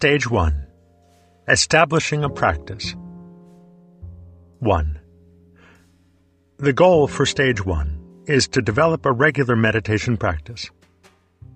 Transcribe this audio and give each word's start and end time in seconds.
Stage 0.00 0.30
1 0.30 0.66
Establishing 1.46 2.24
a 2.24 2.30
Practice 2.30 2.94
1. 4.60 4.98
The 6.56 6.72
goal 6.72 7.06
for 7.06 7.26
Stage 7.26 7.62
1 7.62 8.24
is 8.26 8.48
to 8.48 8.62
develop 8.62 9.04
a 9.04 9.12
regular 9.12 9.56
meditation 9.56 10.16
practice. 10.16 10.70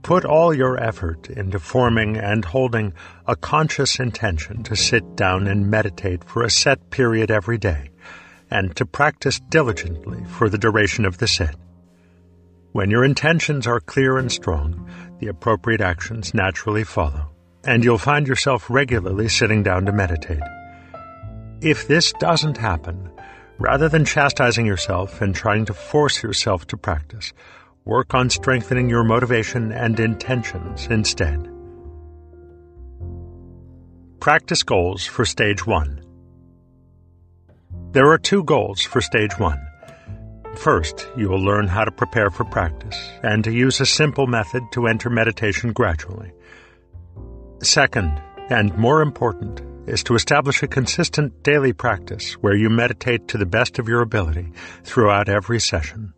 Put 0.02 0.26
all 0.26 0.52
your 0.52 0.78
effort 0.78 1.30
into 1.30 1.58
forming 1.58 2.18
and 2.18 2.44
holding 2.44 2.92
a 3.26 3.34
conscious 3.34 3.98
intention 3.98 4.62
to 4.64 4.76
sit 4.76 5.16
down 5.16 5.46
and 5.46 5.70
meditate 5.70 6.22
for 6.22 6.42
a 6.42 6.50
set 6.50 6.90
period 6.90 7.30
every 7.30 7.56
day, 7.56 7.88
and 8.50 8.76
to 8.76 8.84
practice 8.84 9.40
diligently 9.48 10.22
for 10.26 10.50
the 10.50 10.58
duration 10.58 11.06
of 11.06 11.16
the 11.16 11.28
sit. 11.28 11.56
When 12.72 12.90
your 12.90 13.06
intentions 13.06 13.66
are 13.66 13.80
clear 13.80 14.18
and 14.18 14.30
strong, 14.30 14.86
the 15.18 15.28
appropriate 15.28 15.80
actions 15.80 16.34
naturally 16.34 16.84
follow 16.84 17.30
and 17.66 17.84
you'll 17.84 17.98
find 17.98 18.26
yourself 18.26 18.68
regularly 18.68 19.28
sitting 19.28 19.62
down 19.62 19.86
to 19.86 19.92
meditate. 19.92 20.42
If 21.60 21.88
this 21.88 22.12
doesn't 22.12 22.58
happen, 22.58 23.10
rather 23.58 23.88
than 23.88 24.04
chastising 24.04 24.66
yourself 24.66 25.22
and 25.22 25.34
trying 25.34 25.64
to 25.66 25.74
force 25.74 26.22
yourself 26.22 26.66
to 26.68 26.76
practice, 26.76 27.32
work 27.84 28.14
on 28.14 28.30
strengthening 28.30 28.88
your 28.88 29.04
motivation 29.04 29.72
and 29.72 29.98
intentions 29.98 30.86
instead. 30.88 31.50
Practice 34.20 34.62
goals 34.62 35.06
for 35.06 35.24
Stage 35.24 35.66
1 35.66 36.02
There 37.92 38.10
are 38.10 38.18
two 38.18 38.42
goals 38.44 38.82
for 38.82 39.00
Stage 39.00 39.38
1. 39.38 39.60
First, 40.56 41.08
you 41.16 41.28
will 41.28 41.42
learn 41.42 41.66
how 41.66 41.84
to 41.84 41.90
prepare 41.90 42.30
for 42.30 42.44
practice 42.44 42.96
and 43.22 43.42
to 43.44 43.52
use 43.52 43.80
a 43.80 43.86
simple 43.86 44.26
method 44.26 44.62
to 44.72 44.86
enter 44.86 45.10
meditation 45.10 45.72
gradually. 45.72 46.32
Second, 47.64 48.20
and 48.50 48.76
more 48.76 49.00
important, 49.00 49.62
is 49.88 50.04
to 50.04 50.14
establish 50.14 50.62
a 50.62 50.68
consistent 50.68 51.42
daily 51.42 51.72
practice 51.72 52.34
where 52.34 52.54
you 52.54 52.68
meditate 52.68 53.26
to 53.28 53.38
the 53.38 53.46
best 53.46 53.78
of 53.78 53.88
your 53.88 54.02
ability 54.02 54.52
throughout 54.82 55.30
every 55.30 55.58
session. 55.58 56.12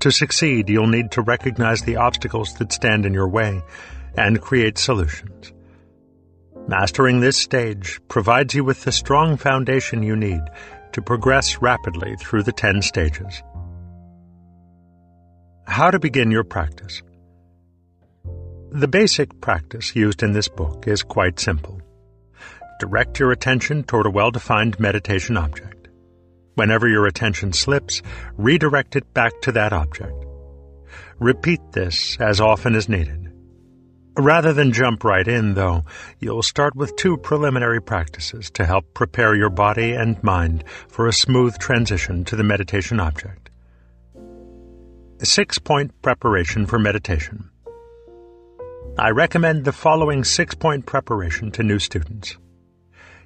To 0.00 0.10
succeed, 0.10 0.68
you'll 0.68 0.88
need 0.88 1.12
to 1.12 1.22
recognize 1.22 1.82
the 1.82 1.96
obstacles 1.96 2.54
that 2.54 2.72
stand 2.72 3.06
in 3.06 3.14
your 3.14 3.28
way 3.28 3.62
and 4.16 4.40
create 4.40 4.76
solutions. 4.76 5.52
Mastering 6.66 7.20
this 7.20 7.36
stage 7.36 8.00
provides 8.08 8.52
you 8.52 8.64
with 8.64 8.82
the 8.82 8.92
strong 8.92 9.36
foundation 9.36 10.02
you 10.02 10.16
need 10.16 10.42
to 10.92 11.00
progress 11.00 11.62
rapidly 11.62 12.16
through 12.16 12.42
the 12.42 12.52
10 12.52 12.82
stages. 12.82 13.42
How 15.66 15.92
to 15.92 16.00
begin 16.00 16.32
your 16.32 16.44
practice. 16.44 17.02
The 18.72 18.86
basic 18.86 19.40
practice 19.40 19.96
used 19.96 20.22
in 20.22 20.30
this 20.30 20.46
book 20.46 20.86
is 20.86 21.02
quite 21.02 21.40
simple. 21.40 21.82
Direct 22.78 23.18
your 23.18 23.32
attention 23.32 23.82
toward 23.82 24.06
a 24.06 24.10
well-defined 24.10 24.78
meditation 24.78 25.36
object. 25.36 25.88
Whenever 26.54 26.86
your 26.86 27.06
attention 27.06 27.52
slips, 27.52 28.00
redirect 28.36 28.94
it 28.94 29.12
back 29.12 29.32
to 29.42 29.52
that 29.52 29.72
object. 29.72 30.14
Repeat 31.18 31.60
this 31.72 32.16
as 32.20 32.40
often 32.40 32.76
as 32.76 32.88
needed. 32.88 33.32
Rather 34.16 34.52
than 34.52 34.72
jump 34.72 35.02
right 35.02 35.26
in, 35.26 35.54
though, 35.54 35.84
you'll 36.20 36.42
start 36.42 36.76
with 36.76 36.94
two 36.94 37.16
preliminary 37.16 37.82
practices 37.82 38.52
to 38.52 38.64
help 38.64 38.94
prepare 38.94 39.34
your 39.34 39.50
body 39.50 39.94
and 39.94 40.22
mind 40.22 40.62
for 40.86 41.08
a 41.08 41.12
smooth 41.12 41.58
transition 41.58 42.24
to 42.24 42.36
the 42.36 42.44
meditation 42.44 43.00
object. 43.00 43.50
A 45.20 45.26
six-point 45.26 46.02
preparation 46.02 46.66
for 46.66 46.78
meditation. 46.78 47.50
I 48.98 49.10
recommend 49.10 49.64
the 49.64 49.72
following 49.72 50.24
six 50.24 50.54
point 50.54 50.84
preparation 50.84 51.50
to 51.52 51.62
new 51.62 51.78
students. 51.78 52.36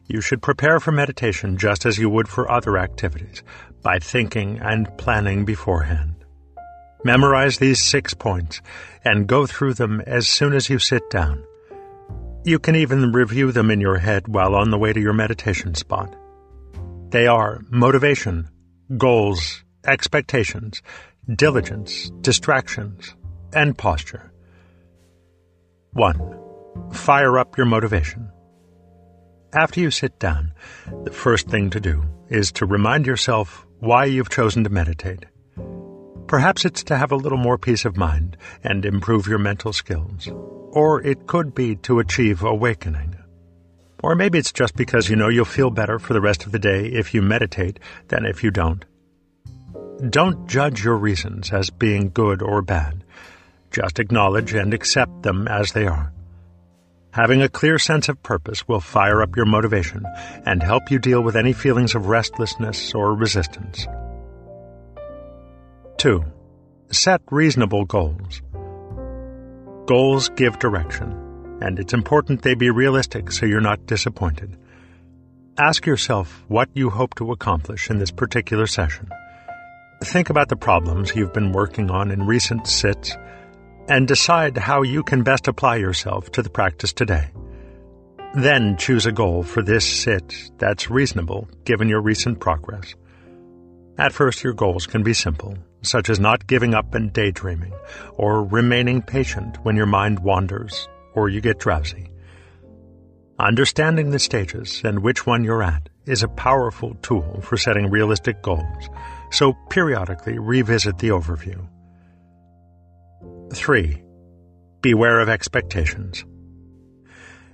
You 0.07 0.21
should 0.21 0.43
prepare 0.43 0.79
for 0.79 0.93
meditation 0.93 1.57
just 1.57 1.87
as 1.87 1.99
you 1.99 2.11
would 2.11 2.29
for 2.29 2.51
other 2.51 2.77
activities, 2.77 3.43
by 3.83 3.99
thinking 3.99 4.61
and 4.61 4.97
planning 4.99 5.45
beforehand. 5.45 6.15
Memorize 7.03 7.59
these 7.59 7.83
six 7.83 8.15
points 8.15 8.61
and 9.05 9.27
go 9.27 9.47
through 9.47 9.75
them 9.75 10.01
as 10.07 10.29
soon 10.29 10.53
as 10.53 10.69
you 10.69 10.79
sit 10.79 11.09
down. 11.11 11.43
You 12.45 12.59
can 12.59 12.77
even 12.77 13.13
review 13.13 13.51
them 13.51 13.71
in 13.71 13.81
your 13.81 13.99
head 13.99 14.29
while 14.29 14.55
on 14.55 14.71
the 14.71 14.79
way 14.79 14.93
to 14.93 15.01
your 15.01 15.15
meditation 15.15 15.75
spot. 15.75 16.15
They 17.09 17.27
are 17.27 17.63
motivation, 17.71 18.51
goals, 18.99 19.65
expectations, 19.87 20.83
diligence, 21.35 22.11
distractions, 22.21 23.15
and 23.55 23.77
posture. 23.77 24.31
1. 25.95 26.91
Fire 26.93 27.39
up 27.39 27.57
your 27.57 27.67
motivation. 27.67 28.29
After 29.53 29.79
you 29.79 29.93
sit 29.93 30.19
down, 30.19 30.53
the 31.05 31.13
first 31.13 31.49
thing 31.49 31.71
to 31.71 31.81
do 31.81 32.03
is 32.29 32.51
to 32.53 32.67
remind 32.67 33.07
yourself 33.07 33.65
why 33.79 34.07
you've 34.07 34.29
chosen 34.29 34.65
to 34.65 34.71
meditate. 34.71 35.25
Perhaps 36.27 36.65
it's 36.65 36.83
to 36.85 36.97
have 36.97 37.13
a 37.13 37.17
little 37.17 37.39
more 37.39 37.59
peace 37.59 37.85
of 37.85 37.97
mind 37.97 38.37
and 38.65 38.85
improve 38.85 39.29
your 39.29 39.39
mental 39.39 39.73
skills. 39.73 40.29
Or 40.73 41.01
it 41.01 41.29
could 41.29 41.55
be 41.55 41.77
to 41.77 42.01
achieve 42.01 42.43
awakening. 42.43 43.15
Or 44.03 44.17
maybe 44.17 44.39
it's 44.39 44.53
just 44.53 44.75
because 44.75 45.09
you 45.09 45.15
know 45.15 45.29
you'll 45.29 45.45
feel 45.45 45.71
better 45.71 46.01
for 46.01 46.13
the 46.13 46.21
rest 46.21 46.45
of 46.45 46.51
the 46.51 46.59
day 46.59 46.87
if 46.87 47.15
you 47.15 47.23
meditate 47.23 47.79
than 48.09 48.27
if 48.27 48.43
you 48.43 48.51
don't. 48.51 48.85
Don't 50.11 50.49
judge 50.49 50.83
your 50.83 50.97
reasons 50.97 51.53
as 51.53 51.71
being 51.71 52.11
good 52.11 52.43
or 52.43 52.63
bad. 52.63 53.04
Just 53.75 53.99
acknowledge 53.99 54.55
and 54.55 54.73
accept 54.73 55.25
them 55.25 55.49
as 55.49 55.73
they 55.73 55.89
are. 55.89 56.13
Having 57.11 57.43
a 57.43 57.49
clear 57.49 57.77
sense 57.77 58.09
of 58.09 58.23
purpose 58.23 58.69
will 58.69 58.79
fire 58.79 59.21
up 59.21 59.35
your 59.35 59.47
motivation 59.47 60.05
and 60.47 60.63
help 60.63 60.93
you 60.93 61.01
deal 61.01 61.21
with 61.21 61.35
any 61.35 61.53
feelings 61.53 61.97
of 61.97 62.07
restlessness 62.07 62.95
or 62.95 63.15
resistance. 63.15 63.89
2. 65.97 66.25
Set 66.93 67.21
reasonable 67.33 67.85
goals. 67.85 68.43
Goals 69.87 70.29
give 70.31 70.61
direction, 70.61 71.59
and 71.61 71.81
it's 71.81 71.95
important 71.95 72.43
they 72.43 72.55
be 72.55 72.71
realistic 72.71 73.33
so 73.33 73.45
you're 73.45 73.61
not 73.61 73.87
disappointed. 73.87 74.57
Ask 75.59 75.85
yourself 75.85 76.45
what 76.47 76.69
you 76.75 76.91
hope 76.91 77.17
to 77.17 77.33
accomplish 77.33 77.91
in 77.91 77.99
this 77.99 78.13
particular 78.13 78.69
session. 78.69 79.09
Think 80.05 80.31
about 80.31 80.49
the 80.49 80.57
problems 80.57 81.15
you've 81.15 81.33
been 81.33 81.51
working 81.51 81.91
on 81.91 82.13
in 82.13 82.27
recent 82.27 82.69
sits 82.69 83.17
and 83.89 84.09
decide 84.09 84.57
how 84.57 84.83
you 84.83 85.03
can 85.03 85.23
best 85.23 85.49
apply 85.49 85.77
yourself 85.77 86.31
to 86.33 86.43
the 86.43 86.51
practice 86.51 86.93
today. 86.93 87.29
Then 88.35 88.77
choose 88.77 89.07
a 89.07 89.13
goal 89.13 89.43
for 89.43 89.63
this 89.63 89.87
sit 89.87 90.35
that's 90.59 90.91
reasonable 90.91 91.49
given 91.65 91.89
your 91.89 92.01
recent 92.01 92.41
progress. 92.41 92.95
At 93.97 94.13
first, 94.13 94.43
your 94.43 94.55
goals 94.55 94.87
can 94.87 95.05
be 95.05 95.15
simple, 95.15 95.57
such 95.83 96.11
as 96.11 96.19
not 96.19 96.49
giving 96.49 96.75
up 96.75 96.95
and 96.95 97.13
daydreaming, 97.13 97.73
or 98.15 98.43
remaining 98.43 99.03
patient 99.03 99.65
when 99.65 99.77
your 99.77 99.87
mind 99.87 100.19
wanders 100.19 100.89
or 101.15 101.29
you 101.29 101.41
get 101.41 101.61
drowsy. 101.61 102.11
Understanding 103.39 104.11
the 104.11 104.19
stages 104.19 104.81
and 104.85 105.03
which 105.03 105.27
one 105.27 105.45
you're 105.45 105.63
at 105.63 105.89
is 106.07 106.23
a 106.23 106.29
powerful 106.29 106.95
tool 107.03 107.41
for 107.43 107.57
setting 107.57 107.91
realistic 107.91 108.43
goals, 108.43 108.89
so 109.31 109.53
periodically 109.71 110.39
revisit 110.39 110.99
the 110.99 111.09
overview. 111.09 111.69
3. 113.55 114.03
Beware 114.83 115.21
of 115.21 115.29
expectations. 115.29 116.25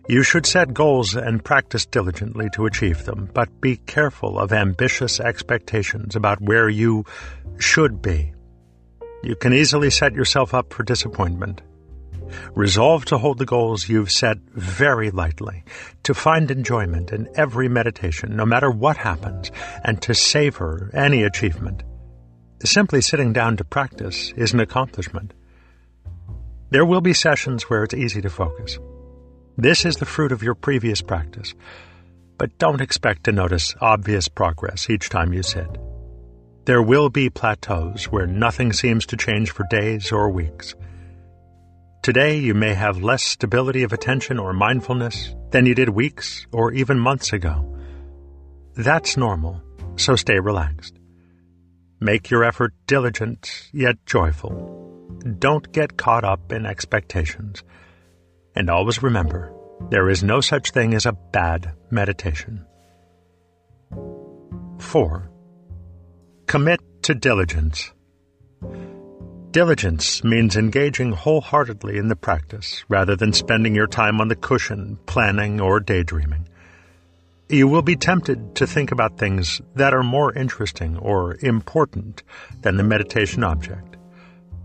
You 0.08 0.24
should 0.24 0.46
set 0.46 0.74
goals 0.74 1.14
and 1.14 1.44
practice 1.44 1.86
diligently 1.86 2.50
to 2.54 2.66
achieve 2.66 3.04
them, 3.04 3.30
but 3.32 3.60
be 3.60 3.76
careful 3.76 4.38
of 4.38 4.52
ambitious 4.52 5.20
expectations 5.20 6.16
about 6.16 6.40
where 6.40 6.68
you 6.68 7.04
should 7.58 8.02
be. 8.02 8.32
You 9.22 9.36
can 9.36 9.52
easily 9.52 9.90
set 9.90 10.14
yourself 10.14 10.54
up 10.54 10.72
for 10.72 10.82
disappointment. 10.82 11.60
Resolve 12.54 13.04
to 13.06 13.18
hold 13.18 13.38
the 13.38 13.46
goals 13.46 13.88
you've 13.88 14.10
set 14.10 14.38
very 14.54 15.10
lightly, 15.10 15.64
to 16.04 16.14
find 16.14 16.50
enjoyment 16.50 17.12
in 17.12 17.28
every 17.36 17.68
meditation, 17.68 18.34
no 18.34 18.46
matter 18.46 18.70
what 18.70 18.96
happens, 18.96 19.52
and 19.84 20.00
to 20.02 20.14
savor 20.14 20.90
any 20.94 21.22
achievement. 21.22 21.82
Simply 22.64 23.00
sitting 23.00 23.32
down 23.32 23.56
to 23.58 23.64
practice 23.64 24.32
is 24.36 24.52
an 24.52 24.60
accomplishment. 24.60 25.34
There 26.70 26.84
will 26.84 27.00
be 27.00 27.14
sessions 27.14 27.64
where 27.64 27.82
it's 27.82 27.94
easy 27.94 28.22
to 28.22 28.30
focus. 28.30 28.78
This 29.56 29.84
is 29.84 29.96
the 29.96 30.06
fruit 30.06 30.30
of 30.30 30.44
your 30.44 30.54
previous 30.54 31.02
practice, 31.02 31.52
but 32.38 32.56
don't 32.58 32.80
expect 32.80 33.24
to 33.24 33.32
notice 33.32 33.74
obvious 33.80 34.28
progress 34.28 34.88
each 34.88 35.08
time 35.08 35.32
you 35.32 35.42
sit. 35.42 35.68
There 36.66 36.80
will 36.80 37.10
be 37.10 37.28
plateaus 37.28 38.04
where 38.04 38.28
nothing 38.28 38.72
seems 38.72 39.04
to 39.06 39.16
change 39.16 39.50
for 39.50 39.66
days 39.68 40.12
or 40.12 40.30
weeks. 40.30 40.76
Today, 42.04 42.38
you 42.38 42.54
may 42.54 42.74
have 42.74 43.02
less 43.02 43.24
stability 43.24 43.82
of 43.82 43.92
attention 43.92 44.38
or 44.38 44.52
mindfulness 44.52 45.34
than 45.50 45.66
you 45.66 45.74
did 45.74 45.88
weeks 45.88 46.46
or 46.52 46.72
even 46.72 47.00
months 47.00 47.32
ago. 47.32 47.76
That's 48.76 49.16
normal, 49.16 49.60
so 49.96 50.14
stay 50.14 50.38
relaxed. 50.38 50.94
Make 51.98 52.30
your 52.30 52.44
effort 52.44 52.74
diligent 52.86 53.68
yet 53.72 53.96
joyful 54.06 54.79
don't 55.20 55.70
get 55.72 55.96
caught 55.96 56.24
up 56.24 56.52
in 56.52 56.66
expectations. 56.66 57.62
And 58.54 58.70
always 58.70 59.02
remember, 59.02 59.52
There 59.88 60.10
is 60.10 60.22
no 60.22 60.40
such 60.40 60.72
thing 60.72 60.92
as 60.92 61.06
a 61.06 61.12
bad 61.12 61.72
meditation. 61.90 62.66
4. 64.78 65.30
Commit 66.46 66.80
to 67.02 67.14
diligence. 67.14 67.90
Diligence 69.50 70.22
means 70.22 70.56
engaging 70.56 71.12
wholeheartedly 71.12 71.96
in 71.96 72.08
the 72.08 72.14
practice 72.14 72.84
rather 72.88 73.16
than 73.16 73.32
spending 73.32 73.74
your 73.74 73.86
time 73.86 74.20
on 74.20 74.28
the 74.28 74.36
cushion, 74.36 74.98
planning, 75.06 75.60
or 75.60 75.80
daydreaming. 75.80 76.46
You 77.48 77.66
will 77.66 77.82
be 77.82 77.96
tempted 77.96 78.54
to 78.56 78.66
think 78.66 78.92
about 78.92 79.18
things 79.18 79.60
that 79.74 79.94
are 79.94 80.04
more 80.04 80.32
interesting 80.32 80.98
or 80.98 81.36
important 81.40 82.22
than 82.60 82.76
the 82.76 82.84
meditation 82.84 83.42
object 83.42 83.96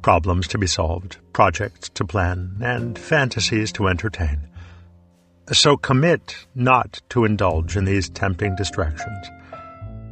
problems 0.06 0.48
to 0.48 0.60
be 0.60 0.68
solved, 0.68 1.18
projects 1.34 1.90
to 1.90 2.06
plan, 2.06 2.56
and 2.62 3.00
fantasies 3.00 3.72
to 3.72 3.88
entertain. 3.88 4.38
So 5.52 5.78
commit 5.78 6.46
not 6.54 7.02
to 7.10 7.26
indulge 7.26 7.76
in 7.76 7.86
these 7.86 8.08
tempting 8.12 8.56
distractions. 8.56 9.32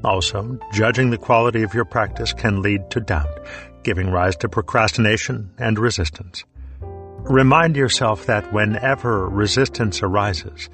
Also, 0.04 0.58
judging 0.74 1.12
the 1.12 1.20
quality 1.20 1.62
of 1.62 1.76
your 1.76 1.86
practice 1.86 2.34
can 2.34 2.64
lead 2.64 2.90
to 2.90 3.02
doubt, 3.02 3.46
giving 3.84 4.10
rise 4.10 4.36
to 4.38 4.50
procrastination 4.50 5.52
and 5.60 5.78
resistance. 5.78 6.44
Remind 6.82 7.76
yourself 7.76 8.26
that 8.26 8.52
whenever 8.52 9.30
resistance 9.30 10.02
arises, 10.02 10.70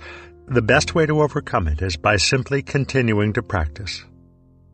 the 0.48 0.62
best 0.62 0.96
way 0.96 1.06
to 1.06 1.22
overcome 1.22 1.68
it 1.68 1.82
is 1.82 1.98
by 1.98 2.16
simply 2.16 2.62
continuing 2.62 3.34
to 3.34 3.44
practice. 3.44 4.02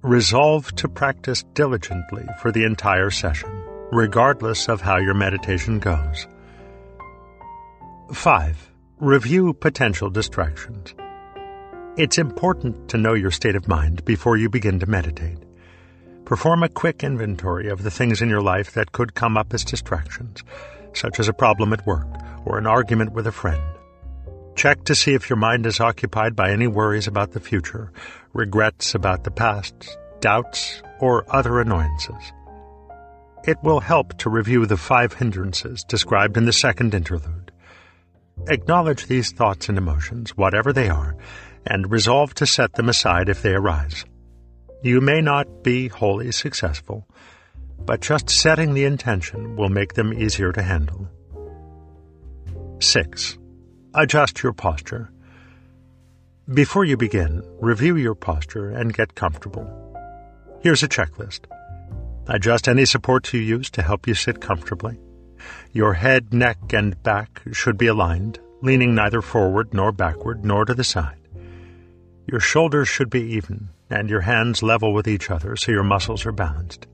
Resolve 0.04 0.72
to 0.76 0.88
practice 0.88 1.42
diligently 1.56 2.28
for 2.44 2.52
the 2.52 2.64
entire 2.64 3.10
session, 3.10 3.50
regardless 3.96 4.68
of 4.68 4.82
how 4.82 4.98
your 4.98 5.14
meditation 5.14 5.80
goes. 5.80 6.28
5. 8.12 8.72
Review 9.00 9.54
potential 9.54 10.10
distractions. 10.10 10.94
It's 11.98 12.18
important 12.18 12.90
to 12.90 12.98
know 12.98 13.14
your 13.14 13.32
state 13.32 13.56
of 13.56 13.70
mind 13.70 14.04
before 14.04 14.36
you 14.36 14.50
begin 14.50 14.80
to 14.80 14.86
meditate. 14.86 15.38
Perform 16.26 16.62
a 16.62 16.70
quick 16.70 17.06
inventory 17.06 17.70
of 17.70 17.84
the 17.84 17.92
things 17.92 18.22
in 18.22 18.28
your 18.28 18.42
life 18.42 18.74
that 18.74 18.92
could 18.92 19.16
come 19.16 19.38
up 19.38 19.54
as 19.54 19.64
distractions, 19.64 20.44
such 20.94 21.18
as 21.18 21.30
a 21.30 21.34
problem 21.34 21.72
at 21.72 21.88
work 21.88 22.08
or 22.46 22.58
an 22.58 22.68
argument 22.68 23.14
with 23.14 23.28
a 23.28 23.32
friend. 23.32 23.64
Check 24.56 24.84
to 24.86 24.96
see 24.96 25.14
if 25.14 25.30
your 25.30 25.38
mind 25.38 25.66
is 25.66 25.80
occupied 25.80 26.36
by 26.36 26.52
any 26.52 26.68
worries 26.68 27.08
about 27.08 27.32
the 27.32 27.40
future, 27.40 27.94
regrets 28.34 28.94
about 28.94 29.24
the 29.24 29.32
past, 29.32 29.98
doubts, 30.20 30.82
or 31.00 31.24
other 31.34 31.62
annoyances. 31.62 32.34
It 33.48 33.62
will 33.62 33.80
help 33.80 34.18
to 34.18 34.30
review 34.30 34.66
the 34.66 34.78
five 34.78 35.14
hindrances 35.14 35.84
described 35.84 36.36
in 36.36 36.46
the 36.46 36.54
second 36.54 36.96
interlude. 36.96 37.52
Acknowledge 38.48 39.06
these 39.06 39.32
thoughts 39.32 39.70
and 39.70 39.78
emotions, 39.78 40.36
whatever 40.36 40.74
they 40.74 40.90
are, 40.90 41.16
and 41.66 41.92
resolve 41.92 42.34
to 42.36 42.48
set 42.48 42.74
them 42.74 42.90
aside 42.90 43.30
if 43.30 43.44
they 43.44 43.54
arise. 43.54 44.04
You 44.82 45.00
may 45.00 45.22
not 45.22 45.64
be 45.64 45.90
wholly 45.90 46.32
successful, 46.32 47.08
but 47.86 48.02
just 48.02 48.32
setting 48.32 48.74
the 48.74 48.86
intention 48.86 49.56
will 49.56 49.70
make 49.70 49.94
them 49.94 50.12
easier 50.12 50.52
to 50.52 50.64
handle. 50.64 51.08
6. 52.80 53.38
Adjust 53.94 54.42
your 54.42 54.54
posture. 54.54 55.12
Before 56.52 56.84
you 56.84 56.98
begin, 56.98 57.44
review 57.60 57.96
your 57.96 58.16
posture 58.16 58.70
and 58.72 58.94
get 58.94 59.16
comfortable. 59.16 59.66
Here's 60.62 60.84
a 60.84 60.88
checklist. 60.88 61.42
Adjust 62.28 62.68
any 62.68 62.86
supports 62.86 63.34
you 63.34 63.40
use 63.40 63.70
to 63.72 63.84
help 63.84 64.08
you 64.08 64.16
sit 64.16 64.42
comfortably. 64.42 65.00
Your 65.72 65.94
head, 65.94 66.34
neck, 66.34 66.58
and 66.74 67.02
back 67.04 67.42
should 67.52 67.78
be 67.78 67.88
aligned, 67.88 68.40
leaning 68.62 68.96
neither 68.96 69.22
forward 69.22 69.74
nor 69.74 69.92
backward 69.92 70.44
nor 70.44 70.66
to 70.66 70.74
the 70.74 70.84
side. 70.84 71.20
Your 72.26 72.40
shoulders 72.40 72.88
should 72.88 73.12
be 73.12 73.22
even, 73.22 73.70
and 73.90 74.10
your 74.10 74.22
hands 74.22 74.64
level 74.64 74.94
with 74.94 75.08
each 75.08 75.30
other 75.30 75.56
so 75.56 75.72
your 75.72 75.84
muscles 75.84 76.26
are 76.26 76.32
balanced. 76.32 76.88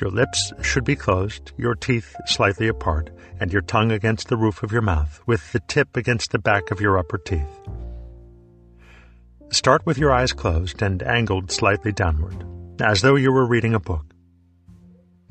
Your 0.00 0.10
lips 0.10 0.52
should 0.60 0.84
be 0.84 0.96
closed, 0.96 1.52
your 1.56 1.74
teeth 1.74 2.14
slightly 2.26 2.68
apart, 2.68 3.10
and 3.40 3.52
your 3.52 3.62
tongue 3.62 3.92
against 3.92 4.28
the 4.28 4.36
roof 4.36 4.62
of 4.62 4.72
your 4.72 4.82
mouth, 4.82 5.20
with 5.24 5.52
the 5.52 5.60
tip 5.60 5.96
against 5.96 6.32
the 6.32 6.38
back 6.38 6.70
of 6.70 6.80
your 6.80 6.98
upper 6.98 7.16
teeth. 7.16 7.60
Start 9.50 9.86
with 9.86 9.96
your 9.96 10.12
eyes 10.12 10.32
closed 10.32 10.82
and 10.82 11.02
angled 11.02 11.50
slightly 11.50 11.92
downward, 11.92 12.44
as 12.82 13.00
though 13.00 13.14
you 13.14 13.32
were 13.32 13.46
reading 13.46 13.72
a 13.72 13.80
book. 13.80 14.13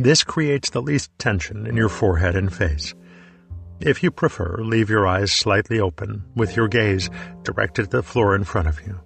This 0.04 0.22
creates 0.22 0.70
the 0.70 0.82
least 0.82 1.18
tension 1.18 1.66
in 1.66 1.78
your 1.78 1.88
forehead 1.88 2.36
and 2.36 2.54
face. 2.54 2.94
If 3.80 4.04
you 4.04 4.12
prefer, 4.12 4.58
leave 4.58 4.90
your 4.90 5.08
eyes 5.08 5.32
slightly 5.32 5.80
open, 5.80 6.26
with 6.36 6.58
your 6.58 6.68
gaze 6.68 7.10
directed 7.44 7.86
at 7.86 7.92
the 7.92 8.04
floor 8.04 8.36
in 8.36 8.44
front 8.44 8.68
of 8.68 8.86
you. 8.86 9.00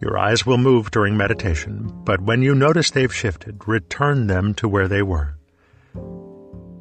Your 0.00 0.16
eyes 0.16 0.46
will 0.46 0.56
move 0.56 0.92
during 0.92 1.16
meditation, 1.16 1.90
but 2.04 2.20
when 2.20 2.42
you 2.42 2.54
notice 2.54 2.92
they've 2.92 3.12
shifted, 3.12 3.66
return 3.66 4.28
them 4.28 4.54
to 4.54 4.68
where 4.68 4.86
they 4.86 5.02
were. 5.02 5.36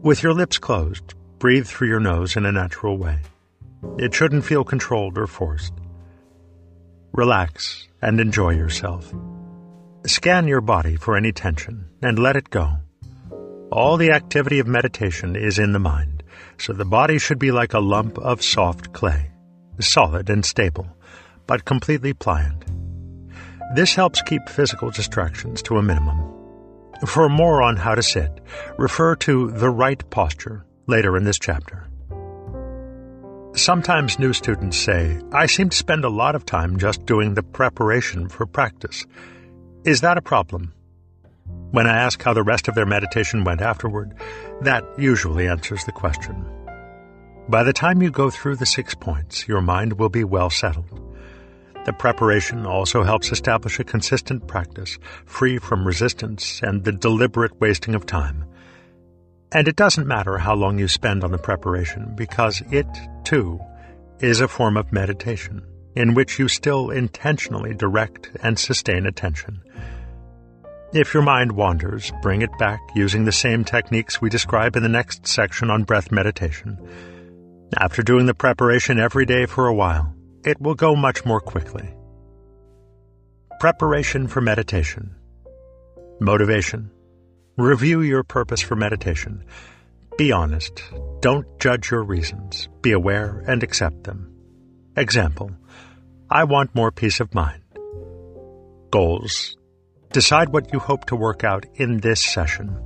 With 0.04 0.22
your 0.22 0.36
lips 0.36 0.60
closed, 0.60 1.16
breathe 1.40 1.66
through 1.66 1.88
your 1.88 2.00
nose 2.00 2.38
in 2.38 2.46
a 2.46 2.52
natural 2.52 3.00
way. 3.00 3.18
It 3.98 4.14
shouldn't 4.14 4.46
feel 4.46 4.64
controlled 4.64 5.18
or 5.18 5.26
forced. 5.26 5.74
Relax 7.14 7.88
and 8.00 8.20
enjoy 8.20 8.52
yourself. 8.52 9.12
Scan 10.06 10.48
your 10.48 10.62
body 10.62 10.98
for 10.98 11.18
any 11.18 11.32
tension 11.32 11.90
and 12.00 12.20
let 12.20 12.36
it 12.36 12.52
go. 12.52 12.78
All 13.74 13.98
the 13.98 14.12
activity 14.12 14.60
of 14.60 14.68
meditation 14.68 15.36
is 15.36 15.58
in 15.58 15.72
the 15.72 15.80
mind, 15.80 16.22
so 16.60 16.74
the 16.74 16.86
body 16.86 17.18
should 17.18 17.40
be 17.40 17.52
like 17.52 17.74
a 17.74 17.80
lump 17.80 18.20
of 18.20 18.44
soft 18.44 18.94
clay, 18.94 19.32
solid 19.80 20.30
and 20.30 20.46
stable, 20.46 20.86
but 21.48 21.66
completely 21.66 22.14
pliant. 22.14 22.66
This 23.74 23.96
helps 23.96 24.22
keep 24.22 24.48
physical 24.48 24.92
distractions 24.92 25.64
to 25.64 25.78
a 25.78 25.82
minimum. 25.82 26.20
For 27.08 27.28
more 27.30 27.64
on 27.64 27.78
how 27.78 27.96
to 27.96 28.04
sit, 28.04 28.42
refer 28.78 29.16
to 29.26 29.50
The 29.50 29.72
Right 29.72 30.08
Posture 30.12 30.68
later 30.86 31.18
in 31.18 31.24
this 31.24 31.40
chapter. 31.40 31.88
Sometimes 33.56 34.20
new 34.20 34.34
students 34.34 34.78
say, 34.78 35.20
I 35.32 35.48
seem 35.48 35.70
to 35.70 35.76
spend 35.76 36.06
a 36.06 36.10
lot 36.10 36.36
of 36.36 36.46
time 36.46 36.78
just 36.78 37.08
doing 37.08 37.34
the 37.34 37.42
preparation 37.42 38.30
for 38.30 38.46
practice. 38.46 39.04
Is 39.84 40.02
that 40.02 40.20
a 40.20 40.22
problem? 40.22 40.74
When 41.74 41.88
I 41.88 41.98
ask 41.98 42.22
how 42.22 42.34
the 42.34 42.44
rest 42.44 42.68
of 42.68 42.76
their 42.76 42.86
meditation 42.86 43.44
went 43.44 43.60
afterward, 43.60 44.14
that 44.62 44.84
usually 44.96 45.48
answers 45.48 45.84
the 45.86 45.92
question. 45.92 46.46
By 47.50 47.64
the 47.64 47.74
time 47.74 48.04
you 48.04 48.12
go 48.12 48.30
through 48.30 48.58
the 48.58 48.66
six 48.68 48.94
points, 48.94 49.48
your 49.48 49.60
mind 49.60 49.98
will 49.98 50.10
be 50.10 50.24
well 50.24 50.52
settled. 50.52 51.02
The 51.88 51.94
preparation 51.94 52.68
also 52.68 53.02
helps 53.02 53.32
establish 53.32 53.80
a 53.80 53.84
consistent 53.84 54.46
practice, 54.48 55.00
free 55.26 55.58
from 55.58 55.84
resistance 55.84 56.62
and 56.62 56.84
the 56.84 56.92
deliberate 56.92 57.60
wasting 57.60 57.96
of 57.96 58.06
time. 58.06 58.46
And 59.52 59.68
it 59.68 59.76
doesn't 59.76 60.06
matter 60.06 60.38
how 60.38 60.54
long 60.54 60.78
you 60.78 60.88
spend 60.88 61.24
on 61.24 61.32
the 61.32 61.40
preparation, 61.40 62.14
because 62.16 62.62
it, 62.70 62.86
too, 63.24 63.60
is 64.20 64.42
a 64.42 64.48
form 64.48 64.78
of 64.78 64.94
meditation, 64.94 65.64
in 65.96 66.14
which 66.14 66.38
you 66.38 66.48
still 66.48 66.92
intentionally 66.92 67.74
direct 67.74 68.30
and 68.44 68.60
sustain 68.60 69.08
attention. 69.08 69.60
If 70.94 71.12
your 71.12 71.24
mind 71.24 71.54
wanders, 71.54 72.12
bring 72.22 72.44
it 72.44 72.56
back 72.60 72.80
using 72.94 73.26
the 73.26 73.32
same 73.32 73.64
techniques 73.64 74.22
we 74.22 74.30
describe 74.30 74.76
in 74.76 74.84
the 74.84 74.90
next 74.90 75.26
section 75.26 75.72
on 75.72 75.86
breath 75.86 76.12
meditation. 76.12 76.78
After 77.80 78.04
doing 78.04 78.28
the 78.28 78.36
preparation 78.36 79.00
every 79.00 79.26
day 79.26 79.48
for 79.48 79.66
a 79.66 79.74
while, 79.74 80.14
it 80.46 80.62
will 80.62 80.76
go 80.76 80.96
much 80.96 81.26
more 81.26 81.40
quickly. 81.40 81.90
Preparation 83.60 84.28
for 84.28 84.40
meditation. 84.40 85.16
Motivation. 86.20 86.92
Review 87.58 88.02
your 88.02 88.24
purpose 88.24 88.62
for 88.62 88.76
meditation. 88.76 89.46
Be 90.20 90.32
honest. 90.32 90.84
Don't 91.22 91.48
judge 91.60 91.90
your 91.90 92.04
reasons. 92.04 92.70
Be 92.84 92.92
aware 92.92 93.44
and 93.48 93.64
accept 93.64 94.04
them. 94.04 94.32
Example. 94.96 95.50
I 96.30 96.44
want 96.44 96.76
more 96.76 96.92
peace 96.92 97.20
of 97.20 97.34
mind. 97.34 97.64
Goals. 98.92 99.58
Decide 100.14 100.50
what 100.50 100.72
you 100.72 100.78
hope 100.78 101.06
to 101.06 101.16
work 101.16 101.44
out 101.44 101.66
in 101.74 101.98
this 101.98 102.24
session. 102.24 102.80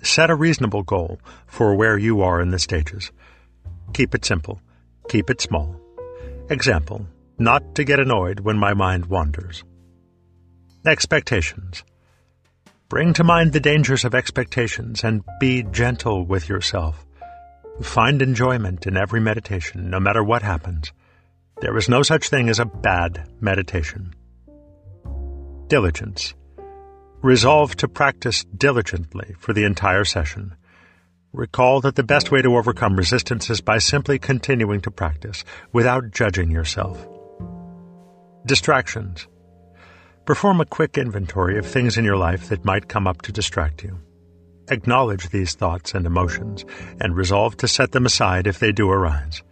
Set 0.00 0.30
a 0.30 0.36
reasonable 0.36 0.84
goal 0.84 1.18
for 1.48 1.74
where 1.74 1.98
you 1.98 2.22
are 2.22 2.40
in 2.40 2.50
the 2.50 2.58
stages. 2.60 3.10
Keep 3.94 4.14
it 4.14 4.24
simple. 4.24 4.60
Keep 5.08 5.28
it 5.28 5.40
small. 5.40 5.74
Example, 6.50 7.04
not 7.36 7.74
to 7.74 7.82
get 7.82 7.98
annoyed 7.98 8.38
when 8.38 8.58
my 8.58 8.74
mind 8.74 9.06
wanders. 9.06 9.64
Expectations. 10.86 11.82
Bring 12.88 13.12
to 13.14 13.24
mind 13.24 13.52
the 13.52 13.58
dangers 13.58 14.04
of 14.04 14.14
expectations 14.14 15.02
and 15.02 15.24
be 15.40 15.64
gentle 15.64 16.24
with 16.24 16.48
yourself. 16.48 17.04
Find 17.80 18.22
enjoyment 18.22 18.86
in 18.86 18.96
every 18.96 19.20
meditation, 19.20 19.90
no 19.90 19.98
matter 19.98 20.22
what 20.22 20.42
happens. 20.42 20.92
There 21.60 21.76
is 21.76 21.88
no 21.88 22.04
such 22.04 22.28
thing 22.28 22.48
as 22.48 22.60
a 22.60 22.66
bad 22.66 23.28
meditation. 23.40 24.14
Diligence. 25.66 26.34
Resolve 27.22 27.76
to 27.76 27.86
practice 27.86 28.42
diligently 28.42 29.36
for 29.38 29.52
the 29.52 29.62
entire 29.62 30.04
session. 30.04 30.56
Recall 31.32 31.80
that 31.82 31.94
the 31.94 32.02
best 32.02 32.32
way 32.32 32.42
to 32.42 32.56
overcome 32.56 32.96
resistance 32.96 33.48
is 33.48 33.60
by 33.60 33.78
simply 33.78 34.18
continuing 34.18 34.80
to 34.80 34.90
practice 34.90 35.44
without 35.72 36.10
judging 36.10 36.50
yourself. 36.50 37.06
Distractions. 38.44 39.28
Perform 40.24 40.60
a 40.60 40.66
quick 40.66 40.98
inventory 40.98 41.58
of 41.58 41.64
things 41.64 41.96
in 41.96 42.04
your 42.04 42.16
life 42.16 42.48
that 42.48 42.64
might 42.64 42.88
come 42.88 43.06
up 43.06 43.22
to 43.22 43.30
distract 43.30 43.84
you. 43.84 44.00
Acknowledge 44.68 45.28
these 45.28 45.54
thoughts 45.54 45.94
and 45.94 46.06
emotions 46.06 46.64
and 47.00 47.16
resolve 47.16 47.56
to 47.58 47.68
set 47.68 47.92
them 47.92 48.04
aside 48.04 48.48
if 48.48 48.58
they 48.58 48.72
do 48.72 48.90
arise. 48.90 49.44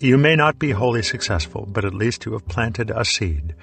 You 0.00 0.18
may 0.18 0.36
not 0.36 0.58
be 0.58 0.72
wholly 0.72 1.02
successful, 1.02 1.66
but 1.66 1.86
at 1.86 1.94
least 1.94 2.26
you 2.26 2.32
have 2.32 2.46
planted 2.46 2.90
a 2.90 3.06
seed, 3.06 3.54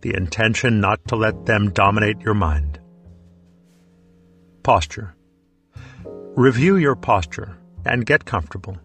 the 0.00 0.14
intention 0.14 0.80
not 0.80 1.00
to 1.08 1.16
let 1.16 1.46
them 1.46 1.70
dominate 1.70 2.20
your 2.20 2.34
mind. 2.34 2.78
Posture. 4.62 5.14
Review 6.36 6.76
your 6.76 6.94
posture 6.94 7.58
and 7.84 8.06
get 8.06 8.24
comfortable. 8.24 8.76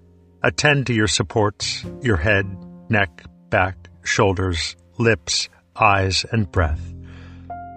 Attend 0.44 0.88
to 0.88 0.94
your 0.94 1.08
supports, 1.08 1.86
your 2.02 2.18
head, 2.18 2.46
neck, 2.90 3.24
back, 3.50 3.90
shoulders, 4.04 4.76
lips, 4.98 5.50
eyes, 5.76 6.26
and 6.32 6.52
breath. 6.52 6.94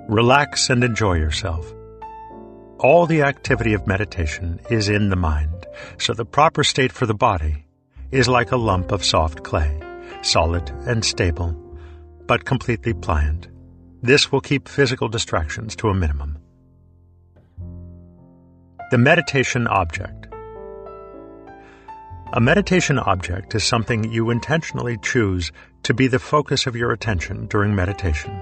Relax 0.09 0.71
and 0.71 0.83
enjoy 0.83 1.15
yourself. 1.15 1.73
All 2.79 3.07
the 3.07 3.23
activity 3.23 3.75
of 3.75 3.87
meditation 3.87 4.61
is 4.71 4.89
in 4.89 5.09
the 5.09 5.17
mind, 5.17 5.67
so 5.99 6.13
the 6.13 6.25
proper 6.25 6.63
state 6.63 6.93
for 6.93 7.07
the 7.07 7.15
body 7.15 7.65
is 8.11 8.29
like 8.29 8.53
a 8.53 8.57
lump 8.57 8.93
of 8.93 9.05
soft 9.05 9.43
clay, 9.43 9.81
solid 10.23 10.71
and 10.87 11.05
stable, 11.05 11.57
but 12.27 12.45
completely 12.45 12.93
pliant. 12.95 13.49
This 14.03 14.31
will 14.31 14.41
keep 14.41 14.69
physical 14.69 15.09
distractions 15.09 15.75
to 15.77 15.89
a 15.89 15.95
minimum. 15.95 16.39
The 18.91 18.99
meditation 18.99 19.67
object. 19.67 20.29
A 22.33 22.41
meditation 22.41 22.99
object 22.99 23.55
is 23.55 23.65
something 23.65 24.13
you 24.13 24.31
intentionally 24.31 24.99
choose 25.03 25.53
to 25.85 25.95
be 25.95 26.09
the 26.09 26.19
focus 26.19 26.67
of 26.67 26.77
your 26.77 26.93
attention 26.93 27.47
during 27.47 27.75
meditation. 27.75 28.41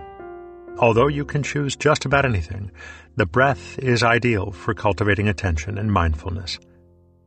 Although 0.79 1.09
you 1.09 1.25
can 1.25 1.43
choose 1.43 1.77
just 1.77 2.05
about 2.05 2.25
anything, 2.25 2.71
the 3.17 3.27
breath 3.27 3.79
is 3.79 4.03
ideal 4.03 4.51
for 4.51 4.75
cultivating 4.75 5.29
attention 5.29 5.79
and 5.79 5.93
mindfulness. 5.93 6.59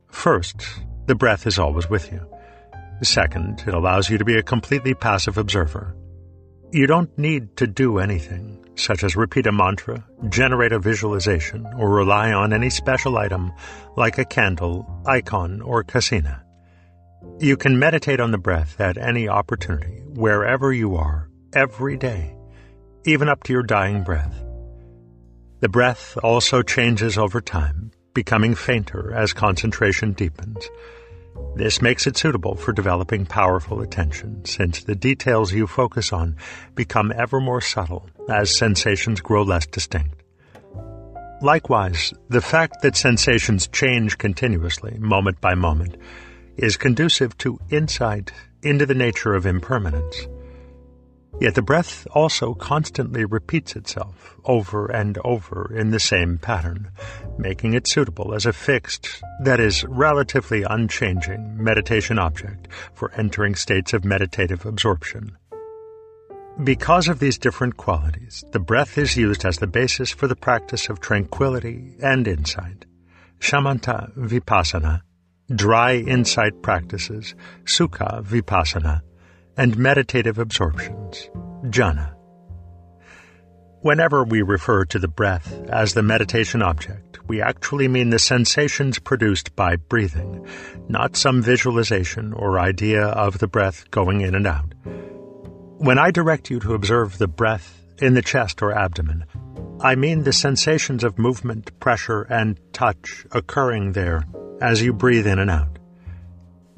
First, 0.08 0.66
the 1.06 1.14
breath 1.14 1.46
is 1.46 1.58
always 1.58 1.88
with 1.88 2.12
you. 2.12 2.20
Second, 3.02 3.62
it 3.66 3.74
allows 3.74 4.10
you 4.10 4.18
to 4.18 4.24
be 4.24 4.36
a 4.36 4.42
completely 4.42 4.94
passive 4.94 5.38
observer. 5.38 5.94
You 6.70 6.86
don't 6.86 7.16
need 7.18 7.56
to 7.56 7.66
do 7.66 7.98
anything 7.98 8.62
such 8.78 9.02
as 9.02 9.16
repeat 9.16 9.46
a 9.46 9.52
mantra, 9.52 10.04
generate 10.28 10.72
a 10.72 10.78
visualization, 10.78 11.66
or 11.76 11.90
rely 11.90 12.32
on 12.32 12.52
any 12.52 12.70
special 12.70 13.18
item 13.18 13.52
like 13.96 14.18
a 14.18 14.24
candle, 14.24 14.86
icon, 15.06 15.60
or 15.62 15.82
kasina. 15.82 16.42
You 17.40 17.56
can 17.56 17.78
meditate 17.78 18.20
on 18.20 18.30
the 18.30 18.38
breath 18.38 18.80
at 18.80 18.98
any 18.98 19.28
opportunity, 19.28 20.02
wherever 20.14 20.72
you 20.72 20.94
are, 20.96 21.28
every 21.54 21.96
day, 21.96 22.36
even 23.04 23.28
up 23.28 23.42
to 23.44 23.52
your 23.52 23.62
dying 23.62 24.04
breath. 24.04 24.44
The 25.60 25.68
breath 25.68 26.16
also 26.22 26.62
changes 26.62 27.18
over 27.18 27.40
time, 27.40 27.90
becoming 28.14 28.54
fainter 28.54 29.12
as 29.12 29.32
concentration 29.32 30.12
deepens. 30.12 30.68
This 31.54 31.82
makes 31.82 32.06
it 32.06 32.16
suitable 32.16 32.54
for 32.54 32.72
developing 32.72 33.26
powerful 33.26 33.80
attention, 33.80 34.44
since 34.44 34.84
the 34.84 34.94
details 34.94 35.52
you 35.52 35.66
focus 35.66 36.12
on 36.12 36.36
become 36.74 37.12
ever 37.16 37.40
more 37.40 37.60
subtle 37.60 38.08
as 38.28 38.56
sensations 38.56 39.20
grow 39.20 39.42
less 39.42 39.66
distinct. 39.66 40.22
Likewise, 41.42 42.12
the 42.28 42.40
fact 42.40 42.82
that 42.82 42.96
sensations 42.96 43.68
change 43.68 44.18
continuously, 44.18 44.96
moment 44.98 45.40
by 45.40 45.54
moment, 45.54 45.96
is 46.56 46.76
conducive 46.76 47.36
to 47.38 47.58
insight 47.70 48.32
into 48.62 48.86
the 48.86 48.94
nature 48.94 49.34
of 49.34 49.46
impermanence. 49.46 50.26
Yet 51.40 51.54
the 51.54 51.62
breath 51.62 52.04
also 52.12 52.54
constantly 52.54 53.24
repeats 53.24 53.76
itself 53.76 54.36
over 54.44 54.86
and 54.90 55.18
over 55.24 55.72
in 55.72 55.90
the 55.90 56.00
same 56.00 56.36
pattern, 56.38 56.90
making 57.38 57.74
it 57.74 57.88
suitable 57.88 58.34
as 58.34 58.44
a 58.44 58.52
fixed, 58.52 59.22
that 59.44 59.60
is, 59.60 59.84
relatively 59.84 60.64
unchanging 60.64 61.62
meditation 61.62 62.18
object 62.18 62.66
for 62.92 63.12
entering 63.12 63.54
states 63.54 63.92
of 63.92 64.04
meditative 64.04 64.66
absorption. 64.66 65.36
Because 66.64 67.06
of 67.06 67.20
these 67.20 67.38
different 67.38 67.76
qualities, 67.76 68.42
the 68.50 68.58
breath 68.58 68.98
is 68.98 69.16
used 69.16 69.44
as 69.44 69.58
the 69.58 69.68
basis 69.68 70.10
for 70.10 70.26
the 70.26 70.34
practice 70.34 70.88
of 70.88 70.98
tranquility 70.98 71.94
and 72.02 72.26
insight. 72.26 72.84
Shamatha 73.38 74.12
Vipassana, 74.16 75.02
dry 75.54 75.94
insight 75.94 76.60
practices, 76.62 77.36
Sukkha 77.62 78.24
Vipassana, 78.24 79.02
and 79.58 79.76
meditative 79.76 80.38
absorptions, 80.38 81.28
jhana. 81.64 82.14
Whenever 83.80 84.24
we 84.24 84.40
refer 84.42 84.84
to 84.84 84.98
the 84.98 85.08
breath 85.08 85.52
as 85.68 85.94
the 85.94 86.02
meditation 86.02 86.62
object, 86.62 87.18
we 87.28 87.42
actually 87.42 87.88
mean 87.88 88.10
the 88.10 88.18
sensations 88.18 88.98
produced 88.98 89.54
by 89.56 89.76
breathing, 89.76 90.46
not 90.88 91.16
some 91.16 91.42
visualization 91.42 92.32
or 92.32 92.58
idea 92.58 93.02
of 93.02 93.38
the 93.38 93.48
breath 93.48 93.90
going 93.90 94.20
in 94.20 94.34
and 94.34 94.46
out. 94.46 94.72
When 95.78 95.98
I 95.98 96.12
direct 96.12 96.50
you 96.50 96.60
to 96.60 96.74
observe 96.74 97.18
the 97.18 97.28
breath 97.28 97.82
in 97.98 98.14
the 98.14 98.22
chest 98.22 98.62
or 98.62 98.72
abdomen, 98.72 99.24
I 99.80 99.96
mean 99.96 100.22
the 100.22 100.32
sensations 100.32 101.02
of 101.02 101.18
movement, 101.18 101.78
pressure, 101.80 102.22
and 102.22 102.58
touch 102.72 103.26
occurring 103.32 103.92
there 103.92 104.24
as 104.60 104.82
you 104.82 104.92
breathe 104.92 105.26
in 105.26 105.38
and 105.38 105.50
out. 105.50 105.77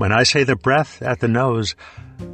When 0.00 0.12
I 0.12 0.23
say 0.23 0.45
the 0.45 0.57
breath 0.57 1.02
at 1.02 1.21
the 1.21 1.28
nose, 1.28 1.76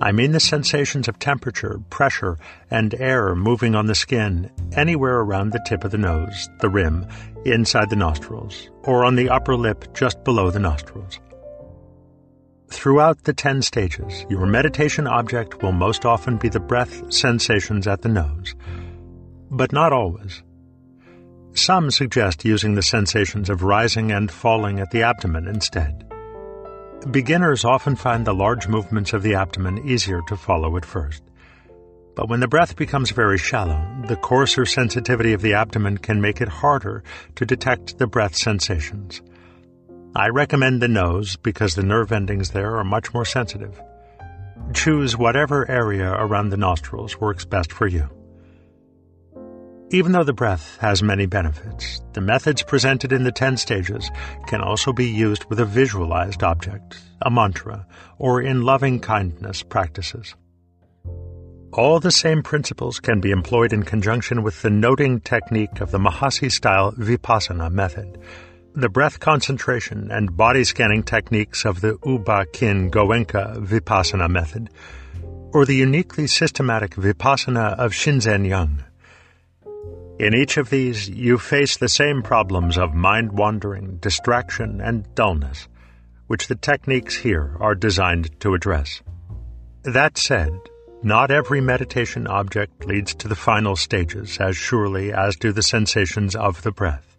I 0.00 0.12
mean 0.12 0.30
the 0.30 0.38
sensations 0.38 1.08
of 1.08 1.18
temperature, 1.18 1.80
pressure, 1.90 2.38
and 2.70 2.94
air 2.94 3.34
moving 3.34 3.74
on 3.74 3.86
the 3.86 3.94
skin 3.96 4.52
anywhere 4.76 5.18
around 5.18 5.50
the 5.50 5.64
tip 5.66 5.82
of 5.82 5.90
the 5.90 5.98
nose, 5.98 6.48
the 6.60 6.68
rim, 6.68 7.08
inside 7.44 7.90
the 7.90 7.96
nostrils, 7.96 8.70
or 8.84 9.04
on 9.04 9.16
the 9.16 9.30
upper 9.30 9.56
lip 9.56 9.92
just 9.94 10.22
below 10.22 10.48
the 10.48 10.60
nostrils. 10.60 11.18
Throughout 12.68 13.24
the 13.24 13.32
10 13.32 13.62
stages, 13.62 14.24
your 14.30 14.46
meditation 14.46 15.08
object 15.08 15.60
will 15.60 15.72
most 15.72 16.04
often 16.04 16.36
be 16.36 16.48
the 16.48 16.60
breath 16.60 17.12
sensations 17.12 17.88
at 17.88 18.02
the 18.02 18.08
nose, 18.08 18.54
but 19.50 19.72
not 19.72 19.92
always. 19.92 20.40
Some 21.54 21.90
suggest 21.90 22.44
using 22.44 22.76
the 22.76 22.82
sensations 22.82 23.50
of 23.50 23.64
rising 23.64 24.12
and 24.12 24.30
falling 24.30 24.78
at 24.78 24.92
the 24.92 25.02
abdomen 25.02 25.48
instead. 25.48 26.05
Beginners 27.10 27.64
often 27.64 27.94
find 27.94 28.26
the 28.26 28.34
large 28.34 28.66
movements 28.66 29.12
of 29.12 29.22
the 29.22 29.36
abdomen 29.36 29.86
easier 29.88 30.22
to 30.26 30.36
follow 30.36 30.76
at 30.76 30.84
first. 30.84 31.22
But 32.16 32.28
when 32.28 32.40
the 32.40 32.48
breath 32.48 32.74
becomes 32.74 33.10
very 33.10 33.38
shallow, 33.38 33.80
the 34.08 34.16
coarser 34.16 34.66
sensitivity 34.66 35.32
of 35.32 35.40
the 35.40 35.54
abdomen 35.54 35.98
can 35.98 36.20
make 36.20 36.40
it 36.40 36.48
harder 36.48 37.04
to 37.36 37.46
detect 37.46 37.98
the 37.98 38.08
breath 38.08 38.34
sensations. 38.34 39.22
I 40.16 40.30
recommend 40.30 40.82
the 40.82 40.88
nose 40.88 41.36
because 41.36 41.76
the 41.76 41.84
nerve 41.84 42.10
endings 42.10 42.50
there 42.50 42.76
are 42.76 42.84
much 42.84 43.14
more 43.14 43.24
sensitive. 43.24 43.80
Choose 44.74 45.16
whatever 45.16 45.70
area 45.70 46.12
around 46.12 46.48
the 46.48 46.56
nostrils 46.56 47.20
works 47.20 47.44
best 47.44 47.72
for 47.72 47.86
you. 47.86 48.08
Even 49.90 50.10
though 50.10 50.24
the 50.24 50.32
breath 50.32 50.78
has 50.80 51.00
many 51.00 51.26
benefits, 51.26 52.00
the 52.12 52.20
methods 52.20 52.60
presented 52.62 53.12
in 53.12 53.22
the 53.22 53.30
10 53.30 53.56
stages 53.56 54.10
can 54.48 54.60
also 54.60 54.92
be 54.92 55.06
used 55.06 55.44
with 55.44 55.60
a 55.60 55.64
visualized 55.64 56.42
object, 56.42 56.98
a 57.22 57.30
mantra, 57.30 57.86
or 58.18 58.42
in 58.42 58.62
loving 58.62 58.98
kindness 58.98 59.62
practices. 59.62 60.34
All 61.72 62.00
the 62.00 62.10
same 62.10 62.42
principles 62.42 62.98
can 62.98 63.20
be 63.20 63.30
employed 63.30 63.72
in 63.72 63.84
conjunction 63.84 64.42
with 64.42 64.60
the 64.62 64.70
noting 64.70 65.20
technique 65.20 65.80
of 65.80 65.92
the 65.92 65.98
Mahasi 65.98 66.50
style 66.50 66.90
Vipassana 66.92 67.70
method, 67.70 68.18
the 68.74 68.88
breath 68.88 69.20
concentration 69.20 70.10
and 70.10 70.36
body 70.36 70.64
scanning 70.64 71.04
techniques 71.04 71.64
of 71.64 71.80
the 71.80 71.96
U 72.04 72.18
Ba 72.18 72.46
Khin 72.52 72.90
Goenka 72.90 73.64
Vipassana 73.64 74.28
method, 74.28 74.68
or 75.54 75.64
the 75.64 75.76
uniquely 75.76 76.26
systematic 76.26 76.96
Vipassana 76.96 77.78
of 77.78 77.92
Shinzen 77.92 78.48
Young. 78.48 78.82
In 80.18 80.34
each 80.34 80.56
of 80.56 80.70
these, 80.70 81.10
you 81.10 81.36
face 81.36 81.76
the 81.76 81.90
same 81.90 82.22
problems 82.22 82.78
of 82.78 82.94
mind 82.94 83.32
wandering, 83.32 83.98
distraction, 83.98 84.80
and 84.80 85.14
dullness, 85.14 85.68
which 86.26 86.48
the 86.48 86.54
techniques 86.54 87.16
here 87.16 87.54
are 87.60 87.74
designed 87.74 88.40
to 88.40 88.54
address. 88.54 89.02
That 89.82 90.16
said, 90.16 90.58
not 91.02 91.30
every 91.30 91.60
meditation 91.60 92.26
object 92.26 92.86
leads 92.86 93.14
to 93.16 93.28
the 93.28 93.34
final 93.34 93.76
stages 93.76 94.38
as 94.40 94.56
surely 94.56 95.12
as 95.12 95.36
do 95.36 95.52
the 95.52 95.62
sensations 95.62 96.34
of 96.34 96.62
the 96.62 96.72
breath. 96.72 97.18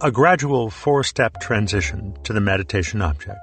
A 0.00 0.10
gradual 0.10 0.68
four 0.68 1.04
step 1.04 1.40
transition 1.40 2.16
to 2.24 2.32
the 2.32 2.40
meditation 2.40 3.00
object. 3.00 3.38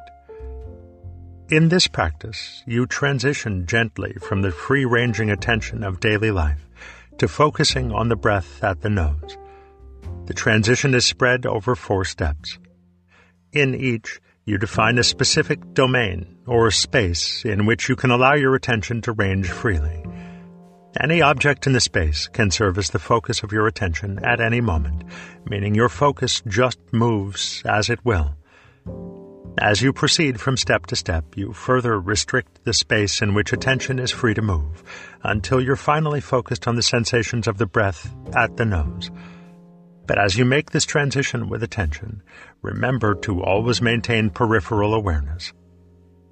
In 1.50 1.70
this 1.70 1.88
practice, 1.88 2.64
you 2.68 2.86
transition 2.86 3.66
gently 3.66 4.14
from 4.20 4.42
the 4.42 4.52
free 4.52 4.84
ranging 4.84 5.32
attention 5.32 5.84
of 5.84 6.02
daily 6.02 6.32
life 6.32 6.69
to 7.20 7.28
focusing 7.28 7.92
on 7.92 8.10
the 8.10 8.16
breath 8.16 8.64
at 8.64 8.82
the 8.82 8.90
nose. 8.90 9.38
The 10.26 10.34
transition 10.34 10.94
is 10.94 11.06
spread 11.06 11.46
over 11.46 11.76
four 11.76 12.06
steps. 12.06 12.58
In 13.52 13.76
each, 13.76 14.20
you 14.46 14.58
define 14.58 14.98
a 14.98 15.04
specific 15.04 15.74
domain 15.74 16.38
or 16.48 16.72
space 16.72 17.46
in 17.46 17.66
which 17.66 17.90
you 17.90 17.96
can 17.96 18.12
allow 18.12 18.34
your 18.34 18.56
attention 18.56 19.02
to 19.04 19.12
range 19.12 19.50
freely. 19.50 20.04
Any 21.00 21.22
object 21.22 21.68
in 21.68 21.74
the 21.74 21.80
space 21.80 22.28
can 22.28 22.50
serve 22.50 22.78
as 22.78 22.90
the 22.90 23.00
focus 23.00 23.44
of 23.44 23.52
your 23.52 23.68
attention 23.68 24.20
at 24.24 24.42
any 24.42 24.60
moment, 24.60 25.04
meaning 25.46 25.76
your 25.76 25.90
focus 25.90 26.42
just 26.48 26.80
moves 26.92 27.62
as 27.66 27.90
it 27.90 28.04
will. 28.04 28.36
As 29.62 29.82
you 29.82 29.92
proceed 29.92 30.40
from 30.40 30.56
step 30.56 30.86
to 30.86 30.96
step, 30.96 31.36
you 31.36 31.52
further 31.52 32.00
restrict 32.00 32.64
the 32.64 32.74
space 32.74 33.22
in 33.22 33.34
which 33.34 33.52
attention 33.52 34.00
is 34.00 34.10
free 34.10 34.34
to 34.34 34.42
move 34.42 34.84
until 35.22 35.60
you're 35.60 35.76
finally 35.76 36.22
focused 36.22 36.66
on 36.66 36.78
the 36.78 36.82
sensations 36.82 37.46
of 37.46 37.58
the 37.58 37.66
breath 37.66 38.10
at 38.38 38.56
the 38.56 38.64
nose. 38.64 39.12
But 40.08 40.18
as 40.18 40.38
you 40.38 40.46
make 40.46 40.72
this 40.72 40.86
transition 40.86 41.50
with 41.50 41.62
attention, 41.62 42.24
remember 42.62 43.16
to 43.16 43.44
always 43.44 43.82
maintain 43.82 44.30
peripheral 44.30 44.94
awareness. 44.94 45.52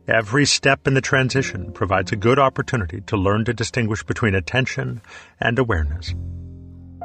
Every 0.07 0.45
step 0.45 0.87
in 0.87 0.93
the 0.93 1.01
transition 1.01 1.73
provides 1.73 2.13
a 2.13 2.15
good 2.15 2.39
opportunity 2.39 3.01
to 3.07 3.17
learn 3.17 3.43
to 3.43 3.53
distinguish 3.53 4.03
between 4.03 4.35
attention 4.35 5.01
and 5.41 5.59
awareness. 5.59 6.15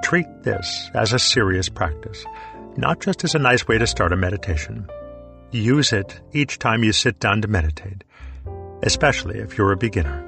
Treat 0.04 0.28
this 0.44 0.88
as 0.94 1.12
a 1.12 1.18
serious 1.18 1.68
practice, 1.68 2.24
not 2.76 3.00
just 3.00 3.24
as 3.24 3.34
a 3.34 3.40
nice 3.40 3.66
way 3.66 3.76
to 3.76 3.88
start 3.88 4.12
a 4.12 4.16
meditation. 4.16 4.86
Use 5.52 5.92
it 5.92 6.18
each 6.32 6.58
time 6.58 6.82
you 6.82 6.92
sit 6.92 7.20
down 7.20 7.42
to 7.42 7.48
meditate, 7.48 8.04
especially 8.82 9.38
if 9.38 9.58
you're 9.58 9.72
a 9.72 9.76
beginner. 9.76 10.26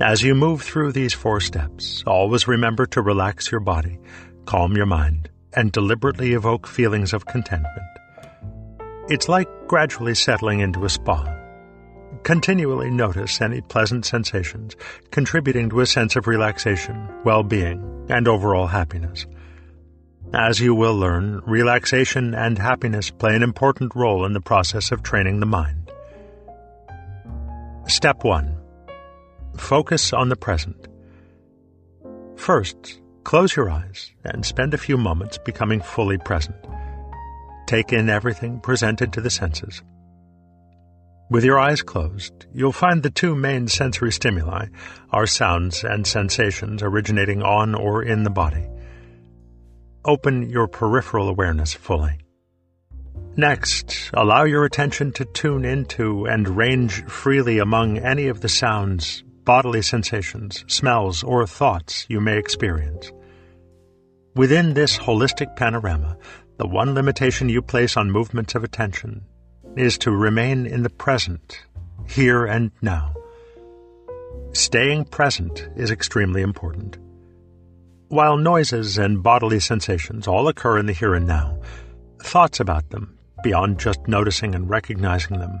As 0.00 0.22
you 0.22 0.34
move 0.34 0.62
through 0.62 0.92
these 0.92 1.12
four 1.12 1.40
steps, 1.40 2.02
always 2.06 2.48
remember 2.48 2.86
to 2.86 3.02
relax 3.02 3.50
your 3.50 3.60
body, 3.60 3.98
calm 4.46 4.76
your 4.76 4.86
mind, 4.86 5.28
and 5.52 5.72
deliberately 5.72 6.32
evoke 6.32 6.66
feelings 6.66 7.12
of 7.12 7.26
contentment. 7.26 7.86
It's 9.10 9.28
like 9.28 9.48
gradually 9.68 10.14
settling 10.14 10.60
into 10.60 10.86
a 10.86 10.88
spa. 10.88 11.36
Continually 12.22 12.90
notice 12.90 13.42
any 13.42 13.60
pleasant 13.60 14.06
sensations, 14.06 14.74
contributing 15.10 15.68
to 15.68 15.80
a 15.80 15.86
sense 15.86 16.16
of 16.16 16.26
relaxation, 16.26 17.08
well-being, 17.24 18.06
and 18.08 18.26
overall 18.26 18.66
happiness. 18.68 19.26
As 20.34 20.60
you 20.60 20.74
will 20.74 20.96
learn, 20.96 21.40
relaxation 21.46 22.34
and 22.34 22.58
happiness 22.58 23.10
play 23.10 23.36
an 23.36 23.42
important 23.42 23.94
role 23.94 24.26
in 24.26 24.32
the 24.32 24.40
process 24.40 24.90
of 24.90 25.02
training 25.02 25.40
the 25.40 25.46
mind. 25.46 25.90
Step 27.86 28.24
1. 28.24 28.56
Focus 29.56 30.12
on 30.12 30.28
the 30.28 30.36
present. 30.36 30.88
First, 32.34 33.00
close 33.22 33.54
your 33.54 33.70
eyes 33.70 34.12
and 34.24 34.44
spend 34.44 34.74
a 34.74 34.78
few 34.78 34.96
moments 34.96 35.38
becoming 35.38 35.80
fully 35.80 36.18
present. 36.18 36.56
Take 37.66 37.92
in 37.92 38.10
everything 38.10 38.60
presented 38.60 39.12
to 39.12 39.20
the 39.20 39.30
senses. 39.30 39.82
With 41.30 41.44
your 41.44 41.58
eyes 41.58 41.82
closed, 41.82 42.46
you'll 42.52 42.72
find 42.72 43.02
the 43.02 43.10
two 43.10 43.34
main 43.34 43.68
sensory 43.68 44.12
stimuli 44.12 44.66
are 45.10 45.26
sounds 45.26 45.84
and 45.84 46.06
sensations 46.06 46.82
originating 46.82 47.42
on 47.42 47.74
or 47.74 48.02
in 48.02 48.24
the 48.24 48.30
body. 48.30 48.68
Open 50.06 50.48
your 50.48 50.68
peripheral 50.68 51.28
awareness 51.28 51.74
fully. 51.74 52.18
Next, 53.36 54.10
allow 54.14 54.44
your 54.44 54.64
attention 54.64 55.12
to 55.14 55.24
tune 55.24 55.64
into 55.64 56.26
and 56.26 56.56
range 56.56 57.04
freely 57.06 57.58
among 57.58 57.98
any 57.98 58.28
of 58.28 58.40
the 58.40 58.48
sounds, 58.48 59.24
bodily 59.44 59.82
sensations, 59.82 60.64
smells, 60.68 61.24
or 61.24 61.44
thoughts 61.44 62.06
you 62.08 62.20
may 62.20 62.38
experience. 62.38 63.10
Within 64.36 64.74
this 64.74 64.96
holistic 64.96 65.56
panorama, 65.56 66.16
the 66.56 66.68
one 66.68 66.94
limitation 66.94 67.48
you 67.48 67.60
place 67.60 67.96
on 67.96 68.10
movements 68.10 68.54
of 68.54 68.62
attention 68.62 69.24
is 69.76 69.98
to 69.98 70.12
remain 70.12 70.66
in 70.66 70.84
the 70.84 70.90
present, 70.90 71.64
here 72.08 72.46
and 72.46 72.70
now. 72.80 73.12
Staying 74.52 75.06
present 75.06 75.68
is 75.74 75.90
extremely 75.90 76.42
important. 76.42 76.96
While 78.08 78.36
noises 78.36 78.98
and 78.98 79.20
bodily 79.20 79.58
sensations 79.58 80.28
all 80.28 80.46
occur 80.46 80.78
in 80.78 80.86
the 80.86 80.92
here 80.92 81.14
and 81.14 81.26
now, 81.26 81.58
thoughts 82.22 82.60
about 82.60 82.90
them, 82.90 83.18
beyond 83.42 83.80
just 83.80 84.06
noticing 84.06 84.54
and 84.54 84.70
recognizing 84.70 85.40
them, 85.40 85.60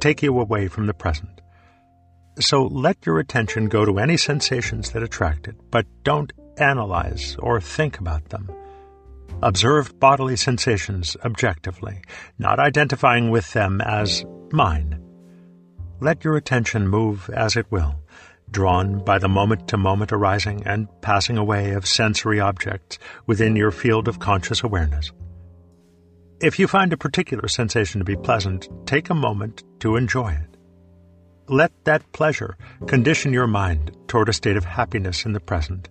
take 0.00 0.20
you 0.20 0.40
away 0.40 0.66
from 0.66 0.86
the 0.86 0.94
present. 0.94 1.40
So 2.40 2.64
let 2.64 3.06
your 3.06 3.20
attention 3.20 3.68
go 3.68 3.84
to 3.84 4.00
any 4.00 4.16
sensations 4.16 4.90
that 4.90 5.04
attract 5.04 5.46
it, 5.46 5.54
but 5.70 5.86
don't 6.02 6.32
analyze 6.58 7.36
or 7.38 7.60
think 7.60 8.00
about 8.00 8.30
them. 8.30 8.50
Observe 9.42 9.98
bodily 10.00 10.34
sensations 10.34 11.16
objectively, 11.24 12.02
not 12.36 12.58
identifying 12.58 13.30
with 13.30 13.52
them 13.52 13.80
as 13.80 14.24
mine. 14.50 15.00
Let 16.00 16.24
your 16.24 16.36
attention 16.36 16.88
move 16.88 17.30
as 17.30 17.54
it 17.56 17.70
will, 17.70 17.94
drawn 18.50 19.04
by 19.04 19.18
the 19.18 19.28
moment 19.28 19.68
to 19.68 19.76
moment 19.76 20.12
arising 20.12 20.62
and 20.66 20.88
passing 21.00 21.36
away 21.36 21.72
of 21.72 21.86
sensory 21.86 22.40
objects 22.40 22.98
within 23.26 23.56
your 23.56 23.70
field 23.70 24.08
of 24.08 24.18
conscious 24.18 24.62
awareness. 24.62 25.12
If 26.40 26.58
you 26.58 26.68
find 26.68 26.92
a 26.92 26.98
particular 26.98 27.48
sensation 27.48 27.98
to 27.98 28.04
be 28.04 28.16
pleasant, 28.16 28.68
take 28.86 29.08
a 29.10 29.14
moment 29.14 29.64
to 29.80 29.96
enjoy 29.96 30.32
it. 30.32 30.56
Let 31.48 31.72
that 31.84 32.12
pleasure 32.12 32.56
condition 32.86 33.32
your 33.32 33.46
mind 33.46 33.96
toward 34.08 34.28
a 34.28 34.34
state 34.34 34.56
of 34.56 34.64
happiness 34.64 35.24
in 35.24 35.32
the 35.32 35.40
present. 35.40 35.88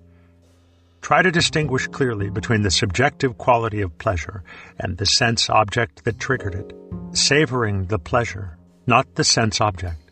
Try 1.01 1.21
to 1.21 1.31
distinguish 1.31 1.87
clearly 1.87 2.29
between 2.29 2.63
the 2.63 2.71
subjective 2.71 3.37
quality 3.37 3.81
of 3.81 3.97
pleasure 3.97 4.43
and 4.79 4.97
the 4.97 5.05
sense 5.05 5.49
object 5.49 6.03
that 6.03 6.19
triggered 6.19 6.55
it, 6.55 6.73
savoring 7.13 7.85
the 7.85 7.99
pleasure, 7.99 8.57
not 8.87 9.15
the 9.15 9.23
sense 9.23 9.61
object. 9.61 10.04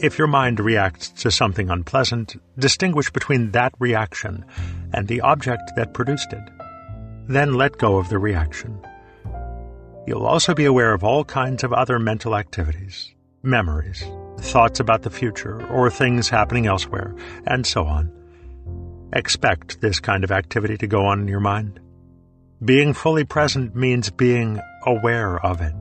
If 0.00 0.18
your 0.18 0.28
mind 0.28 0.60
reacts 0.60 1.08
to 1.22 1.30
something 1.30 1.70
unpleasant, 1.70 2.36
distinguish 2.58 3.10
between 3.10 3.50
that 3.52 3.74
reaction 3.78 4.44
and 4.92 5.08
the 5.08 5.20
object 5.22 5.72
that 5.76 5.94
produced 5.94 6.32
it. 6.32 6.42
Then 7.26 7.54
let 7.54 7.78
go 7.78 7.98
of 7.98 8.08
the 8.08 8.18
reaction. 8.18 8.80
You'll 10.06 10.26
also 10.26 10.54
be 10.54 10.64
aware 10.64 10.94
of 10.94 11.04
all 11.04 11.24
kinds 11.24 11.64
of 11.64 11.72
other 11.72 11.98
mental 11.98 12.34
activities, 12.34 13.12
memories, 13.42 14.02
thoughts 14.38 14.80
about 14.80 15.02
the 15.02 15.10
future, 15.10 15.66
or 15.68 15.90
things 15.90 16.28
happening 16.28 16.66
elsewhere, 16.66 17.14
and 17.46 17.66
so 17.66 17.84
on. 17.84 18.10
Expect 19.12 19.80
this 19.80 20.00
kind 20.00 20.24
of 20.24 20.30
activity 20.30 20.78
to 20.78 20.86
go 20.86 21.04
on 21.06 21.20
in 21.20 21.28
your 21.28 21.40
mind. 21.40 21.80
Being 22.64 22.92
fully 22.94 23.24
present 23.24 23.74
means 23.74 24.10
being 24.10 24.60
aware 24.86 25.44
of 25.44 25.60
it, 25.60 25.74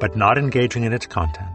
but 0.00 0.16
not 0.16 0.38
engaging 0.38 0.84
in 0.84 0.92
its 0.92 1.06
content. 1.06 1.53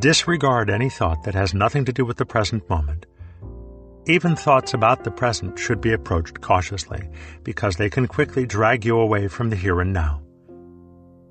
Disregard 0.00 0.70
any 0.70 0.88
thought 0.88 1.24
that 1.24 1.34
has 1.34 1.52
nothing 1.52 1.84
to 1.84 1.92
do 1.92 2.04
with 2.04 2.18
the 2.18 2.24
present 2.24 2.68
moment. 2.70 3.04
Even 4.06 4.36
thoughts 4.36 4.72
about 4.72 5.02
the 5.02 5.10
present 5.10 5.58
should 5.58 5.80
be 5.80 5.92
approached 5.92 6.40
cautiously, 6.40 7.08
because 7.42 7.76
they 7.76 7.90
can 7.90 8.06
quickly 8.06 8.46
drag 8.46 8.84
you 8.84 8.96
away 8.98 9.26
from 9.26 9.50
the 9.50 9.56
here 9.56 9.80
and 9.80 9.92
now. 9.92 10.22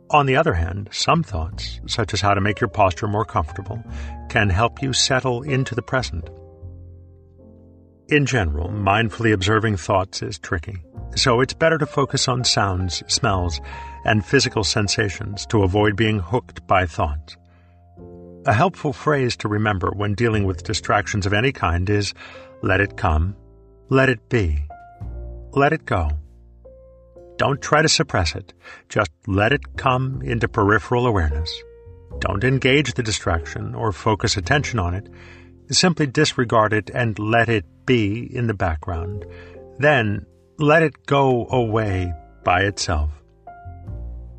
On 0.09 0.25
the 0.25 0.35
other 0.35 0.53
hand, 0.53 0.89
some 0.91 1.23
thoughts, 1.23 1.79
such 1.87 2.13
as 2.13 2.19
how 2.19 2.33
to 2.33 2.41
make 2.41 2.59
your 2.59 2.67
posture 2.67 3.07
more 3.07 3.23
comfortable, 3.23 3.81
can 4.27 4.49
help 4.49 4.81
you 4.81 4.91
settle 4.91 5.43
into 5.43 5.73
the 5.73 5.81
present. 5.81 6.29
In 8.09 8.25
general, 8.25 8.67
mindfully 8.67 9.33
observing 9.33 9.77
thoughts 9.77 10.21
is 10.21 10.39
tricky, 10.39 10.83
so 11.15 11.39
it's 11.39 11.53
better 11.53 11.77
to 11.77 11.85
focus 11.85 12.27
on 12.27 12.43
sounds, 12.43 13.01
smells, 13.07 13.61
and 14.03 14.25
physical 14.25 14.65
sensations 14.65 15.45
to 15.45 15.63
avoid 15.63 15.95
being 15.95 16.19
hooked 16.19 16.67
by 16.67 16.85
thoughts. 16.85 17.37
A 18.47 18.53
helpful 18.53 18.93
phrase 18.93 19.35
to 19.37 19.47
remember 19.47 19.91
when 19.91 20.15
dealing 20.15 20.45
with 20.45 20.63
distractions 20.63 21.25
of 21.25 21.33
any 21.33 21.51
kind 21.51 21.89
is 21.89 22.13
let 22.63 22.81
it 22.81 22.97
come, 22.97 23.35
let 23.89 24.09
it 24.09 24.29
be, 24.29 24.63
let 25.51 25.73
it 25.73 25.85
go. 25.85 26.09
Don't 27.37 27.61
try 27.61 27.81
to 27.81 27.89
suppress 27.89 28.33
it, 28.33 28.53
just 28.89 29.11
let 29.27 29.51
it 29.51 29.77
come 29.77 30.21
into 30.23 30.47
peripheral 30.47 31.05
awareness. 31.05 31.51
Don't 32.19 32.43
engage 32.43 32.93
the 32.93 33.03
distraction 33.03 33.75
or 33.75 33.91
focus 33.91 34.37
attention 34.37 34.79
on 34.79 34.95
it 34.95 35.07
Simply 35.69 36.07
disregard 36.07 36.71
it 36.71 36.89
and 36.93 37.19
let 37.19 37.49
it 37.49 37.65
be 37.85 38.33
in 38.33 38.47
the 38.47 38.53
background. 38.53 39.25
Then 39.79 40.25
let 40.57 40.81
it 40.81 41.05
go 41.05 41.45
away 41.49 42.13
by 42.45 42.61
itself. 42.61 43.09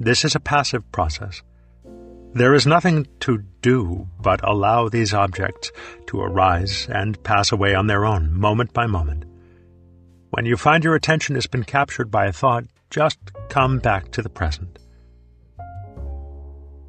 This 0.01 0.25
is 0.25 0.35
a 0.35 0.40
passive 0.40 0.90
process. 0.90 1.42
There 2.38 2.55
is 2.55 2.68
nothing 2.68 3.09
to 3.18 3.38
do 3.62 4.07
but 4.20 4.48
allow 4.48 4.88
these 4.88 5.12
objects 5.12 5.72
to 6.07 6.20
arise 6.20 6.87
and 6.88 7.20
pass 7.24 7.51
away 7.51 7.74
on 7.74 7.88
their 7.88 8.07
own, 8.07 8.33
moment 8.33 8.72
by 8.72 8.87
moment. 8.87 9.24
When 10.31 10.46
you 10.46 10.57
find 10.57 10.85
your 10.85 10.94
attention 10.94 11.35
has 11.35 11.48
been 11.48 11.64
captured 11.64 12.12
by 12.12 12.27
a 12.27 12.33
thought, 12.33 12.62
just 12.90 13.18
come 13.48 13.81
back 13.81 14.12
to 14.12 14.22
the 14.22 14.29
present. 14.29 14.79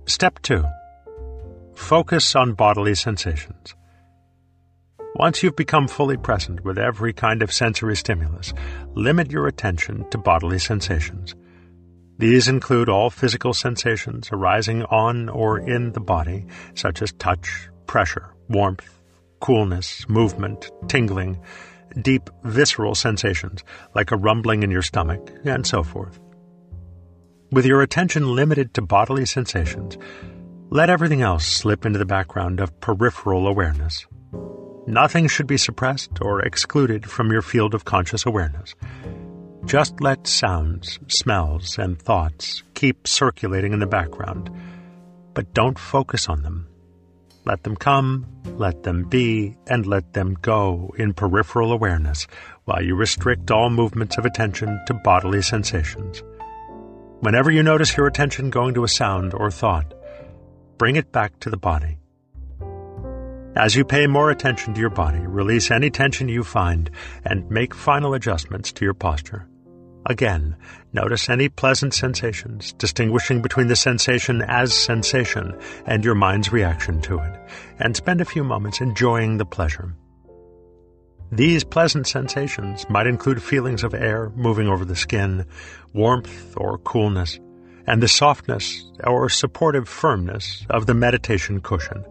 Step 0.05 0.39
2 0.43 0.63
Focus 1.73 2.35
on 2.35 2.53
bodily 2.53 2.93
sensations. 2.93 3.73
Once 5.15 5.41
you've 5.41 5.55
become 5.55 5.87
fully 5.87 6.17
present 6.17 6.63
with 6.63 6.77
every 6.77 7.11
kind 7.11 7.41
of 7.41 7.51
sensory 7.51 7.95
stimulus, 7.95 8.53
limit 8.93 9.31
your 9.31 9.47
attention 9.47 10.07
to 10.11 10.19
bodily 10.19 10.59
sensations. 10.59 11.33
These 12.19 12.49
include 12.49 12.89
all 12.89 13.09
physical 13.09 13.53
sensations 13.53 14.27
arising 14.29 14.83
on 14.83 15.29
or 15.29 15.57
in 15.57 15.93
the 15.93 16.01
body, 16.01 16.45
such 16.75 17.01
as 17.01 17.13
touch, 17.13 17.69
pressure, 17.87 18.35
warmth, 18.49 18.99
coolness, 19.39 20.07
movement, 20.09 20.69
tingling, 20.89 21.39
deep 22.01 22.29
visceral 22.43 22.93
sensations 22.93 23.63
like 23.95 24.11
a 24.11 24.17
rumbling 24.17 24.63
in 24.63 24.69
your 24.69 24.81
stomach, 24.81 25.31
and 25.45 25.65
so 25.65 25.81
forth. 25.81 26.19
With 27.53 27.65
your 27.65 27.81
attention 27.81 28.35
limited 28.35 28.73
to 28.73 28.81
bodily 28.81 29.25
sensations, 29.25 29.97
let 30.69 30.89
everything 30.89 31.21
else 31.21 31.45
slip 31.45 31.85
into 31.85 31.99
the 31.99 32.05
background 32.05 32.59
of 32.59 32.77
peripheral 32.81 33.47
awareness. 33.47 34.05
Nothing 34.85 35.27
should 35.29 35.47
be 35.47 35.57
suppressed 35.57 36.19
or 36.21 36.41
excluded 36.41 37.09
from 37.09 37.31
your 37.31 37.41
field 37.41 37.73
of 37.73 37.85
conscious 37.85 38.25
awareness. 38.25 38.75
Just 39.69 40.01
let 40.01 40.25
sounds, 40.25 40.97
smells, 41.09 41.77
and 41.77 42.01
thoughts 42.01 42.63
keep 42.73 43.07
circulating 43.07 43.71
in 43.71 43.77
the 43.77 43.85
background, 43.85 44.49
but 45.35 45.53
don't 45.53 45.77
focus 45.77 46.27
on 46.27 46.41
them. 46.41 46.67
Let 47.45 47.61
them 47.61 47.75
come, 47.75 48.25
let 48.57 48.81
them 48.81 49.03
be, 49.03 49.55
and 49.67 49.85
let 49.85 50.13
them 50.13 50.35
go 50.41 50.91
in 50.97 51.13
peripheral 51.13 51.71
awareness 51.71 52.25
while 52.65 52.81
you 52.81 52.95
restrict 52.95 53.51
all 53.51 53.69
movements 53.69 54.17
of 54.17 54.25
attention 54.25 54.81
to 54.87 54.95
bodily 54.95 55.43
sensations. 55.43 56.23
Whenever 57.19 57.51
you 57.51 57.61
notice 57.61 57.95
your 57.95 58.07
attention 58.07 58.49
going 58.49 58.73
to 58.73 58.83
a 58.83 58.87
sound 58.87 59.35
or 59.35 59.51
thought, 59.51 59.93
bring 60.79 60.95
it 60.95 61.11
back 61.11 61.39
to 61.41 61.51
the 61.51 61.57
body. 61.57 61.99
As 63.55 63.75
you 63.75 63.85
pay 63.85 64.07
more 64.07 64.31
attention 64.31 64.73
to 64.73 64.81
your 64.81 64.89
body, 64.89 65.19
release 65.19 65.69
any 65.69 65.91
tension 65.91 66.27
you 66.27 66.43
find 66.43 66.89
and 67.23 67.47
make 67.51 67.75
final 67.75 68.15
adjustments 68.15 68.71
to 68.71 68.83
your 68.83 68.95
posture. 68.95 69.45
Again, 70.09 70.55
notice 70.91 71.29
any 71.29 71.49
pleasant 71.49 71.93
sensations, 71.93 72.73
distinguishing 72.73 73.43
between 73.43 73.67
the 73.67 73.75
sensation 73.75 74.41
as 74.41 74.73
sensation 74.73 75.55
and 75.85 76.03
your 76.03 76.15
mind's 76.15 76.51
reaction 76.51 76.99
to 77.01 77.19
it, 77.19 77.39
and 77.77 77.95
spend 77.95 78.19
a 78.19 78.25
few 78.25 78.43
moments 78.43 78.81
enjoying 78.81 79.37
the 79.37 79.45
pleasure. 79.45 79.93
These 81.31 81.63
pleasant 81.63 82.07
sensations 82.07 82.89
might 82.89 83.05
include 83.05 83.43
feelings 83.43 83.83
of 83.83 83.93
air 83.93 84.31
moving 84.35 84.67
over 84.67 84.83
the 84.83 84.95
skin, 84.95 85.45
warmth 85.93 86.57
or 86.57 86.79
coolness, 86.79 87.39
and 87.85 88.01
the 88.01 88.07
softness 88.07 88.91
or 89.03 89.29
supportive 89.29 89.87
firmness 89.87 90.65
of 90.71 90.87
the 90.87 90.95
meditation 90.95 91.61
cushion. 91.61 92.03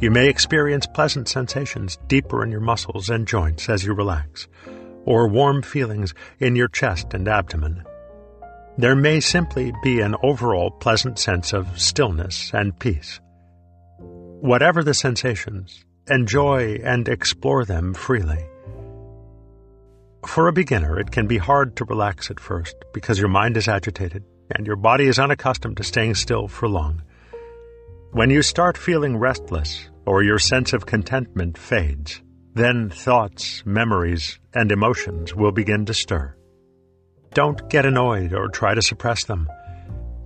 You 0.00 0.10
may 0.10 0.30
experience 0.30 0.86
pleasant 0.86 1.28
sensations 1.28 1.98
deeper 2.06 2.42
in 2.42 2.50
your 2.50 2.60
muscles 2.60 3.10
and 3.10 3.28
joints 3.28 3.68
as 3.68 3.84
you 3.84 3.92
relax, 3.92 4.48
or 5.10 5.26
warm 5.26 5.60
feelings 5.60 6.14
in 6.38 6.54
your 6.54 6.68
chest 6.68 7.14
and 7.14 7.26
abdomen. 7.26 7.82
There 8.78 8.94
may 8.94 9.18
simply 9.18 9.72
be 9.82 10.00
an 10.00 10.14
overall 10.22 10.70
pleasant 10.70 11.18
sense 11.18 11.52
of 11.52 11.80
stillness 11.80 12.52
and 12.54 12.78
peace. 12.78 13.18
Whatever 13.98 14.84
the 14.84 14.94
sensations, 14.94 15.84
enjoy 16.08 16.78
and 16.84 17.08
explore 17.08 17.64
them 17.64 17.92
freely. 17.92 18.46
For 20.24 20.46
a 20.46 20.52
beginner, 20.52 21.00
it 21.00 21.10
can 21.10 21.26
be 21.26 21.38
hard 21.38 21.74
to 21.76 21.84
relax 21.86 22.30
at 22.30 22.38
first 22.38 22.76
because 22.94 23.18
your 23.18 23.30
mind 23.30 23.56
is 23.56 23.66
agitated 23.66 24.22
and 24.54 24.64
your 24.64 24.76
body 24.76 25.08
is 25.08 25.18
unaccustomed 25.18 25.78
to 25.78 25.82
staying 25.82 26.14
still 26.14 26.46
for 26.46 26.68
long. 26.68 27.02
When 28.12 28.30
you 28.30 28.42
start 28.42 28.78
feeling 28.78 29.16
restless 29.16 29.90
or 30.06 30.22
your 30.22 30.38
sense 30.38 30.72
of 30.72 30.86
contentment 30.86 31.58
fades, 31.58 32.22
then 32.54 32.90
thoughts, 32.90 33.62
memories, 33.64 34.38
and 34.54 34.72
emotions 34.72 35.34
will 35.34 35.52
begin 35.52 35.86
to 35.86 35.94
stir. 35.94 36.34
Don't 37.32 37.70
get 37.70 37.86
annoyed 37.86 38.32
or 38.32 38.48
try 38.48 38.74
to 38.74 38.82
suppress 38.82 39.24
them. 39.24 39.48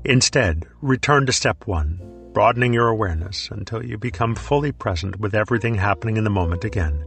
Instead, 0.05 0.67
return 0.81 1.27
to 1.27 1.33
step 1.33 1.67
one 1.67 2.01
broadening 2.35 2.75
your 2.75 2.89
awareness 2.89 3.49
until 3.53 3.83
you 3.83 3.97
become 3.97 4.35
fully 4.35 4.73
present 4.73 5.21
with 5.21 5.35
everything 5.35 5.77
happening 5.77 6.17
in 6.17 6.25
the 6.25 6.31
moment 6.31 6.65
again. 6.65 7.05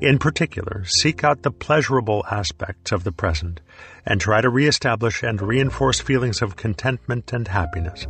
In 0.00 0.18
particular, 0.18 0.84
seek 0.86 1.22
out 1.22 1.42
the 1.42 1.50
pleasurable 1.50 2.24
aspects 2.30 2.90
of 2.90 3.04
the 3.04 3.12
present 3.12 3.60
and 4.06 4.20
try 4.20 4.40
to 4.40 4.48
reestablish 4.48 5.22
and 5.22 5.40
reinforce 5.40 6.00
feelings 6.00 6.42
of 6.42 6.56
contentment 6.56 7.32
and 7.32 7.46
happiness. 7.46 8.06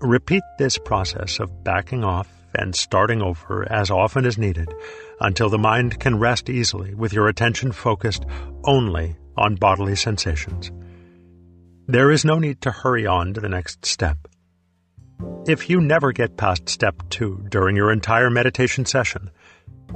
Repeat 0.00 0.42
this 0.58 0.78
process 0.78 1.38
of 1.38 1.64
backing 1.64 2.04
off 2.04 2.28
and 2.54 2.74
starting 2.74 3.22
over 3.22 3.70
as 3.70 3.90
often 3.90 4.24
as 4.24 4.38
needed 4.38 4.72
until 5.20 5.48
the 5.48 5.58
mind 5.58 5.98
can 6.00 6.18
rest 6.18 6.48
easily 6.48 6.94
with 6.94 7.12
your 7.12 7.28
attention 7.28 7.72
focused 7.72 8.24
only 8.64 9.16
on 9.36 9.54
bodily 9.54 9.96
sensations. 9.96 10.70
There 11.86 12.10
is 12.10 12.24
no 12.24 12.38
need 12.38 12.60
to 12.62 12.70
hurry 12.70 13.06
on 13.06 13.34
to 13.34 13.40
the 13.40 13.48
next 13.48 13.86
step. 13.86 14.18
If 15.46 15.70
you 15.70 15.80
never 15.80 16.12
get 16.12 16.36
past 16.36 16.68
step 16.68 17.02
two 17.08 17.44
during 17.48 17.76
your 17.76 17.90
entire 17.90 18.30
meditation 18.30 18.84
session, 18.84 19.30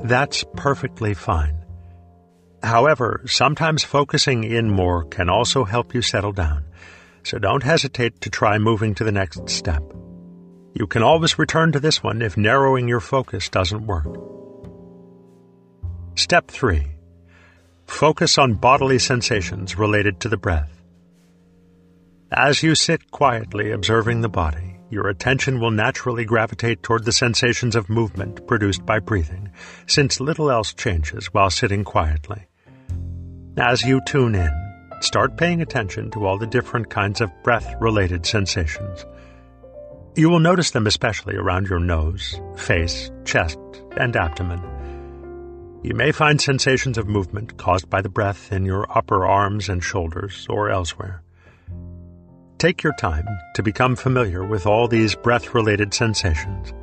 that's 0.05 0.45
perfectly 0.57 1.15
fine. 1.15 1.63
However, 2.63 3.23
sometimes 3.27 3.83
focusing 3.83 4.45
in 4.45 4.71
more 4.71 5.05
can 5.05 5.29
also 5.29 5.65
help 5.65 5.95
you 5.95 6.03
settle 6.03 6.33
down, 6.33 6.65
so 7.25 7.39
don't 7.39 7.63
hesitate 7.63 8.21
to 8.23 8.31
try 8.31 8.59
moving 8.59 8.95
to 8.95 9.05
the 9.05 9.13
next 9.13 9.49
step. 9.49 9.83
You 10.75 10.87
can 10.87 11.03
always 11.03 11.39
return 11.39 11.73
to 11.73 11.81
this 11.81 12.03
one 12.03 12.23
if 12.23 12.37
narrowing 12.37 12.89
your 12.89 13.01
focus 13.01 13.49
doesn't 13.49 13.87
work. 13.87 14.07
Step 16.15 16.51
3. 16.51 16.87
Focus 17.87 18.39
on 18.39 18.55
bodily 18.55 18.99
sensations 18.99 19.77
related 19.77 20.21
to 20.21 20.29
the 20.29 20.37
breath. 20.37 20.83
As 22.33 22.63
you 22.63 22.75
sit 22.75 23.11
quietly 23.11 23.71
observing 23.71 24.23
the 24.23 24.29
body, 24.29 24.79
your 24.89 25.09
attention 25.09 25.61
will 25.61 25.71
naturally 25.71 26.25
gravitate 26.25 26.83
toward 26.83 27.05
the 27.05 27.13
sensations 27.13 27.77
of 27.77 27.91
movement 27.91 28.47
produced 28.47 28.85
by 28.87 28.99
breathing, 28.99 29.51
since 29.87 30.21
little 30.21 30.51
else 30.51 30.73
changes 30.73 31.27
while 31.35 31.51
sitting 31.51 31.85
quietly. 31.85 32.47
As 33.59 33.83
you 33.83 34.01
tune 34.07 34.35
in, 34.35 34.51
start 35.01 35.37
paying 35.37 35.61
attention 35.61 36.11
to 36.13 36.27
all 36.27 36.39
the 36.39 36.47
different 36.47 36.89
kinds 36.89 37.21
of 37.21 37.31
breath 37.43 37.75
related 37.81 38.25
sensations. 38.25 39.05
You 40.15 40.29
will 40.29 40.41
notice 40.41 40.73
them 40.73 40.87
especially 40.87 41.37
around 41.37 41.69
your 41.69 41.79
nose, 41.79 42.39
face, 42.55 43.11
chest, 43.25 43.59
and 43.97 44.15
abdomen. 44.15 44.61
You 45.83 45.95
may 45.95 46.13
find 46.13 46.39
sensations 46.39 46.99
of 46.99 47.09
movement 47.09 47.57
caused 47.57 47.89
by 47.89 48.03
the 48.03 48.11
breath 48.11 48.53
in 48.53 48.67
your 48.67 48.87
upper 48.95 49.25
arms 49.27 49.71
and 49.71 49.83
shoulders 49.83 50.47
or 50.51 50.69
elsewhere. 50.69 51.23
Take 52.59 52.83
your 52.83 52.93
time 52.93 53.27
to 53.55 53.63
become 53.63 53.97
familiar 53.97 54.45
with 54.45 54.67
all 54.67 54.87
these 54.87 55.15
breath 55.15 55.55
related 55.55 55.95
sensations. 55.95 56.75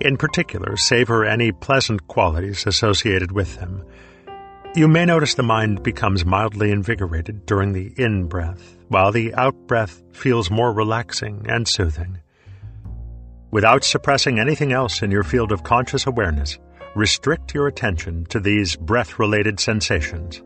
In 0.00 0.16
particular, 0.16 0.76
savor 0.76 1.24
any 1.24 1.52
pleasant 1.52 2.08
qualities 2.08 2.66
associated 2.66 3.30
with 3.30 3.54
them. 3.54 3.84
You 4.74 4.88
may 4.88 5.04
notice 5.04 5.34
the 5.34 5.44
mind 5.44 5.84
becomes 5.84 6.24
mildly 6.24 6.72
invigorated 6.72 7.46
during 7.46 7.72
the 7.72 7.94
in 7.96 8.26
breath, 8.26 8.76
while 8.88 9.12
the 9.12 9.32
out 9.34 9.54
breath 9.68 10.02
feels 10.10 10.50
more 10.50 10.72
relaxing 10.72 11.46
and 11.48 11.68
soothing. 11.68 12.18
Without 13.52 13.84
suppressing 13.84 14.40
anything 14.40 14.72
else 14.72 15.02
in 15.02 15.10
your 15.10 15.22
field 15.22 15.52
of 15.52 15.62
conscious 15.62 16.06
awareness, 16.06 16.58
restrict 16.94 17.52
your 17.52 17.66
attention 17.66 18.24
to 18.30 18.40
these 18.40 18.76
breath 18.76 19.18
related 19.18 19.60
sensations. 19.60 20.42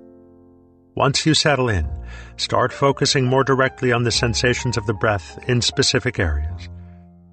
Once 0.96 1.24
you 1.24 1.32
settle 1.32 1.68
in, 1.68 1.88
start 2.36 2.72
focusing 2.72 3.24
more 3.24 3.44
directly 3.44 3.92
on 3.92 4.02
the 4.02 4.10
sensations 4.10 4.76
of 4.76 4.86
the 4.86 4.94
breath 4.94 5.38
in 5.48 5.62
specific 5.62 6.18
areas. 6.18 6.68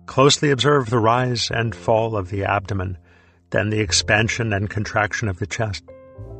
Closely 0.06 0.52
observe 0.52 0.92
the 0.92 1.00
rise 1.00 1.50
and 1.50 1.74
fall 1.74 2.16
of 2.16 2.30
the 2.30 2.44
abdomen, 2.44 2.96
then 3.50 3.72
the 3.72 3.80
expansion 3.80 4.54
and 4.54 4.70
contraction 4.70 5.28
of 5.28 5.40
the 5.40 5.48
chest, 5.48 5.84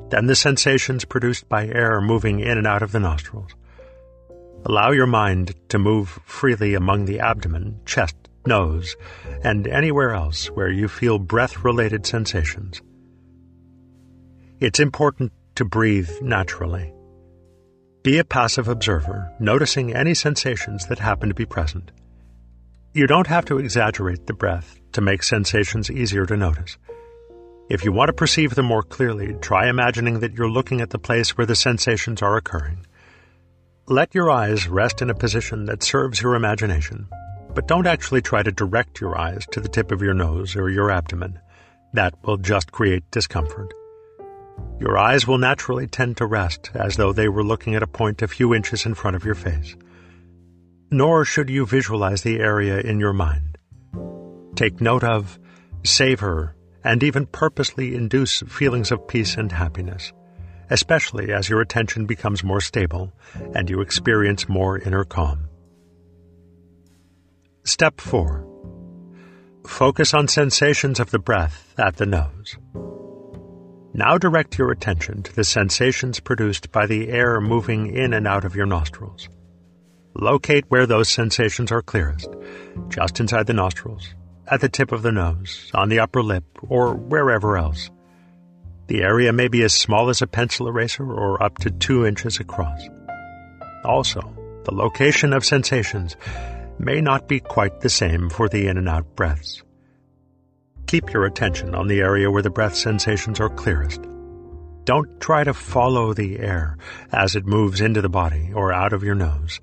then 0.10 0.28
the 0.28 0.36
sensations 0.36 1.06
produced 1.06 1.50
by 1.50 1.66
air 1.66 2.02
moving 2.02 2.40
in 2.40 2.60
and 2.60 2.68
out 2.68 2.84
of 2.84 2.92
the 2.92 3.00
nostrils. 3.00 3.50
Allow 4.66 4.92
your 4.92 5.08
mind 5.08 5.56
to 5.70 5.80
move 5.80 6.20
freely 6.24 6.76
among 6.76 7.06
the 7.06 7.20
abdomen, 7.20 7.80
chest, 7.86 8.16
nose, 8.46 8.96
and 9.44 9.68
anywhere 9.68 10.14
else 10.14 10.48
where 10.48 10.70
you 10.70 10.88
feel 10.88 11.20
breath 11.20 11.64
related 11.64 12.06
sensations. 12.06 12.82
It's 14.60 14.80
important 14.80 15.32
to 15.56 15.66
breathe 15.66 16.10
naturally. 16.22 16.94
Be 18.04 18.18
a 18.18 18.24
passive 18.24 18.68
observer, 18.68 19.32
noticing 19.40 19.96
any 19.96 20.14
sensations 20.14 20.88
that 20.88 21.00
happen 21.00 21.30
to 21.30 21.36
be 21.36 21.46
present. 21.46 21.92
You 22.94 23.08
don't 23.08 23.28
have 23.28 23.46
to 23.46 23.58
exaggerate 23.58 24.28
the 24.28 24.34
breath 24.34 24.80
to 24.92 25.02
make 25.02 25.24
sensations 25.24 25.90
easier 25.90 26.26
to 26.26 26.38
notice. 26.38 26.78
If 27.70 27.84
you 27.84 27.92
want 27.92 28.10
to 28.10 28.14
perceive 28.14 28.56
them 28.56 28.66
more 28.66 28.84
clearly, 28.84 29.34
try 29.42 29.70
imagining 29.70 30.20
that 30.20 30.34
you're 30.34 30.50
looking 30.50 30.82
at 30.82 30.90
the 30.90 31.00
place 31.00 31.38
where 31.38 31.48
the 31.48 31.56
sensations 31.56 32.22
are 32.22 32.36
occurring. 32.36 32.86
Let 33.88 34.14
your 34.14 34.30
eyes 34.30 34.68
rest 34.68 35.02
in 35.02 35.10
a 35.10 35.16
position 35.16 35.66
that 35.66 35.82
serves 35.82 36.22
your 36.22 36.36
imagination, 36.36 37.08
but 37.54 37.68
don't 37.68 37.88
actually 37.88 38.22
try 38.22 38.42
to 38.42 38.52
direct 38.52 39.00
your 39.00 39.18
eyes 39.18 39.46
to 39.52 39.60
the 39.60 39.70
tip 39.70 39.92
of 39.92 40.02
your 40.02 40.14
nose 40.14 40.56
or 40.56 40.70
your 40.70 40.92
abdomen. 40.92 41.40
That 41.94 42.16
will 42.24 42.38
just 42.38 42.72
create 42.72 43.10
discomfort. 43.12 43.74
Your 44.80 44.98
eyes 44.98 45.28
will 45.28 45.38
naturally 45.38 45.88
tend 45.88 46.18
to 46.18 46.26
rest 46.26 46.72
as 46.74 46.98
though 46.98 47.14
they 47.14 47.30
were 47.30 47.44
looking 47.44 47.76
at 47.76 47.84
a 47.84 47.88
point 47.88 48.22
a 48.22 48.28
few 48.28 48.54
inches 48.54 48.86
in 48.86 48.96
front 48.96 49.16
of 49.16 49.26
your 49.26 49.36
face. 49.36 49.76
Nor 50.90 51.26
should 51.26 51.50
you 51.50 51.66
visualize 51.66 52.24
the 52.24 52.40
area 52.40 52.80
in 52.80 53.00
your 53.00 53.14
mind. 53.14 53.58
Take 54.56 54.82
note 54.82 55.04
of, 55.04 55.40
savor, 55.84 56.56
and 56.84 57.04
even 57.04 57.26
purposely 57.28 57.96
induce 57.96 58.42
feelings 58.42 58.92
of 58.92 59.08
peace 59.08 59.36
and 59.36 59.52
happiness, 59.52 60.12
especially 60.70 61.32
as 61.32 61.50
your 61.50 61.62
attention 61.62 62.06
becomes 62.06 62.44
more 62.44 62.62
stable 62.62 63.14
and 63.56 63.70
you 63.70 63.82
experience 63.82 64.50
more 64.50 64.78
inner 64.78 65.04
calm. 65.04 65.48
Step 67.66 68.02
4. 68.02 68.46
Focus 69.66 70.14
on 70.14 70.28
sensations 70.28 71.00
of 71.00 71.12
the 71.12 71.20
breath 71.20 71.74
at 71.78 71.96
the 71.96 72.06
nose. 72.06 72.58
Now 73.94 74.18
direct 74.18 74.58
your 74.58 74.70
attention 74.70 75.24
to 75.24 75.34
the 75.34 75.46
sensations 75.46 76.20
produced 76.20 76.74
by 76.74 76.88
the 76.88 77.08
air 77.08 77.40
moving 77.40 77.96
in 77.96 78.12
and 78.12 78.28
out 78.28 78.44
of 78.44 78.54
your 78.54 78.66
nostrils. 78.66 79.30
Locate 80.14 80.66
where 80.68 80.86
those 80.86 81.08
sensations 81.08 81.72
are 81.72 81.82
clearest, 81.82 82.28
just 82.90 83.22
inside 83.22 83.48
the 83.48 83.54
nostrils, 83.54 84.14
at 84.48 84.60
the 84.60 84.68
tip 84.68 84.92
of 84.92 85.02
the 85.02 85.14
nose, 85.14 85.72
on 85.74 85.88
the 85.88 86.02
upper 86.02 86.22
lip, 86.22 86.44
or 86.68 86.94
wherever 86.94 87.58
else. 87.58 87.90
The 88.88 89.04
area 89.04 89.32
may 89.32 89.48
be 89.48 89.64
as 89.64 89.74
small 89.74 90.10
as 90.10 90.22
a 90.22 90.28
pencil 90.28 90.68
eraser 90.68 91.10
or 91.10 91.42
up 91.42 91.60
to 91.60 91.72
two 91.72 92.06
inches 92.06 92.42
across. 92.42 92.82
Also, 93.86 94.22
the 94.66 94.76
location 94.76 95.32
of 95.32 95.46
sensations 95.46 96.18
may 96.80 97.02
not 97.02 97.28
be 97.28 97.40
quite 97.40 97.82
the 97.82 97.90
same 97.90 98.30
for 98.30 98.50
the 98.50 98.68
in 98.68 98.78
and 98.78 98.90
out 98.90 99.16
breaths. 99.16 99.64
Keep 100.88 101.14
your 101.14 101.26
attention 101.26 101.74
on 101.74 101.88
the 101.88 102.02
area 102.02 102.30
where 102.30 102.42
the 102.42 102.50
breath 102.50 102.76
sensations 102.76 103.40
are 103.40 103.50
clearest. 103.50 104.02
Don't 104.86 105.20
try 105.22 105.44
to 105.44 105.54
follow 105.54 106.14
the 106.14 106.40
air 106.40 106.78
as 107.12 107.36
it 107.36 107.46
moves 107.46 107.80
into 107.80 108.02
the 108.02 108.10
body 108.10 108.52
or 108.54 108.74
out 108.74 108.94
of 108.94 109.04
your 109.04 109.16
nose. 109.16 109.60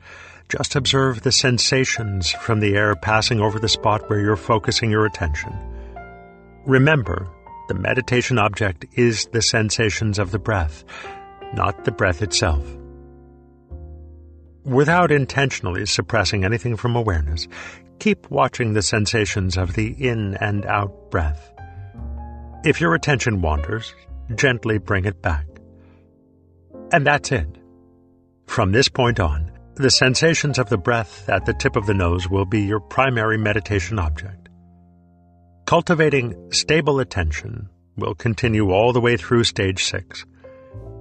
Just 0.49 0.75
observe 0.75 1.23
the 1.23 1.31
sensations 1.31 2.31
from 2.31 2.61
the 2.61 2.75
air 2.75 2.97
passing 2.97 3.41
over 3.41 3.59
the 3.59 3.69
spot 3.69 4.09
where 4.09 4.19
you're 4.19 4.37
focusing 4.37 4.91
your 4.91 5.07
attention. 5.07 5.53
Remember, 6.67 7.29
the 7.69 7.75
meditation 7.75 8.39
object 8.39 8.87
is 8.95 9.27
the 9.27 9.43
sensations 9.43 10.19
of 10.19 10.33
the 10.33 10.39
breath, 10.39 10.83
not 11.55 11.85
the 11.85 11.93
breath 11.93 12.23
itself. 12.23 12.65
Without 14.65 15.11
intentionally 15.11 15.87
suppressing 15.87 16.45
anything 16.45 16.77
from 16.77 16.95
awareness, 16.95 17.49
keep 17.99 18.31
watching 18.31 18.73
the 18.73 18.83
sensations 18.83 19.57
of 19.57 19.75
the 19.75 19.93
in 19.93 20.37
and 20.37 20.67
out 20.67 21.11
breath. 21.11 21.53
If 22.65 22.81
your 22.81 22.95
attention 22.95 23.41
wanders, 23.41 23.95
gently 24.35 24.79
bring 24.79 25.07
it 25.07 25.23
back. 25.23 25.47
And 26.93 27.07
that's 27.07 27.33
it. 27.33 27.49
From 28.47 28.73
this 28.73 28.89
point 28.89 29.19
on, 29.19 29.51
the 29.77 29.91
sensations 29.91 30.59
of 30.59 30.69
the 30.69 30.77
breath 30.77 31.27
at 31.29 31.47
the 31.47 31.55
tip 31.55 31.77
of 31.77 31.87
the 31.87 31.95
nose 31.95 32.29
will 32.29 32.45
be 32.45 32.61
your 32.61 32.81
primary 32.81 33.39
meditation 33.39 33.99
object. 33.99 34.51
Cultivating 35.65 36.53
stable 36.53 37.01
attention 37.01 37.71
will 37.97 38.15
continue 38.15 38.73
all 38.73 38.93
the 38.93 39.01
way 39.01 39.17
through 39.17 39.45
stage 39.45 39.85
six. 39.85 40.27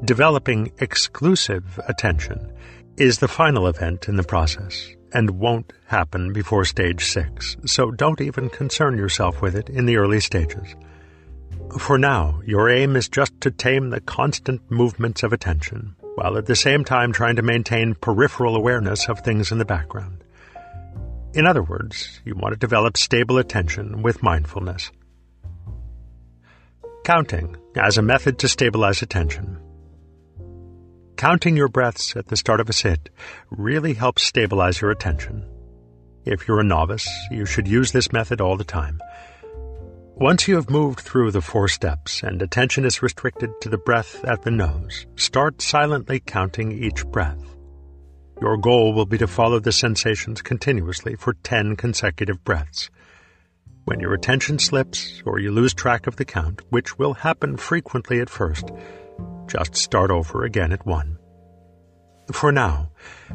Developing 0.06 0.72
exclusive 0.80 1.78
attention 1.88 2.54
is 3.00 3.20
the 3.20 3.28
final 3.30 3.66
event 3.68 4.10
in 4.10 4.18
the 4.18 4.24
process 4.24 4.90
and 5.14 5.40
won't 5.40 5.72
happen 5.88 6.34
before 6.34 6.66
stage 6.66 7.06
six, 7.06 7.56
so 7.66 7.92
don't 7.92 8.20
even 8.20 8.50
concern 8.50 8.98
yourself 8.98 9.42
with 9.42 9.56
it 9.56 9.70
in 9.70 9.86
the 9.86 9.96
early 9.96 10.20
stages. 10.20 10.76
For 11.80 11.98
now, 11.98 12.42
your 12.46 12.70
aim 12.70 12.98
is 12.98 13.08
just 13.08 13.40
to 13.42 13.52
tame 13.52 13.90
the 13.90 14.02
constant 14.02 14.70
movements 14.70 15.24
of 15.24 15.32
attention, 15.32 15.96
while 16.16 16.38
at 16.38 16.46
the 16.46 16.58
same 16.58 16.84
time 16.84 17.14
trying 17.14 17.38
to 17.38 17.42
maintain 17.42 17.96
peripheral 17.96 18.58
awareness 18.58 19.08
of 19.08 19.22
things 19.22 19.52
in 19.52 19.60
the 19.60 19.66
background. 19.66 20.24
In 21.34 21.48
other 21.48 21.64
words, 21.64 22.20
you 22.26 22.36
want 22.36 22.54
to 22.54 22.60
develop 22.60 22.98
stable 22.98 23.38
attention 23.38 24.02
with 24.02 24.24
mindfulness. 24.24 24.92
Counting 27.06 27.56
as 27.78 27.98
a 27.98 28.02
method 28.02 28.40
to 28.40 28.50
stabilize 28.50 29.02
attention. 29.02 29.58
Counting 31.20 31.58
your 31.58 31.68
breaths 31.68 32.16
at 32.16 32.28
the 32.28 32.38
start 32.38 32.62
of 32.62 32.70
a 32.70 32.74
sit 32.74 33.10
really 33.50 33.94
helps 33.94 34.24
stabilize 34.24 34.80
your 34.80 34.90
attention. 34.90 35.46
If 36.24 36.48
you're 36.48 36.62
a 36.62 36.64
novice, 36.64 37.10
you 37.30 37.46
should 37.46 37.68
use 37.68 37.92
this 37.92 38.14
method 38.14 38.40
all 38.40 38.56
the 38.56 38.64
time. 38.64 39.02
Once 40.16 40.48
you 40.48 40.56
have 40.56 40.70
moved 40.70 41.02
through 41.02 41.32
the 41.32 41.42
four 41.42 41.68
steps 41.68 42.24
and 42.24 42.42
attention 42.42 42.86
is 42.86 43.02
restricted 43.02 43.50
to 43.60 43.68
the 43.68 43.78
breath 43.78 44.24
at 44.24 44.44
the 44.44 44.50
nose, 44.50 45.08
start 45.18 45.62
silently 45.62 46.22
counting 46.22 46.72
each 46.72 47.06
breath. 47.08 47.54
Your 48.40 48.56
goal 48.56 48.94
will 48.94 49.06
be 49.06 49.18
to 49.18 49.28
follow 49.28 49.60
the 49.60 49.74
sensations 49.74 50.42
continuously 50.42 51.16
for 51.16 51.34
10 51.34 51.76
consecutive 51.76 52.46
breaths. 52.46 52.90
When 53.84 54.00
your 54.00 54.14
attention 54.14 54.58
slips 54.58 55.22
or 55.26 55.38
you 55.40 55.52
lose 55.52 55.74
track 55.74 56.08
of 56.08 56.16
the 56.16 56.24
count, 56.24 56.62
which 56.70 56.98
will 56.98 57.16
happen 57.16 57.58
frequently 57.58 58.22
at 58.22 58.30
first, 58.30 58.72
just 59.50 59.76
start 59.76 60.12
over 60.12 60.44
again 60.44 60.72
at 60.72 60.86
one. 60.86 61.18
For 62.32 62.52
now, 62.52 62.92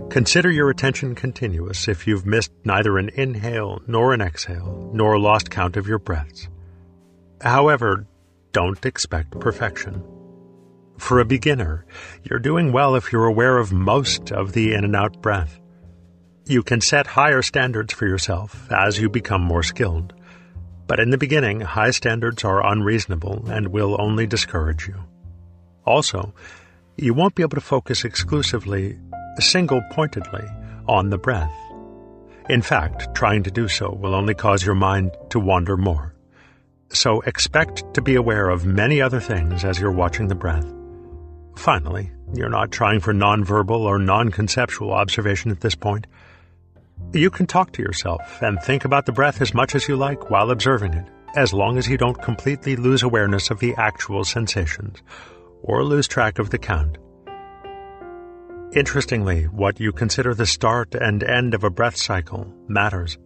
consider 0.09 0.51
your 0.51 0.71
attention 0.71 1.17
continuous 1.17 1.89
if 1.89 2.07
you've 2.07 2.25
missed 2.25 2.53
neither 2.65 2.97
an 2.97 3.11
inhale 3.15 3.83
nor 3.89 4.15
an 4.15 4.21
exhale, 4.21 4.91
nor 4.95 5.19
lost 5.19 5.51
count 5.51 5.77
of 5.77 5.89
your 5.89 5.99
breaths. 5.99 6.49
However, 7.41 8.07
don't 8.53 8.87
expect 8.87 9.41
perfection. 9.41 10.03
For 10.97 11.19
a 11.19 11.25
beginner, 11.25 11.85
you're 12.23 12.39
doing 12.39 12.73
well 12.73 12.95
if 12.95 13.11
you're 13.11 13.27
aware 13.27 13.59
of 13.59 13.73
most 13.73 14.31
of 14.31 14.53
the 14.53 14.73
in 14.75 14.85
and 14.85 14.95
out 14.95 15.21
breath. 15.21 15.61
You 16.47 16.63
can 16.63 16.81
set 16.81 17.09
higher 17.09 17.43
standards 17.43 17.93
for 17.93 18.07
yourself 18.07 18.71
as 18.71 19.01
you 19.01 19.09
become 19.09 19.43
more 19.43 19.65
skilled. 19.65 20.15
But 20.87 21.01
in 21.01 21.11
the 21.11 21.19
beginning, 21.19 21.63
high 21.63 21.91
standards 21.91 22.45
are 22.45 22.65
unreasonable 22.65 23.47
and 23.49 23.69
will 23.69 24.01
only 24.01 24.27
discourage 24.27 24.87
you. 24.87 25.03
Also, 25.85 26.33
you 26.97 27.13
won't 27.13 27.35
be 27.35 27.43
able 27.43 27.57
to 27.57 27.61
focus 27.61 28.05
exclusively, 28.05 28.99
single 29.39 29.83
pointedly, 29.91 30.47
on 30.87 31.11
the 31.11 31.19
breath. 31.19 31.53
In 32.49 32.63
fact, 32.63 33.15
trying 33.15 33.43
to 33.45 33.51
do 33.51 33.69
so 33.69 33.91
will 33.91 34.15
only 34.15 34.35
cause 34.35 34.65
your 34.65 34.75
mind 34.75 35.13
to 35.31 35.41
wander 35.41 35.77
more. 35.77 36.15
So 36.91 37.21
expect 37.23 37.95
to 37.95 38.03
be 38.03 38.15
aware 38.15 38.49
of 38.49 38.67
many 38.67 39.01
other 39.01 39.21
things 39.21 39.65
as 39.65 39.81
you're 39.81 39.91
watching 39.91 40.29
the 40.29 40.35
breath. 40.35 40.67
Finally, 41.57 42.11
you're 42.35 42.51
not 42.51 42.71
trying 42.71 43.01
for 43.01 43.15
nonverbal 43.15 43.81
or 43.81 43.99
non-conceptual 43.99 44.93
observation 44.93 45.51
at 45.51 45.61
this 45.61 45.75
point. 45.75 46.07
You 47.13 47.31
can 47.31 47.47
talk 47.47 47.73
to 47.73 47.83
yourself 47.83 48.43
and 48.43 48.61
think 48.63 48.85
about 48.85 49.07
the 49.07 49.13
breath 49.13 49.41
as 49.41 49.55
much 49.55 49.75
as 49.75 49.89
you 49.89 49.97
like 49.97 50.31
while 50.31 50.51
observing 50.51 50.95
it, 50.95 51.07
as 51.35 51.53
long 51.53 51.79
as 51.79 51.89
you 51.89 51.97
don't 51.97 52.21
completely 52.23 52.77
lose 52.77 53.03
awareness 53.03 53.51
of 53.51 53.59
the 53.59 53.75
actual 53.77 54.25
sensations 54.25 55.03
or 55.65 55.83
lose 55.83 56.07
track 56.07 56.39
of 56.39 56.51
the 56.51 56.59
count. 56.59 56.99
Interestingly, 58.77 59.45
what 59.45 59.81
you 59.81 59.93
consider 59.93 60.35
the 60.35 60.47
start 60.47 60.95
and 60.95 61.23
end 61.23 61.55
of 61.55 61.65
a 61.65 61.71
breath 61.71 61.97
cycle 61.97 62.53
matters. 62.69 63.19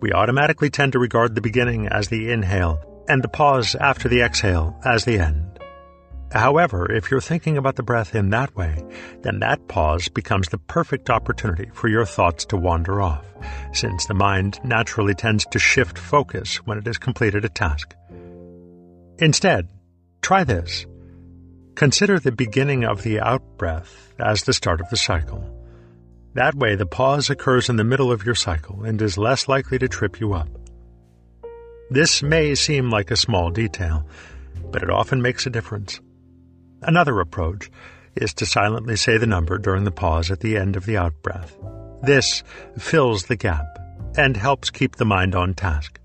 We 0.00 0.12
automatically 0.12 0.70
tend 0.70 0.92
to 0.92 0.98
regard 0.98 1.34
the 1.34 1.40
beginning 1.40 1.88
as 1.88 2.08
the 2.08 2.30
inhale 2.30 3.04
and 3.08 3.22
the 3.22 3.28
pause 3.28 3.74
after 3.74 4.08
the 4.08 4.22
exhale 4.22 4.78
as 4.84 5.04
the 5.04 5.18
end. 5.18 5.58
However, 6.32 6.90
if 6.90 7.10
you're 7.10 7.20
thinking 7.20 7.56
about 7.58 7.76
the 7.76 7.82
breath 7.82 8.14
in 8.14 8.30
that 8.30 8.56
way, 8.56 8.82
then 9.22 9.40
that 9.40 9.68
pause 9.68 10.08
becomes 10.08 10.48
the 10.48 10.58
perfect 10.58 11.10
opportunity 11.10 11.70
for 11.72 11.88
your 11.88 12.04
thoughts 12.04 12.44
to 12.46 12.56
wander 12.56 13.00
off, 13.00 13.24
since 13.72 14.06
the 14.06 14.14
mind 14.14 14.58
naturally 14.64 15.14
tends 15.14 15.44
to 15.46 15.58
shift 15.58 15.98
focus 15.98 16.56
when 16.66 16.78
it 16.78 16.86
has 16.86 16.98
completed 16.98 17.44
a 17.44 17.48
task. 17.48 17.94
Instead, 19.18 19.68
try 20.22 20.42
this. 20.42 20.86
Consider 21.74 22.20
the 22.20 22.32
beginning 22.32 22.84
of 22.84 23.02
the 23.02 23.20
out-breath 23.20 24.14
as 24.18 24.44
the 24.44 24.52
start 24.52 24.80
of 24.80 24.88
the 24.90 24.96
cycle. 24.96 25.50
That 26.34 26.54
way, 26.54 26.76
the 26.76 26.86
pause 26.86 27.30
occurs 27.30 27.68
in 27.68 27.76
the 27.76 27.84
middle 27.84 28.12
of 28.12 28.24
your 28.24 28.36
cycle 28.36 28.84
and 28.84 29.00
is 29.02 29.18
less 29.18 29.48
likely 29.48 29.78
to 29.78 29.88
trip 29.88 30.20
you 30.20 30.34
up. 30.34 30.48
This 31.90 32.22
may 32.22 32.54
seem 32.54 32.90
like 32.90 33.10
a 33.10 33.16
small 33.16 33.50
detail, 33.50 34.06
but 34.70 34.82
it 34.82 34.90
often 34.90 35.20
makes 35.20 35.46
a 35.46 35.50
difference. 35.50 36.00
Another 36.82 37.18
approach 37.20 37.70
is 38.14 38.34
to 38.34 38.46
silently 38.46 38.96
say 38.96 39.18
the 39.18 39.26
number 39.26 39.58
during 39.58 39.84
the 39.84 39.90
pause 39.90 40.30
at 40.30 40.40
the 40.40 40.56
end 40.56 40.76
of 40.76 40.86
the 40.86 40.96
out-breath. 40.96 41.56
This 42.02 42.44
fills 42.78 43.24
the 43.24 43.36
gap 43.36 43.66
and 44.16 44.36
helps 44.36 44.70
keep 44.70 44.96
the 44.96 45.04
mind 45.04 45.34
on 45.34 45.54
task. 45.54 45.98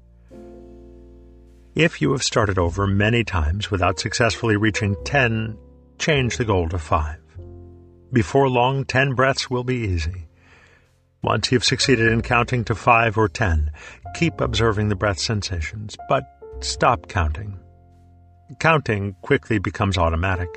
If 1.79 2.01
you 2.01 2.11
have 2.11 2.23
started 2.23 2.57
over 2.57 2.85
many 2.85 3.23
times 3.23 3.71
without 3.71 4.01
successfully 4.01 4.57
reaching 4.57 4.97
10, 5.05 5.57
change 5.97 6.35
the 6.35 6.43
goal 6.43 6.67
to 6.67 6.77
5. 6.77 7.17
Before 8.11 8.49
long, 8.49 8.83
10 8.83 9.13
breaths 9.13 9.49
will 9.49 9.63
be 9.63 9.77
easy. 9.77 10.27
Once 11.23 11.53
you've 11.53 11.63
succeeded 11.63 12.11
in 12.11 12.21
counting 12.21 12.65
to 12.65 12.75
5 12.75 13.17
or 13.17 13.29
10, 13.29 13.71
keep 14.13 14.41
observing 14.41 14.89
the 14.89 14.97
breath 14.97 15.19
sensations, 15.19 15.95
but 16.09 16.25
stop 16.59 17.07
counting. 17.07 17.57
Counting 18.59 19.15
quickly 19.21 19.57
becomes 19.57 19.97
automatic, 19.97 20.49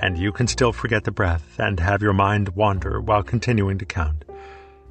and 0.00 0.16
you 0.16 0.32
can 0.32 0.46
still 0.46 0.72
forget 0.72 1.04
the 1.04 1.12
breath 1.12 1.58
and 1.58 1.80
have 1.80 2.00
your 2.00 2.14
mind 2.14 2.48
wander 2.56 2.98
while 2.98 3.22
continuing 3.22 3.76
to 3.76 3.84
count. 3.84 4.24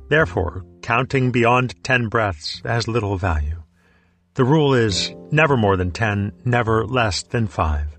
Therefore, 0.10 0.64
counting 0.84 1.32
beyond 1.32 1.74
10 1.84 2.08
breaths 2.08 2.62
has 2.66 2.88
little 2.88 3.18
value. 3.18 3.61
The 4.34 4.46
rule 4.46 4.74
is 4.74 5.14
never 5.30 5.58
more 5.58 5.76
than 5.76 5.92
10, 5.92 6.32
never 6.46 6.86
less 6.86 7.22
than 7.24 7.48
5. 7.48 7.98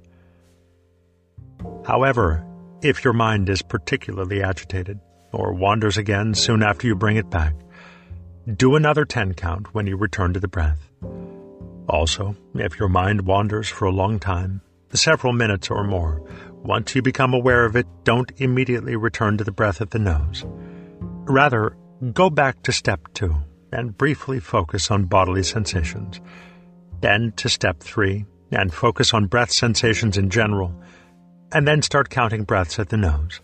However, 1.85 2.47
if 2.81 3.05
your 3.05 3.13
mind 3.13 3.51
is 3.51 3.61
particularly 3.61 4.43
agitated, 4.43 4.99
or 5.31 5.53
wanders 5.53 5.99
again 5.99 6.33
soon 6.33 6.63
after 6.63 6.87
you 6.87 6.95
bring 6.95 7.17
it 7.17 7.29
back, 7.29 7.55
do 8.57 8.77
another 8.77 9.05
10 9.05 9.35
count 9.35 9.75
when 9.75 9.87
you 9.87 9.97
return 9.97 10.33
to 10.33 10.41
the 10.41 10.49
breath. 10.49 10.81
Also, 11.87 12.35
if 12.55 12.79
your 12.79 12.89
mind 12.89 13.27
wanders 13.27 13.69
for 13.69 13.85
a 13.85 13.93
long 13.93 14.19
time, 14.19 14.63
several 14.95 15.35
minutes 15.35 15.71
or 15.71 15.85
more, 15.85 16.23
once 16.51 16.95
you 16.95 17.03
become 17.03 17.35
aware 17.35 17.67
of 17.67 17.77
it, 17.77 17.87
don't 18.05 18.33
immediately 18.39 18.97
return 18.97 19.37
to 19.37 19.45
the 19.45 19.53
breath 19.53 19.83
at 19.83 19.91
the 19.91 19.99
nose. 19.99 20.47
Rather, 21.27 21.77
go 22.15 22.31
back 22.31 22.63
to 22.63 22.73
step 22.73 23.01
two 23.13 23.37
and 23.73 23.97
briefly 23.97 24.39
focus 24.41 24.91
on 24.91 25.05
bodily 25.05 25.43
sensations. 25.43 26.21
Then 27.01 27.33
to 27.37 27.49
step 27.49 27.81
three 27.81 28.27
and 28.51 28.73
focus 28.73 29.15
on 29.15 29.27
breath 29.27 29.51
sensations 29.51 30.19
in 30.19 30.31
general, 30.31 30.75
and 31.53 31.67
then 31.67 31.83
start 31.83 32.11
counting 32.11 32.45
breaths 32.45 32.79
at 32.79 32.91
the 32.91 32.97
nose. 32.97 33.41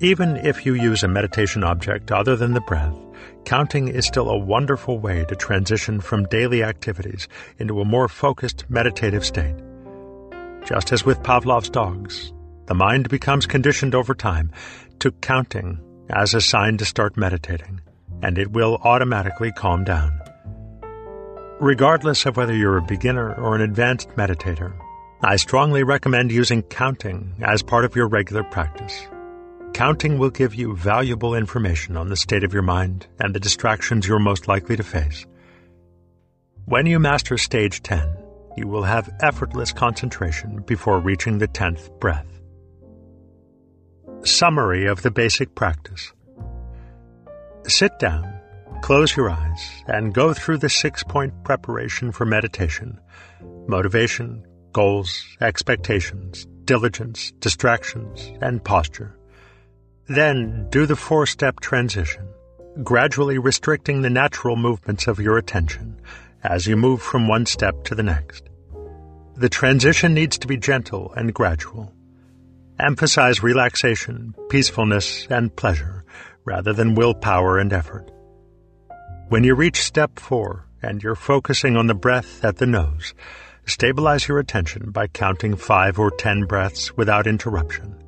Even 0.00 0.36
if 0.36 0.66
you 0.66 0.74
use 0.74 1.02
a 1.02 1.08
meditation 1.08 1.64
object 1.64 2.12
other 2.12 2.36
than 2.36 2.52
the 2.52 2.60
breath, 2.60 2.94
counting 3.44 3.88
is 3.88 4.06
still 4.06 4.28
a 4.28 4.38
wonderful 4.38 4.98
way 4.98 5.24
to 5.24 5.34
transition 5.34 6.00
from 6.00 6.26
daily 6.26 6.62
activities 6.62 7.28
into 7.58 7.80
a 7.80 7.84
more 7.84 8.08
focused 8.08 8.64
meditative 8.68 9.24
state. 9.24 9.56
Just 10.64 10.92
as 10.92 11.04
with 11.04 11.22
Pavlov's 11.22 11.70
dogs, 11.70 12.32
the 12.66 12.74
mind 12.74 13.08
becomes 13.08 13.46
conditioned 13.46 13.94
over 13.94 14.14
time 14.14 14.52
to 14.98 15.12
counting 15.12 15.80
as 16.10 16.34
a 16.34 16.40
sign 16.40 16.76
to 16.76 16.84
start 16.84 17.16
meditating, 17.16 17.80
and 18.22 18.38
it 18.38 18.52
will 18.52 18.78
automatically 18.82 19.52
calm 19.52 19.84
down. 19.84 20.20
Regardless 21.60 22.26
of 22.26 22.36
whether 22.36 22.54
you're 22.54 22.76
a 22.76 22.82
beginner 22.82 23.34
or 23.34 23.54
an 23.54 23.62
advanced 23.62 24.10
meditator, 24.10 24.74
I 25.22 25.36
strongly 25.36 25.82
recommend 25.82 26.30
using 26.30 26.62
counting 26.62 27.34
as 27.40 27.62
part 27.62 27.86
of 27.86 27.96
your 27.96 28.08
regular 28.08 28.44
practice. 28.44 29.06
Counting 29.72 30.18
will 30.18 30.30
give 30.30 30.54
you 30.54 30.76
valuable 30.76 31.34
information 31.34 31.96
on 31.96 32.08
the 32.08 32.16
state 32.16 32.44
of 32.44 32.52
your 32.52 32.62
mind 32.62 33.06
and 33.18 33.34
the 33.34 33.40
distractions 33.40 34.06
you're 34.06 34.18
most 34.18 34.48
likely 34.48 34.76
to 34.76 34.82
face. 34.82 35.26
When 36.66 36.86
you 36.86 36.98
master 36.98 37.38
stage 37.38 37.82
10, 37.82 38.16
you 38.56 38.66
will 38.66 38.82
have 38.82 39.14
effortless 39.20 39.72
concentration 39.72 40.62
before 40.66 40.98
reaching 40.98 41.38
the 41.38 41.48
10th 41.48 41.90
breath. 42.00 42.26
Summary 44.24 44.86
of 44.86 45.02
the 45.02 45.10
basic 45.10 45.54
practice 45.54 46.12
Sit 47.68 47.98
down, 47.98 48.32
close 48.80 49.16
your 49.16 49.28
eyes, 49.28 49.82
and 49.88 50.14
go 50.14 50.32
through 50.32 50.58
the 50.58 50.68
six 50.68 51.02
point 51.02 51.32
preparation 51.42 52.12
for 52.12 52.24
meditation 52.24 53.00
motivation, 53.66 54.46
goals, 54.72 55.24
expectations, 55.40 56.46
diligence, 56.64 57.32
distractions, 57.40 58.30
and 58.40 58.62
posture. 58.62 59.18
Then 60.06 60.68
do 60.70 60.86
the 60.86 60.94
four 60.94 61.26
step 61.26 61.58
transition, 61.58 62.28
gradually 62.84 63.38
restricting 63.38 64.02
the 64.02 64.10
natural 64.10 64.54
movements 64.54 65.08
of 65.08 65.18
your 65.18 65.36
attention 65.36 66.00
as 66.44 66.68
you 66.68 66.76
move 66.76 67.02
from 67.02 67.26
one 67.26 67.46
step 67.46 67.82
to 67.84 67.96
the 67.96 68.04
next. 68.04 68.48
The 69.34 69.48
transition 69.48 70.14
needs 70.14 70.38
to 70.38 70.46
be 70.46 70.56
gentle 70.56 71.12
and 71.14 71.34
gradual. 71.34 71.92
Emphasize 72.78 73.42
relaxation, 73.42 74.36
peacefulness, 74.50 75.26
and 75.28 75.54
pleasure 75.56 75.95
rather 76.46 76.72
than 76.72 76.94
willpower 76.94 77.58
and 77.58 77.72
effort. 77.72 78.10
When 79.28 79.44
you 79.44 79.54
reach 79.54 79.82
step 79.82 80.18
four 80.18 80.64
and 80.80 81.02
you're 81.02 81.16
focusing 81.16 81.76
on 81.76 81.88
the 81.88 81.94
breath 81.94 82.42
at 82.44 82.56
the 82.56 82.66
nose, 82.66 83.12
stabilize 83.66 84.28
your 84.28 84.38
attention 84.38 84.90
by 84.92 85.08
counting 85.08 85.56
five 85.56 85.98
or 85.98 86.10
ten 86.12 86.44
breaths 86.44 86.96
without 86.96 87.26
interruption. 87.26 88.02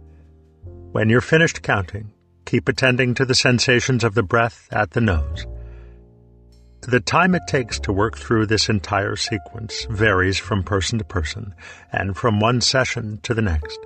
When 0.93 1.11
you're 1.11 1.21
finished 1.21 1.63
counting, 1.63 2.13
keep 2.47 2.69
attending 2.69 3.15
to 3.15 3.27
the 3.27 3.35
sensations 3.35 4.05
of 4.05 4.15
the 4.15 4.23
breath 4.23 4.69
at 4.71 4.93
the 4.93 5.01
nose. 5.01 5.47
The 6.83 7.01
time 7.01 7.35
it 7.35 7.43
takes 7.47 7.79
to 7.81 7.93
work 7.93 8.17
through 8.17 8.47
this 8.47 8.69
entire 8.71 9.17
sequence 9.17 9.85
varies 9.91 10.39
from 10.39 10.63
person 10.63 10.99
to 10.99 11.05
person 11.05 11.55
and 11.93 12.17
from 12.17 12.41
one 12.41 12.61
session 12.63 13.19
to 13.25 13.35
the 13.35 13.43
next. 13.43 13.79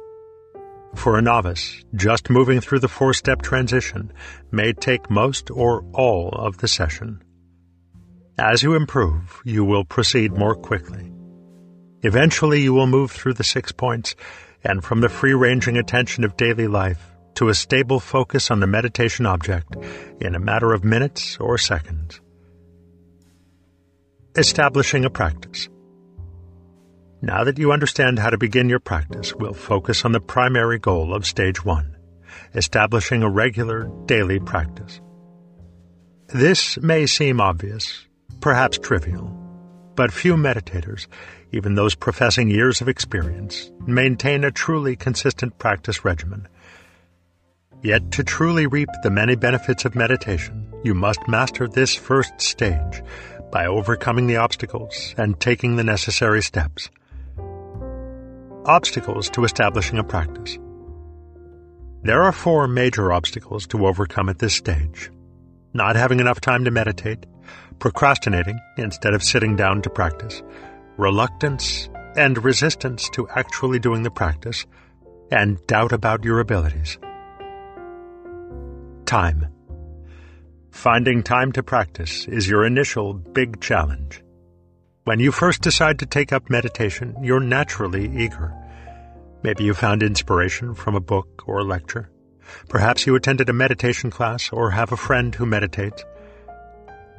For 0.94 1.18
a 1.18 1.22
novice, 1.22 1.83
just 1.94 2.31
moving 2.31 2.61
through 2.61 2.81
the 2.81 2.88
four 2.88 3.14
step 3.14 3.42
transition 3.42 4.12
may 4.50 4.72
take 4.72 5.11
most 5.11 5.50
or 5.50 5.85
all 5.92 6.31
of 6.31 6.59
the 6.59 6.68
session. 6.68 7.22
As 8.38 8.62
you 8.62 8.74
improve, 8.74 9.40
you 9.44 9.64
will 9.64 9.85
proceed 9.85 10.33
more 10.33 10.55
quickly. 10.55 11.12
Eventually, 12.02 12.62
you 12.62 12.72
will 12.72 12.87
move 12.87 13.11
through 13.11 13.35
the 13.35 13.44
six 13.44 13.72
points 13.72 14.14
and 14.64 14.85
from 14.85 15.00
the 15.00 15.09
free 15.09 15.35
ranging 15.35 15.76
attention 15.76 16.24
of 16.24 16.37
daily 16.37 16.66
life 16.66 17.12
to 17.35 17.48
a 17.48 17.55
stable 17.55 18.00
focus 18.00 18.50
on 18.50 18.61
the 18.61 18.66
meditation 18.66 19.26
object 19.26 19.76
in 20.20 20.35
a 20.35 20.40
matter 20.40 20.72
of 20.72 20.85
minutes 20.85 21.37
or 21.38 21.59
seconds. 21.59 22.20
Establishing 24.37 25.05
a 25.05 25.11
practice. 25.11 25.68
Now 27.22 27.44
that 27.44 27.58
you 27.58 27.72
understand 27.72 28.18
how 28.18 28.30
to 28.30 28.38
begin 28.38 28.68
your 28.68 28.80
practice, 28.80 29.35
we'll 29.35 29.54
focus 29.54 30.04
on 30.04 30.12
the 30.12 30.20
primary 30.20 30.78
goal 30.78 31.14
of 31.14 31.26
stage 31.26 31.64
one 31.64 31.96
establishing 32.54 33.22
a 33.22 33.30
regular 33.30 33.90
daily 34.04 34.38
practice. 34.38 35.00
This 36.28 36.76
may 36.78 37.06
seem 37.06 37.40
obvious, 37.40 38.06
perhaps 38.40 38.76
trivial, 38.78 39.28
but 39.94 40.12
few 40.12 40.35
meditators 40.35 41.06
even 41.52 41.74
those 41.74 41.94
professing 41.94 42.48
years 42.48 42.80
of 42.80 42.88
experience, 42.88 43.70
maintain 43.87 44.42
a 44.42 44.50
truly 44.50 44.96
consistent 44.96 45.58
practice 45.58 46.04
regimen. 46.04 46.48
Yet 47.82 48.11
to 48.12 48.24
truly 48.24 48.66
reap 48.66 48.88
the 49.02 49.11
many 49.11 49.35
benefits 49.37 49.85
of 49.85 49.94
meditation, 49.94 50.72
you 50.82 50.94
must 50.94 51.28
master 51.28 51.68
this 51.68 51.94
first 51.94 52.40
stage 52.40 53.02
by 53.50 53.66
overcoming 53.66 54.26
the 54.26 54.37
obstacles 54.37 55.14
and 55.18 55.38
taking 55.38 55.76
the 55.76 55.85
necessary 55.85 56.42
steps. 56.42 56.88
Obstacles 58.64 59.29
to 59.31 59.42
establishing 59.42 59.98
a 59.98 60.05
practice. 60.05 60.57
There 62.03 62.22
are 62.22 62.31
four 62.31 62.68
major 62.68 63.12
obstacles 63.12 63.66
to 63.68 63.88
overcome 63.88 64.29
at 64.29 64.38
this 64.38 64.55
stage. 64.55 65.11
Not 65.75 65.96
having 65.96 66.20
enough 66.20 66.40
time 66.40 66.64
to 66.64 66.70
meditate, 66.70 67.27
procrastinating 67.81 68.61
instead 68.79 69.14
of 69.14 69.22
sitting 69.25 69.57
down 69.57 69.83
to 69.83 69.90
practice, 69.90 70.44
reluctance 70.96 71.88
and 72.14 72.44
resistance 72.44 73.11
to 73.11 73.29
actually 73.31 73.81
doing 73.81 74.05
the 74.05 74.12
practice, 74.12 74.64
and 75.33 75.59
doubt 75.66 75.90
about 75.90 76.22
your 76.22 76.38
abilities. 76.38 76.98
Time. 79.07 79.48
Finding 80.70 81.25
time 81.25 81.51
to 81.51 81.64
practice 81.64 82.29
is 82.29 82.48
your 82.48 82.64
initial 82.64 83.12
big 83.12 83.61
challenge. 83.61 84.21
When 85.05 85.19
you 85.19 85.33
first 85.33 85.62
decide 85.62 85.99
to 85.99 86.07
take 86.07 86.33
up 86.33 86.49
meditation, 86.49 87.17
you're 87.23 87.41
naturally 87.41 88.05
eager. 88.23 88.55
Maybe 89.43 89.65
you 89.65 89.75
found 89.75 90.01
inspiration 90.01 90.77
from 90.77 90.95
a 90.95 91.01
book 91.01 91.43
or 91.45 91.59
a 91.59 91.65
lecture. 91.65 92.09
Perhaps 92.69 93.05
you 93.05 93.17
attended 93.17 93.49
a 93.49 93.53
meditation 93.53 94.11
class 94.12 94.51
or 94.53 94.71
have 94.71 94.93
a 94.93 94.97
friend 94.97 95.35
who 95.35 95.45
meditates. 95.45 96.05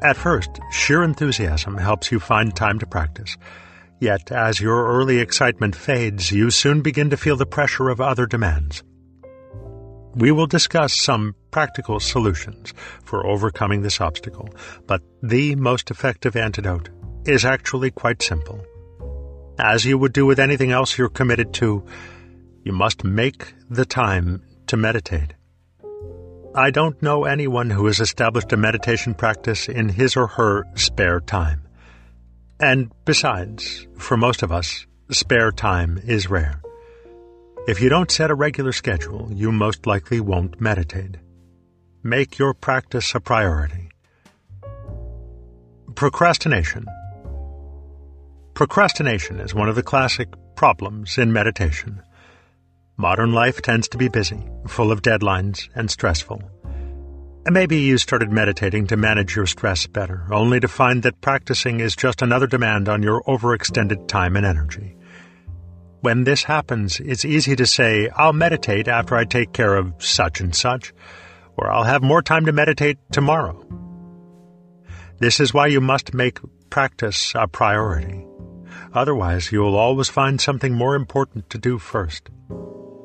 At 0.02 0.16
first, 0.16 0.50
sheer 0.72 1.04
enthusiasm 1.04 1.78
helps 1.78 2.10
you 2.10 2.22
find 2.22 2.56
time 2.56 2.80
to 2.80 2.88
practice. 2.88 3.36
Yet, 4.00 4.32
as 4.32 4.62
your 4.62 4.88
early 4.88 5.20
excitement 5.20 5.76
fades, 5.76 6.32
you 6.32 6.52
soon 6.52 6.84
begin 6.84 7.10
to 7.10 7.18
feel 7.18 7.36
the 7.36 7.46
pressure 7.46 7.90
of 7.90 8.00
other 8.00 8.26
demands. 8.26 8.82
We 10.16 10.32
will 10.32 10.48
discuss 10.48 11.02
some 11.02 11.36
practical 11.52 12.00
solutions 12.00 12.74
for 13.04 13.28
overcoming 13.28 13.82
this 13.82 14.00
obstacle, 14.00 14.48
but 14.88 15.02
the 15.22 15.56
most 15.56 15.92
effective 15.92 16.38
antidote 16.38 16.90
is 17.26 17.46
actually 17.46 17.92
quite 17.92 18.22
simple. 18.22 18.64
As 19.58 19.86
you 19.86 19.98
would 19.98 20.14
do 20.14 20.26
with 20.26 20.40
anything 20.40 20.72
else 20.72 20.98
you're 20.98 21.10
committed 21.10 21.54
to, 21.56 21.86
you 22.64 22.72
must 22.72 23.04
make 23.04 23.54
the 23.70 23.86
time 23.86 24.42
to 24.68 24.78
meditate. 24.78 25.34
I 26.56 26.72
don't 26.72 27.02
know 27.02 27.26
anyone 27.26 27.70
who 27.70 27.88
has 27.88 28.00
established 28.00 28.54
a 28.54 28.58
meditation 28.58 29.14
practice 29.14 29.68
in 29.68 29.90
his 29.90 30.16
or 30.16 30.28
her 30.28 30.66
spare 30.76 31.20
time. 31.20 31.68
And 32.60 32.92
besides, 33.06 33.88
for 33.98 34.18
most 34.18 34.44
of 34.44 34.52
us, 34.52 34.86
spare 35.10 35.52
time 35.52 36.00
is 36.06 36.30
rare. 36.30 36.62
If 37.68 37.82
you 37.82 37.90
don't 37.90 38.12
set 38.12 38.30
a 38.30 38.36
regular 38.36 38.72
schedule, 38.72 39.30
you 39.34 39.52
most 39.52 39.86
likely 39.86 40.20
won't 40.20 40.62
meditate. 40.62 41.18
Make 42.04 42.38
your 42.38 42.54
practice 42.54 43.16
a 43.16 43.20
priority. 43.20 43.90
Procrastination. 45.96 46.86
Procrastination 48.54 49.40
is 49.40 49.56
one 49.56 49.68
of 49.68 49.76
the 49.76 49.82
classic 49.82 50.30
problems 50.56 51.18
in 51.18 51.34
meditation. 51.34 52.04
Modern 52.98 53.32
life 53.32 53.64
tends 53.64 53.88
to 53.90 53.98
be 53.98 54.10
busy, 54.10 54.48
full 54.68 54.92
of 54.92 55.02
deadlines, 55.02 55.70
and 55.74 55.90
stressful. 55.90 56.40
And 57.46 57.54
maybe 57.54 57.80
you 57.80 57.98
started 57.98 58.32
meditating 58.32 58.88
to 58.88 58.96
manage 58.96 59.36
your 59.36 59.48
stress 59.48 59.88
better, 59.88 60.28
only 60.32 60.60
to 60.60 60.68
find 60.68 61.02
that 61.02 61.20
practicing 61.20 61.80
is 61.80 61.96
just 61.96 62.22
another 62.22 62.46
demand 62.46 62.88
on 62.88 63.02
your 63.02 63.24
overextended 63.24 64.08
time 64.08 64.38
and 64.38 64.46
energy. 64.46 64.96
When 66.02 66.24
this 66.24 66.44
happens, 66.44 67.00
it's 67.00 67.26
easy 67.26 67.56
to 67.56 67.66
say, 67.66 68.10
I'll 68.16 68.34
meditate 68.34 68.88
after 68.88 69.16
I 69.16 69.26
take 69.26 69.54
care 69.54 69.76
of 69.76 69.96
such 69.98 70.42
and 70.42 70.56
such, 70.56 70.94
or 71.58 71.72
I'll 71.72 71.86
have 71.86 72.04
more 72.04 72.22
time 72.22 72.46
to 72.46 72.54
meditate 72.54 73.00
tomorrow. 73.12 73.66
This 75.18 75.40
is 75.40 75.56
why 75.56 75.68
you 75.68 75.82
must 75.82 76.14
make 76.14 76.40
practice 76.70 77.34
a 77.36 77.48
priority. 77.48 78.28
Otherwise, 78.94 79.52
you'll 79.52 79.76
always 79.76 80.10
find 80.10 80.40
something 80.40 80.74
more 80.74 80.96
important 80.96 81.50
to 81.50 81.58
do 81.58 81.80
first. 81.80 82.30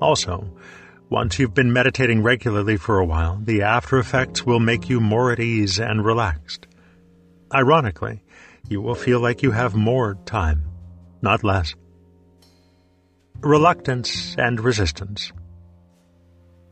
Also, 0.01 0.55
once 1.09 1.39
you've 1.39 1.55
been 1.55 1.73
meditating 1.73 2.23
regularly 2.23 2.77
for 2.77 2.99
a 2.99 3.05
while, 3.05 3.41
the 3.43 3.63
after 3.63 3.99
effects 3.99 4.45
will 4.45 4.61
make 4.61 4.89
you 4.89 5.01
more 5.01 5.33
at 5.33 5.41
ease 5.41 5.81
and 5.81 6.05
relaxed. 6.05 6.67
Ironically, 7.55 8.23
you 8.69 8.83
will 8.83 8.95
feel 8.95 9.19
like 9.21 9.43
you 9.43 9.53
have 9.53 9.75
more 9.75 10.19
time, 10.27 10.65
not 11.23 11.43
less. 11.43 11.75
Reluctance 13.41 14.37
and 14.37 14.61
resistance. 14.61 15.33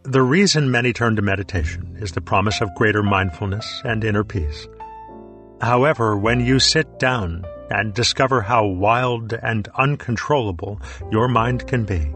The 0.02 0.22
reason 0.22 0.70
many 0.70 0.92
turn 0.92 1.16
to 1.16 1.22
meditation 1.22 1.96
is 1.98 2.12
the 2.12 2.20
promise 2.20 2.60
of 2.60 2.74
greater 2.74 3.02
mindfulness 3.02 3.80
and 3.84 4.04
inner 4.04 4.24
peace. 4.24 4.68
However, 5.62 6.18
when 6.18 6.40
you 6.40 6.58
sit 6.58 6.98
down 6.98 7.46
and 7.70 7.94
discover 7.94 8.40
how 8.40 8.66
wild 8.66 9.32
and 9.32 9.68
uncontrollable 9.76 10.80
your 11.10 11.28
mind 11.28 11.66
can 11.66 11.84
be, 11.84 12.12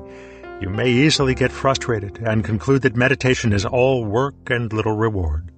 you 0.61 0.69
may 0.69 0.91
easily 0.91 1.35
get 1.35 1.51
frustrated 1.51 2.19
and 2.19 2.45
conclude 2.45 2.83
that 2.83 2.97
meditation 2.97 3.53
is 3.53 3.65
all 3.65 4.05
work 4.05 4.35
and 4.49 4.73
little 4.73 4.97
reward. 4.97 5.51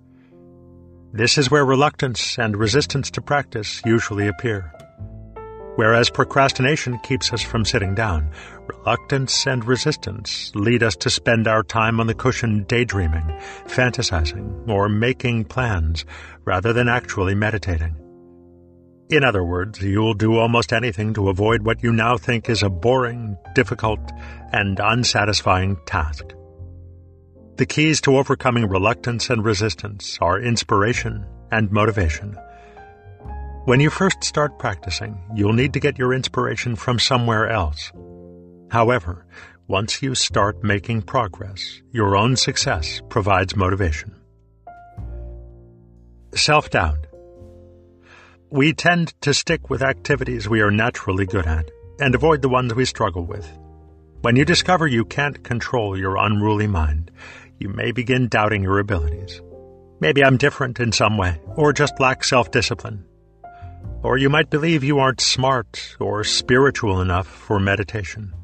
This 1.12 1.36
is 1.36 1.50
where 1.50 1.64
reluctance 1.64 2.38
and 2.38 2.56
resistance 2.56 3.10
to 3.10 3.20
practice 3.20 3.82
usually 3.84 4.28
appear. 4.28 4.72
Whereas 5.76 6.10
procrastination 6.10 6.98
keeps 6.98 7.32
us 7.32 7.42
from 7.42 7.64
sitting 7.64 7.94
down, 7.94 8.30
reluctance 8.66 9.46
and 9.46 9.64
resistance 9.64 10.52
lead 10.54 10.82
us 10.82 10.96
to 10.96 11.10
spend 11.10 11.48
our 11.48 11.62
time 11.62 11.98
on 11.98 12.06
the 12.06 12.14
cushion 12.14 12.64
daydreaming, 12.64 13.24
fantasizing, 13.66 14.68
or 14.68 14.88
making 14.88 15.46
plans 15.46 16.04
rather 16.44 16.72
than 16.72 16.88
actually 16.88 17.34
meditating. 17.34 18.01
In 19.12 19.24
other 19.24 19.44
words, 19.44 19.82
you'll 19.82 20.14
do 20.14 20.38
almost 20.38 20.72
anything 20.72 21.12
to 21.12 21.28
avoid 21.28 21.66
what 21.66 21.82
you 21.82 21.92
now 21.92 22.16
think 22.16 22.48
is 22.48 22.62
a 22.62 22.70
boring, 22.70 23.36
difficult, 23.54 24.00
and 24.54 24.80
unsatisfying 24.80 25.76
task. 25.84 26.24
The 27.56 27.66
keys 27.66 28.00
to 28.00 28.16
overcoming 28.16 28.66
reluctance 28.70 29.28
and 29.28 29.44
resistance 29.44 30.16
are 30.22 30.40
inspiration 30.40 31.26
and 31.50 31.70
motivation. 31.70 32.38
When 33.66 33.80
you 33.80 33.90
first 33.90 34.24
start 34.24 34.58
practicing, 34.58 35.22
you'll 35.34 35.52
need 35.52 35.74
to 35.74 35.80
get 35.80 35.98
your 35.98 36.14
inspiration 36.14 36.74
from 36.74 36.98
somewhere 36.98 37.50
else. 37.50 37.92
However, 38.70 39.26
once 39.68 40.00
you 40.00 40.14
start 40.14 40.64
making 40.64 41.02
progress, 41.02 41.82
your 41.90 42.16
own 42.16 42.34
success 42.36 43.02
provides 43.10 43.56
motivation. 43.56 44.14
Self 46.34 46.70
doubt. 46.70 47.11
We 48.52 48.74
tend 48.74 49.18
to 49.22 49.32
stick 49.32 49.70
with 49.70 49.80
activities 49.82 50.46
we 50.46 50.60
are 50.60 50.70
naturally 50.70 51.24
good 51.24 51.46
at 51.46 51.70
and 51.98 52.14
avoid 52.14 52.42
the 52.42 52.50
ones 52.50 52.74
we 52.74 52.84
struggle 52.84 53.24
with. 53.24 53.50
When 54.20 54.36
you 54.36 54.44
discover 54.44 54.86
you 54.86 55.06
can't 55.06 55.42
control 55.42 55.96
your 55.96 56.18
unruly 56.18 56.66
mind, 56.66 57.10
you 57.58 57.70
may 57.70 57.92
begin 57.92 58.28
doubting 58.28 58.62
your 58.62 58.78
abilities. 58.78 59.40
Maybe 60.00 60.22
I'm 60.22 60.36
different 60.36 60.80
in 60.80 60.92
some 60.92 61.16
way, 61.16 61.40
or 61.56 61.72
just 61.72 61.98
lack 61.98 62.24
self 62.24 62.50
discipline. 62.50 63.06
Or 64.02 64.18
you 64.18 64.28
might 64.28 64.50
believe 64.50 64.84
you 64.84 64.98
aren't 64.98 65.22
smart 65.22 65.96
or 65.98 66.22
spiritual 66.22 67.00
enough 67.00 67.26
for 67.26 67.58
meditation. 67.58 68.34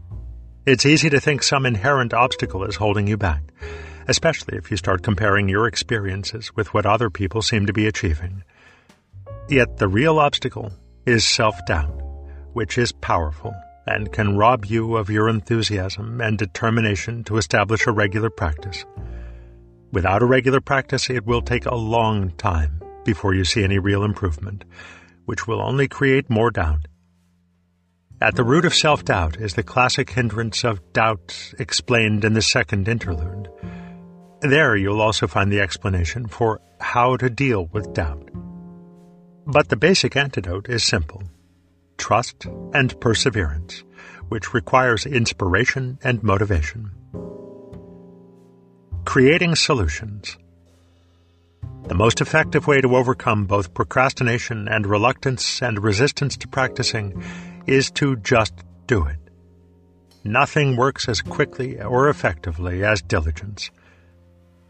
It's 0.65 0.87
easy 0.87 1.11
to 1.11 1.21
think 1.21 1.43
some 1.43 1.67
inherent 1.67 2.15
obstacle 2.15 2.65
is 2.65 2.77
holding 2.77 3.09
you 3.09 3.19
back, 3.19 3.43
especially 4.09 4.57
if 4.57 4.71
you 4.71 4.79
start 4.79 5.03
comparing 5.03 5.51
your 5.51 5.67
experiences 5.67 6.57
with 6.57 6.73
what 6.73 6.87
other 6.87 7.11
people 7.11 7.43
seem 7.43 7.67
to 7.67 7.75
be 7.75 7.87
achieving. 7.87 8.43
Yet 9.49 9.79
the 9.79 9.89
real 9.89 10.19
obstacle 10.19 10.73
is 11.07 11.27
self 11.27 11.57
doubt, 11.67 12.03
which 12.53 12.77
is 12.77 12.93
powerful 12.93 13.55
and 13.87 14.13
can 14.13 14.37
rob 14.37 14.67
you 14.67 14.97
of 14.97 15.09
your 15.09 15.31
enthusiasm 15.31 16.21
and 16.21 16.37
determination 16.37 17.25
to 17.25 17.39
establish 17.39 17.87
a 17.87 17.93
regular 17.93 18.29
practice. 18.29 18.85
Without 19.91 20.23
a 20.23 20.27
regular 20.27 20.61
practice, 20.61 21.09
it 21.09 21.25
will 21.25 21.41
take 21.41 21.65
a 21.65 21.75
long 21.75 22.31
time 22.33 22.83
before 23.07 23.33
you 23.33 23.45
see 23.45 23.65
any 23.65 23.79
real 23.79 24.05
improvement, 24.05 24.65
which 25.25 25.47
will 25.47 25.63
only 25.63 25.89
create 25.89 26.29
more 26.29 26.51
doubt. 26.51 26.87
At 28.21 28.37
the 28.37 28.45
root 28.45 28.67
of 28.67 28.75
self 28.75 29.03
doubt 29.07 29.39
is 29.39 29.55
the 29.55 29.63
classic 29.63 30.11
hindrance 30.11 30.63
of 30.63 30.93
doubt 30.93 31.55
explained 31.59 32.23
in 32.27 32.35
the 32.35 32.43
second 32.43 32.87
interlude. 32.87 33.49
There 34.43 34.77
you'll 34.77 35.01
also 35.01 35.27
find 35.27 35.51
the 35.51 35.61
explanation 35.61 36.27
for 36.27 36.61
how 36.81 37.17
to 37.17 37.31
deal 37.31 37.67
with 37.73 37.95
doubt. 37.95 38.29
But 39.51 39.71
the 39.71 39.77
basic 39.77 40.15
antidote 40.15 40.69
is 40.69 40.85
simple 40.85 41.23
trust 41.97 42.45
and 42.75 43.01
perseverance, 43.01 43.83
which 44.29 44.53
requires 44.53 45.07
inspiration 45.07 45.99
and 46.05 46.23
motivation. 46.23 46.91
Creating 49.07 49.55
solutions. 49.55 50.37
The 51.85 51.95
most 51.95 52.21
effective 52.21 52.67
way 52.67 52.83
to 52.83 52.95
overcome 52.95 53.47
both 53.47 53.73
procrastination 53.73 54.69
and 54.69 54.87
reluctance 54.87 55.63
and 55.63 55.83
resistance 55.83 56.37
to 56.37 56.49
practicing 56.49 57.25
is 57.67 57.91
to 57.93 58.17
just 58.17 58.53
do 58.87 59.07
it. 59.07 59.19
Nothing 60.25 60.77
works 60.77 61.09
as 61.09 61.23
quickly 61.23 61.81
or 61.81 62.11
effectively 62.11 62.85
as 62.85 63.01
diligence. 63.01 63.71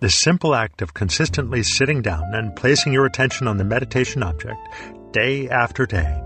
The 0.01 0.11
simple 0.11 0.55
act 0.55 0.81
of 0.81 0.95
consistently 0.95 1.65
sitting 1.65 2.03
down 2.03 2.33
and 2.33 2.55
placing 2.55 2.93
your 2.93 3.05
attention 3.05 3.49
on 3.49 3.57
the 3.57 3.65
meditation 3.65 4.23
object 4.23 4.61
day 5.13 5.49
after 5.49 5.87
day 5.87 6.23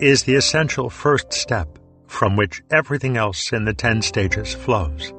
is 0.00 0.24
the 0.24 0.34
essential 0.34 0.90
first 0.90 1.32
step 1.32 1.78
from 2.08 2.34
which 2.36 2.62
everything 2.72 3.16
else 3.16 3.52
in 3.52 3.66
the 3.66 3.72
ten 3.72 4.02
stages 4.02 4.52
flows. 4.52 5.12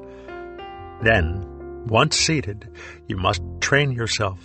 Then, 1.02 1.86
once 1.86 2.16
seated, 2.16 2.68
you 3.06 3.16
must 3.16 3.40
train 3.60 3.92
yourself 3.92 4.38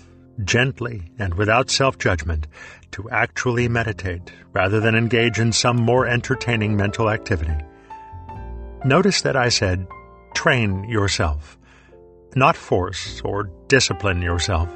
gently 0.46 1.12
and 1.20 1.34
without 1.34 1.70
self 1.70 1.98
judgment 1.98 2.48
to 2.92 3.10
actually 3.10 3.68
meditate 3.68 4.32
rather 4.54 4.80
than 4.80 4.96
engage 4.96 5.40
in 5.40 5.52
some 5.52 5.76
more 5.76 6.08
entertaining 6.08 6.78
mental 6.78 7.10
activity. 7.10 7.58
Notice 8.86 9.22
that 9.24 9.36
I 9.36 9.50
said 9.50 9.88
train 10.34 10.86
yourself 10.86 11.58
not 12.36 12.56
force 12.56 13.22
or 13.24 13.50
discipline 13.68 14.22
yourself. 14.22 14.70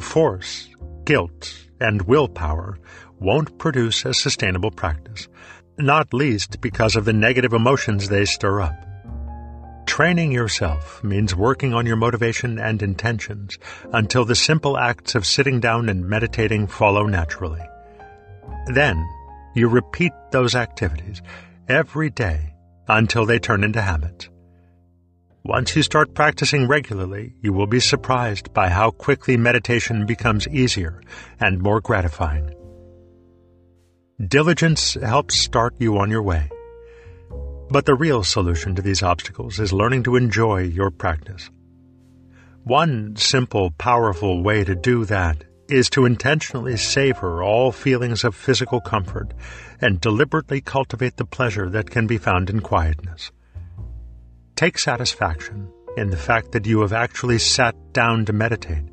Force, 0.00 0.68
guilt, 1.04 1.54
and 1.80 2.02
willpower 2.02 2.78
won't 3.18 3.58
produce 3.58 4.04
a 4.04 4.14
sustainable 4.14 4.70
practice, 4.70 5.28
not 5.78 6.14
least 6.14 6.60
because 6.60 6.96
of 6.96 7.04
the 7.04 7.12
negative 7.12 7.52
emotions 7.52 8.08
they 8.08 8.24
stir 8.24 8.60
up. 8.60 8.74
Training 9.86 10.32
yourself 10.32 11.02
means 11.02 11.34
working 11.34 11.72
on 11.72 11.86
your 11.86 11.96
motivation 11.96 12.58
and 12.58 12.82
intentions 12.82 13.56
until 13.92 14.24
the 14.24 14.34
simple 14.34 14.76
acts 14.76 15.14
of 15.14 15.24
sitting 15.24 15.60
down 15.60 15.88
and 15.88 16.08
meditating 16.08 16.66
follow 16.66 17.06
naturally. 17.06 17.62
Then, 18.66 19.02
you 19.54 19.68
repeat 19.68 20.12
those 20.32 20.54
activities 20.54 21.22
every 21.68 22.10
day 22.10 22.54
until 22.88 23.24
they 23.24 23.38
turn 23.38 23.64
into 23.64 23.80
habits. 23.80 24.28
Once 25.48 25.76
you 25.76 25.82
start 25.82 26.12
practicing 26.12 26.66
regularly, 26.66 27.32
you 27.40 27.52
will 27.52 27.68
be 27.68 27.78
surprised 27.78 28.52
by 28.52 28.68
how 28.68 28.90
quickly 28.90 29.36
meditation 29.36 30.04
becomes 30.04 30.48
easier 30.48 31.00
and 31.38 31.62
more 31.62 31.80
gratifying. 31.80 32.52
Diligence 34.26 34.94
helps 34.94 35.38
start 35.38 35.72
you 35.78 35.98
on 35.98 36.10
your 36.10 36.22
way. 36.22 36.50
But 37.70 37.86
the 37.86 37.94
real 37.94 38.24
solution 38.24 38.74
to 38.74 38.82
these 38.82 39.04
obstacles 39.04 39.60
is 39.60 39.72
learning 39.72 40.02
to 40.04 40.16
enjoy 40.16 40.62
your 40.62 40.90
practice. 40.90 41.48
One 42.64 43.14
simple, 43.14 43.70
powerful 43.70 44.42
way 44.42 44.64
to 44.64 44.74
do 44.74 45.04
that 45.04 45.44
is 45.68 45.88
to 45.90 46.06
intentionally 46.06 46.76
savor 46.76 47.44
all 47.44 47.70
feelings 47.70 48.24
of 48.24 48.34
physical 48.34 48.80
comfort 48.80 49.32
and 49.80 50.00
deliberately 50.00 50.60
cultivate 50.60 51.16
the 51.16 51.24
pleasure 51.24 51.70
that 51.70 51.90
can 51.90 52.08
be 52.08 52.18
found 52.18 52.50
in 52.50 52.62
quietness. 52.62 53.30
Take 54.56 54.78
satisfaction 54.78 55.70
in 55.98 56.08
the 56.08 56.16
fact 56.16 56.52
that 56.52 56.64
you 56.64 56.80
have 56.80 56.94
actually 56.94 57.38
sat 57.38 57.74
down 57.92 58.24
to 58.24 58.32
meditate. 58.32 58.84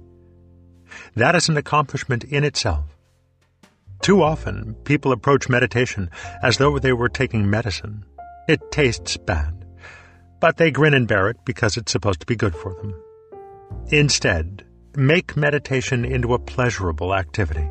That 1.15 1.35
is 1.35 1.47
an 1.47 1.55
accomplishment 1.55 2.25
in 2.25 2.43
itself. 2.43 2.83
Too 4.01 4.21
often, 4.21 4.75
people 4.83 5.13
approach 5.13 5.47
meditation 5.47 6.09
as 6.41 6.57
though 6.57 6.79
they 6.79 6.91
were 6.91 7.07
taking 7.07 7.49
medicine. 7.49 8.03
It 8.49 8.71
tastes 8.71 9.15
bad, 9.15 9.65
but 10.41 10.57
they 10.57 10.69
grin 10.69 10.93
and 10.93 11.07
bear 11.07 11.29
it 11.29 11.37
because 11.45 11.77
it's 11.77 11.93
supposed 11.93 12.19
to 12.19 12.25
be 12.25 12.35
good 12.35 12.57
for 12.57 12.73
them. 12.73 12.93
Instead, 13.87 14.65
make 14.97 15.37
meditation 15.37 16.03
into 16.03 16.33
a 16.33 16.39
pleasurable 16.39 17.15
activity. 17.15 17.69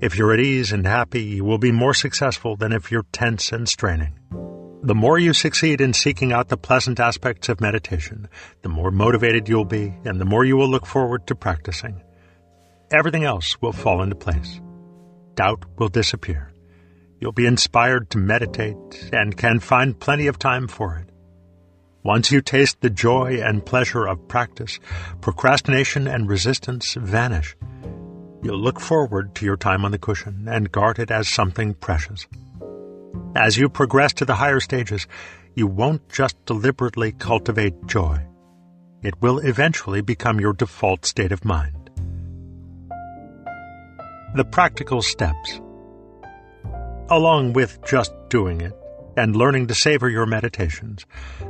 If 0.00 0.16
you're 0.16 0.32
at 0.32 0.40
ease 0.40 0.72
and 0.72 0.86
happy, 0.86 1.22
you 1.22 1.44
will 1.44 1.58
be 1.58 1.70
more 1.70 1.92
successful 1.92 2.56
than 2.56 2.72
if 2.72 2.90
you're 2.90 3.04
tense 3.12 3.52
and 3.52 3.68
straining. 3.68 4.14
The 4.80 4.94
more 4.94 5.18
you 5.18 5.32
succeed 5.32 5.80
in 5.80 5.92
seeking 5.92 6.32
out 6.32 6.48
the 6.48 6.56
pleasant 6.56 7.00
aspects 7.00 7.48
of 7.48 7.60
meditation, 7.60 8.28
the 8.62 8.68
more 8.68 8.92
motivated 8.92 9.48
you'll 9.48 9.64
be 9.64 9.92
and 10.04 10.20
the 10.20 10.24
more 10.24 10.44
you 10.44 10.56
will 10.56 10.68
look 10.68 10.86
forward 10.86 11.26
to 11.26 11.34
practicing. 11.34 12.00
Everything 12.92 13.24
else 13.24 13.60
will 13.60 13.72
fall 13.72 14.02
into 14.02 14.14
place. 14.14 14.60
Doubt 15.34 15.64
will 15.78 15.88
disappear. 15.88 16.52
You'll 17.20 17.32
be 17.32 17.46
inspired 17.46 18.08
to 18.10 18.18
meditate 18.18 19.10
and 19.12 19.36
can 19.36 19.58
find 19.58 19.98
plenty 19.98 20.28
of 20.28 20.38
time 20.38 20.68
for 20.68 20.96
it. 20.96 21.10
Once 22.04 22.30
you 22.30 22.40
taste 22.40 22.80
the 22.80 22.88
joy 22.88 23.40
and 23.42 23.66
pleasure 23.66 24.06
of 24.06 24.28
practice, 24.28 24.78
procrastination 25.20 26.06
and 26.06 26.28
resistance 26.28 26.94
vanish. 26.94 27.56
You'll 28.44 28.60
look 28.60 28.78
forward 28.78 29.34
to 29.34 29.44
your 29.44 29.56
time 29.56 29.84
on 29.84 29.90
the 29.90 29.98
cushion 29.98 30.46
and 30.48 30.70
guard 30.70 31.00
it 31.00 31.10
as 31.10 31.28
something 31.28 31.74
precious. 31.74 32.28
As 33.34 33.56
you 33.56 33.68
progress 33.68 34.12
to 34.14 34.24
the 34.24 34.34
higher 34.34 34.60
stages, 34.60 35.06
you 35.54 35.66
won't 35.66 36.08
just 36.08 36.36
deliberately 36.44 37.12
cultivate 37.12 37.86
joy. 37.86 38.24
It 39.02 39.20
will 39.22 39.38
eventually 39.38 40.00
become 40.00 40.40
your 40.40 40.52
default 40.52 41.06
state 41.06 41.32
of 41.32 41.44
mind. 41.44 41.90
The 44.34 44.44
practical 44.44 45.02
steps. 45.02 45.60
Along 47.10 47.52
with 47.52 47.78
just 47.86 48.12
doing 48.28 48.60
it 48.60 48.74
and 49.16 49.34
learning 49.34 49.68
to 49.68 49.74
savor 49.74 50.08
your 50.08 50.26
meditations, 50.26 51.06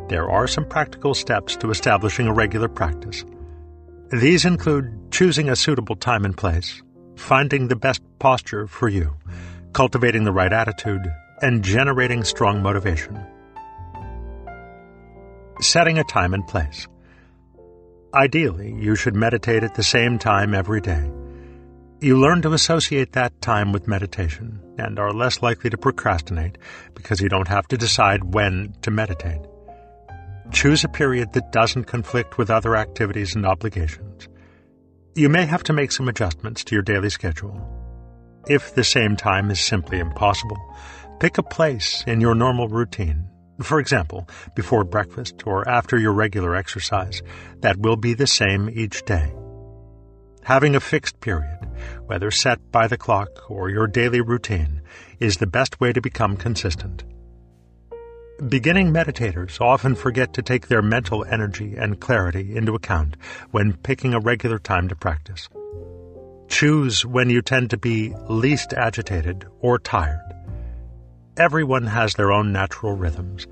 there 0.08 0.30
are 0.30 0.46
some 0.46 0.66
practical 0.66 1.14
steps 1.14 1.56
to 1.56 1.70
establishing 1.70 2.26
a 2.26 2.32
regular 2.32 2.68
practice. 2.68 3.24
These 4.10 4.44
include 4.44 5.10
choosing 5.10 5.50
a 5.50 5.56
suitable 5.56 5.96
time 5.96 6.24
and 6.24 6.36
place, 6.36 6.82
finding 7.16 7.68
the 7.68 7.76
best 7.76 8.00
posture 8.18 8.66
for 8.66 8.88
you, 8.88 9.16
cultivating 9.72 10.24
the 10.24 10.32
right 10.32 10.52
attitude, 10.52 11.12
and 11.42 11.62
generating 11.62 12.24
strong 12.24 12.62
motivation. 12.62 13.18
Setting 15.60 15.98
a 15.98 16.04
time 16.04 16.34
and 16.34 16.46
place. 16.46 16.86
Ideally, 18.14 18.72
you 18.72 18.96
should 18.96 19.14
meditate 19.14 19.62
at 19.62 19.74
the 19.74 19.82
same 19.82 20.18
time 20.18 20.54
every 20.54 20.80
day. 20.80 21.10
You 22.00 22.16
learn 22.16 22.42
to 22.42 22.52
associate 22.52 23.12
that 23.12 23.40
time 23.40 23.72
with 23.72 23.88
meditation 23.88 24.60
and 24.78 24.98
are 24.98 25.12
less 25.12 25.42
likely 25.42 25.68
to 25.70 25.76
procrastinate 25.76 26.56
because 26.94 27.20
you 27.20 27.28
don't 27.28 27.48
have 27.48 27.66
to 27.68 27.76
decide 27.76 28.34
when 28.34 28.74
to 28.82 28.90
meditate. 28.90 29.40
Choose 30.52 30.84
a 30.84 30.88
period 30.88 31.32
that 31.32 31.52
doesn't 31.52 31.84
conflict 31.84 32.38
with 32.38 32.50
other 32.50 32.76
activities 32.76 33.34
and 33.34 33.44
obligations. 33.44 34.28
You 35.14 35.28
may 35.28 35.44
have 35.44 35.64
to 35.64 35.72
make 35.72 35.92
some 35.92 36.08
adjustments 36.08 36.64
to 36.64 36.76
your 36.76 36.82
daily 36.82 37.10
schedule. 37.10 37.60
If 38.48 38.74
the 38.74 38.84
same 38.84 39.16
time 39.16 39.50
is 39.50 39.60
simply 39.60 39.98
impossible, 39.98 40.56
Pick 41.20 41.36
a 41.36 41.42
place 41.42 42.04
in 42.06 42.20
your 42.20 42.36
normal 42.36 42.68
routine, 42.68 43.28
for 43.60 43.80
example, 43.80 44.28
before 44.54 44.84
breakfast 44.84 45.42
or 45.44 45.68
after 45.68 45.98
your 45.98 46.12
regular 46.12 46.54
exercise, 46.54 47.22
that 47.58 47.76
will 47.76 47.96
be 47.96 48.14
the 48.14 48.26
same 48.26 48.70
each 48.72 49.04
day. 49.04 49.32
Having 50.44 50.76
a 50.76 50.80
fixed 50.80 51.18
period, 51.20 51.58
whether 52.06 52.30
set 52.30 52.70
by 52.70 52.86
the 52.86 52.96
clock 52.96 53.50
or 53.50 53.68
your 53.68 53.88
daily 53.88 54.20
routine, 54.20 54.80
is 55.18 55.38
the 55.38 55.46
best 55.48 55.80
way 55.80 55.92
to 55.92 56.00
become 56.00 56.36
consistent. 56.36 57.02
Beginning 58.48 58.92
meditators 58.92 59.60
often 59.60 59.96
forget 59.96 60.32
to 60.34 60.42
take 60.42 60.68
their 60.68 60.82
mental 60.82 61.24
energy 61.24 61.74
and 61.76 62.00
clarity 62.00 62.56
into 62.56 62.76
account 62.76 63.16
when 63.50 63.76
picking 63.76 64.14
a 64.14 64.20
regular 64.20 64.60
time 64.60 64.86
to 64.86 64.94
practice. 64.94 65.48
Choose 66.46 67.04
when 67.04 67.28
you 67.28 67.42
tend 67.42 67.70
to 67.70 67.76
be 67.76 68.14
least 68.28 68.72
agitated 68.72 69.44
or 69.58 69.80
tired 69.80 70.20
Everyone 71.38 71.86
has 71.86 72.14
their 72.14 72.32
own 72.32 72.52
natural 72.52 72.96
rhythms, 72.96 73.46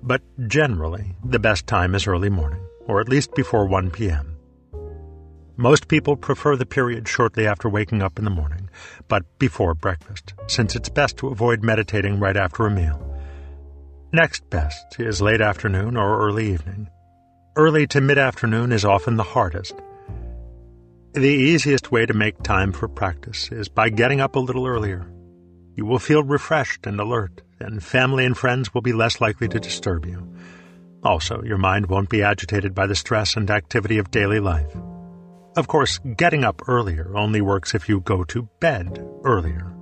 but 0.00 0.22
generally, 0.46 1.16
the 1.24 1.40
best 1.40 1.66
time 1.66 1.92
is 1.96 2.06
early 2.06 2.30
morning, 2.30 2.64
or 2.86 3.00
at 3.00 3.08
least 3.08 3.34
before 3.34 3.66
1 3.66 3.90
p.m. 3.90 4.36
Most 5.56 5.88
people 5.88 6.16
prefer 6.16 6.54
the 6.54 6.64
period 6.64 7.08
shortly 7.08 7.44
after 7.44 7.68
waking 7.68 8.00
up 8.00 8.16
in 8.16 8.24
the 8.24 8.30
morning, 8.30 8.70
but 9.08 9.24
before 9.40 9.74
breakfast, 9.74 10.34
since 10.46 10.76
it's 10.76 10.88
best 10.88 11.16
to 11.16 11.28
avoid 11.28 11.64
meditating 11.64 12.20
right 12.20 12.36
after 12.36 12.64
a 12.64 12.70
meal. 12.70 13.12
Next 14.12 14.48
best 14.48 15.00
is 15.00 15.20
late 15.20 15.40
afternoon 15.40 15.96
or 15.96 16.24
early 16.24 16.48
evening. 16.52 16.90
Early 17.56 17.88
to 17.88 18.00
mid 18.00 18.18
afternoon 18.18 18.70
is 18.70 18.84
often 18.84 19.16
the 19.16 19.24
hardest. 19.24 19.74
The 21.14 21.26
easiest 21.26 21.90
way 21.90 22.06
to 22.06 22.14
make 22.14 22.40
time 22.44 22.72
for 22.72 22.86
practice 22.86 23.50
is 23.50 23.68
by 23.68 23.88
getting 23.88 24.20
up 24.20 24.36
a 24.36 24.40
little 24.40 24.64
earlier 24.64 25.11
you 25.76 25.86
will 25.86 25.98
feel 25.98 26.22
refreshed 26.22 26.86
and 26.86 27.00
alert, 27.00 27.42
and 27.60 27.82
family 27.82 28.24
and 28.24 28.36
friends 28.36 28.72
will 28.74 28.82
be 28.82 28.92
less 28.92 29.20
likely 29.20 29.48
to 29.48 29.60
disturb 29.60 30.06
you. 30.06 30.26
Also, 31.02 31.42
your 31.42 31.58
mind 31.58 31.86
won't 31.86 32.08
be 32.08 32.22
agitated 32.22 32.74
by 32.74 32.86
the 32.86 32.94
stress 32.94 33.36
and 33.36 33.50
activity 33.50 33.98
of 33.98 34.10
daily 34.10 34.38
life. 34.38 34.76
Of 35.56 35.66
course, 35.68 35.98
getting 36.16 36.44
up 36.44 36.62
earlier 36.68 37.16
only 37.16 37.40
works 37.40 37.74
if 37.74 37.88
you 37.88 38.00
go 38.00 38.24
to 38.24 38.48
bed 38.60 39.04
earlier. 39.24 39.72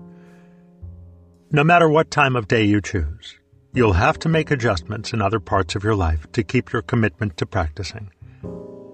No 1.53 1.63
matter 1.63 1.89
what 1.89 2.11
time 2.11 2.37
of 2.37 2.49
day 2.49 2.65
you 2.65 2.81
choose, 2.81 3.37
you'll 3.73 3.93
have 3.93 4.19
to 4.21 4.29
make 4.29 4.51
adjustments 4.51 5.13
in 5.13 5.21
other 5.21 5.41
parts 5.41 5.75
of 5.75 5.85
your 5.85 5.95
life 5.95 6.31
to 6.33 6.43
keep 6.43 6.73
your 6.73 6.83
commitment 6.83 7.37
to 7.37 7.47
practicing. 7.47 8.11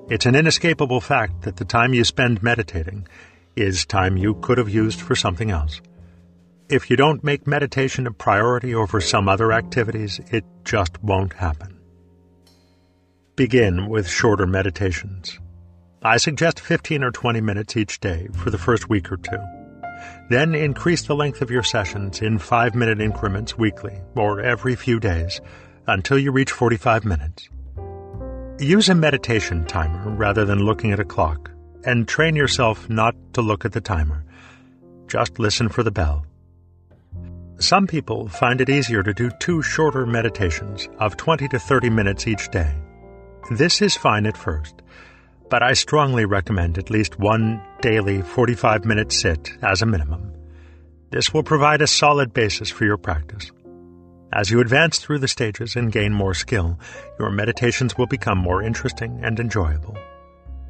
It's 0.09 0.27
an 0.27 0.35
inescapable 0.35 1.01
fact 1.01 1.43
that 1.43 1.57
the 1.57 1.65
time 1.65 1.95
you 1.95 2.05
spend 2.05 2.43
meditating 2.43 3.09
is 3.57 3.87
time 3.87 4.17
you 4.17 4.35
could 4.35 4.59
have 4.59 4.69
used 4.69 5.01
for 5.01 5.17
something 5.17 5.51
else. 5.51 5.81
If 6.69 6.91
you 6.91 6.97
don't 6.97 7.23
make 7.23 7.47
meditation 7.47 8.09
a 8.09 8.11
priority 8.11 8.75
over 8.75 9.01
some 9.01 9.29
other 9.29 9.53
activities, 9.53 10.21
it 10.33 10.45
just 10.65 11.01
won't 11.01 11.33
happen. 11.33 11.79
Begin 13.37 13.89
with 13.89 14.09
shorter 14.09 14.49
meditations. 14.49 15.39
I 16.03 16.17
suggest 16.17 16.59
15 16.59 17.05
or 17.05 17.13
20 17.13 17.41
minutes 17.41 17.77
each 17.77 18.01
day 18.01 18.27
for 18.35 18.51
the 18.51 18.59
first 18.59 18.89
week 18.89 19.13
or 19.13 19.17
two. 19.17 19.39
Then 20.29 20.57
increase 20.57 21.03
the 21.03 21.15
length 21.15 21.41
of 21.41 21.53
your 21.53 21.63
sessions 21.63 22.21
in 22.21 22.39
5 22.41 22.75
minute 22.75 23.01
increments 23.01 23.57
weekly 23.57 24.01
or 24.17 24.41
every 24.41 24.75
few 24.75 24.99
days 24.99 25.41
until 25.87 26.19
you 26.19 26.33
reach 26.33 26.51
45 26.51 27.05
minutes. 27.05 27.49
Use 28.59 28.89
a 28.89 28.95
meditation 28.97 29.65
timer 29.67 30.11
rather 30.17 30.45
than 30.45 30.65
looking 30.65 30.91
at 30.91 30.99
a 30.99 31.05
clock 31.05 31.49
and 31.85 32.09
train 32.09 32.35
yourself 32.35 32.91
not 32.91 33.15
to 33.35 33.41
look 33.41 33.65
at 33.65 33.71
the 33.71 33.81
timer. 33.81 34.25
Just 35.07 35.39
listen 35.39 35.69
for 35.69 35.85
the 35.85 35.93
bell. 35.93 36.27
Some 37.59 37.87
people 37.87 38.29
find 38.29 38.61
it 38.61 38.69
easier 38.69 39.03
to 39.03 39.15
do 39.15 39.31
two 39.41 39.63
shorter 39.63 40.05
meditations 40.05 40.89
of 40.99 41.17
20 41.17 41.49
to 41.49 41.59
30 41.59 41.89
minutes 41.89 42.27
each 42.27 42.51
day. 42.51 42.75
This 43.51 43.81
is 43.81 43.97
fine 43.97 44.27
at 44.27 44.37
first, 44.37 44.83
but 45.49 45.63
I 45.63 45.73
strongly 45.73 46.27
recommend 46.27 46.77
at 46.77 46.91
least 46.91 47.19
one 47.19 47.63
daily 47.81 48.21
45 48.21 48.85
minute 48.85 49.11
sit 49.11 49.53
as 49.63 49.81
a 49.81 49.87
minimum. 49.87 50.33
This 51.11 51.33
will 51.33 51.43
provide 51.43 51.81
a 51.81 51.87
solid 51.87 52.35
basis 52.35 52.69
for 52.69 52.85
your 52.85 52.99
practice. 52.99 53.51
As 54.35 54.51
you 54.51 54.61
advance 54.61 54.99
through 54.99 55.21
the 55.21 55.29
stages 55.29 55.77
and 55.77 55.91
gain 55.91 56.13
more 56.13 56.35
skill, 56.35 56.79
your 57.19 57.31
meditations 57.31 57.97
will 57.97 58.07
become 58.07 58.37
more 58.37 58.63
interesting 58.63 59.21
and 59.23 59.41
enjoyable. 59.41 59.97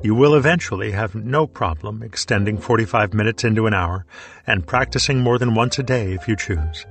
You 0.03 0.15
will 0.15 0.35
eventually 0.35 0.93
have 0.93 1.15
no 1.15 1.47
problem 1.47 2.03
extending 2.03 2.59
45 2.59 3.15
minutes 3.15 3.45
into 3.45 3.67
an 3.67 3.75
hour 3.75 4.05
and 4.47 4.67
practicing 4.67 5.21
more 5.21 5.39
than 5.39 5.55
once 5.55 5.79
a 5.79 5.83
day 5.83 6.13
if 6.13 6.29
you 6.29 6.37
choose. 6.37 6.87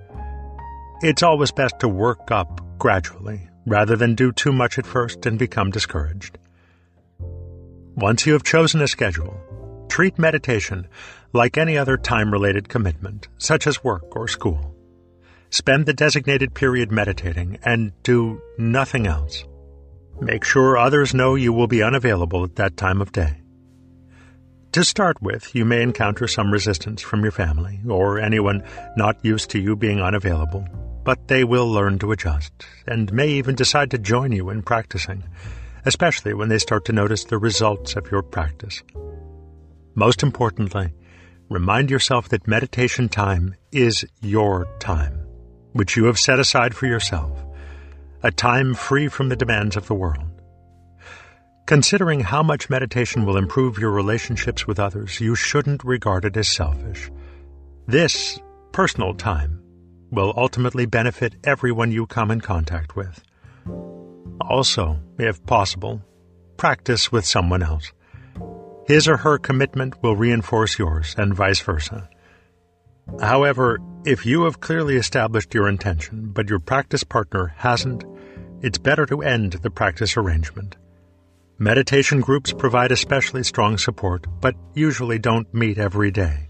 It's 1.01 1.23
always 1.23 1.51
best 1.51 1.79
to 1.79 1.87
work 1.87 2.31
up 2.31 2.61
gradually 2.79 3.47
rather 3.65 3.95
than 3.95 4.15
do 4.15 4.31
too 4.31 4.51
much 4.51 4.77
at 4.77 4.85
first 4.85 5.25
and 5.25 5.37
become 5.37 5.71
discouraged. 5.71 6.37
Once 7.95 8.25
you 8.25 8.33
have 8.33 8.43
chosen 8.43 8.81
a 8.81 8.87
schedule, 8.87 9.39
treat 9.87 10.19
meditation 10.19 10.87
like 11.31 11.57
any 11.57 11.77
other 11.77 11.97
time 11.97 12.31
related 12.31 12.69
commitment, 12.69 13.27
such 13.37 13.67
as 13.67 13.83
work 13.83 14.15
or 14.15 14.27
school. 14.27 14.75
Spend 15.49 15.85
the 15.85 15.93
designated 15.93 16.53
period 16.53 16.91
meditating 16.91 17.59
and 17.63 17.91
do 18.03 18.41
nothing 18.57 19.07
else. 19.07 19.45
Make 20.21 20.43
sure 20.43 20.77
others 20.77 21.13
know 21.13 21.35
you 21.35 21.51
will 21.51 21.67
be 21.67 21.83
unavailable 21.83 22.43
at 22.43 22.55
that 22.55 22.77
time 22.77 23.01
of 23.01 23.11
day. 23.11 23.41
To 24.71 24.83
start 24.83 25.21
with, 25.21 25.55
you 25.55 25.63
may 25.63 25.81
encounter 25.81 26.27
some 26.27 26.51
resistance 26.51 27.01
from 27.01 27.21
your 27.21 27.31
family 27.31 27.79
or 27.87 28.19
anyone 28.19 28.63
not 28.97 29.23
used 29.23 29.49
to 29.51 29.59
you 29.59 29.75
being 29.75 30.01
unavailable, 30.01 30.67
but 31.03 31.27
they 31.27 31.43
will 31.43 31.69
learn 31.69 31.99
to 31.99 32.11
adjust 32.11 32.51
and 32.87 33.13
may 33.13 33.29
even 33.29 33.55
decide 33.55 33.91
to 33.91 33.97
join 33.97 34.31
you 34.31 34.49
in 34.49 34.63
practicing, 34.63 35.23
especially 35.85 36.33
when 36.33 36.49
they 36.49 36.57
start 36.57 36.83
to 36.85 36.93
notice 36.93 37.23
the 37.23 37.37
results 37.37 37.95
of 37.95 38.09
your 38.11 38.21
practice. 38.21 38.83
Most 39.95 40.23
importantly, 40.23 40.93
remind 41.49 41.89
yourself 41.89 42.27
that 42.29 42.47
meditation 42.47 43.07
time 43.07 43.55
is 43.71 44.03
your 44.21 44.67
time, 44.79 45.25
which 45.71 45.95
you 45.95 46.05
have 46.05 46.19
set 46.19 46.39
aside 46.39 46.75
for 46.75 46.85
yourself, 46.85 47.44
a 48.25 48.31
time 48.31 48.73
free 48.73 49.07
from 49.07 49.29
the 49.29 49.35
demands 49.35 49.77
of 49.77 49.85
the 49.85 49.93
world. 49.93 50.41
Considering 51.67 52.21
how 52.21 52.41
much 52.41 52.71
meditation 52.71 53.23
will 53.23 53.37
improve 53.37 53.77
your 53.77 53.91
relationships 53.91 54.65
with 54.65 54.79
others, 54.79 55.19
you 55.19 55.35
shouldn't 55.35 55.83
regard 55.83 56.25
it 56.25 56.35
as 56.35 56.47
selfish. 56.47 57.11
This 57.85 58.39
personal 58.71 59.13
time 59.13 59.61
will 60.09 60.33
ultimately 60.35 60.87
benefit 60.87 61.35
everyone 61.43 61.91
you 61.91 62.07
come 62.07 62.31
in 62.31 62.41
contact 62.41 62.95
with. 62.95 63.23
Also, 64.41 64.99
if 65.19 65.45
possible, 65.45 66.01
practice 66.57 67.11
with 67.11 67.25
someone 67.27 67.61
else. 67.61 67.91
His 68.87 69.07
or 69.07 69.17
her 69.17 69.37
commitment 69.37 70.01
will 70.01 70.15
reinforce 70.15 70.79
yours, 70.79 71.13
and 71.15 71.35
vice 71.35 71.59
versa. 71.59 72.09
However, 73.21 73.77
if 74.03 74.25
you 74.25 74.45
have 74.45 74.61
clearly 74.61 74.95
established 74.95 75.53
your 75.53 75.69
intention, 75.69 76.31
but 76.33 76.49
your 76.49 76.59
practice 76.59 77.03
partner 77.03 77.53
hasn't, 77.57 78.03
it's 78.61 78.77
better 78.77 79.05
to 79.05 79.21
end 79.21 79.53
the 79.53 79.69
practice 79.69 80.17
arrangement. 80.17 80.75
Meditation 81.57 82.19
groups 82.19 82.51
provide 82.51 82.91
especially 82.91 83.43
strong 83.43 83.77
support, 83.77 84.25
but 84.41 84.55
usually 84.73 85.19
don't 85.19 85.53
meet 85.53 85.77
every 85.77 86.11
day. 86.11 86.49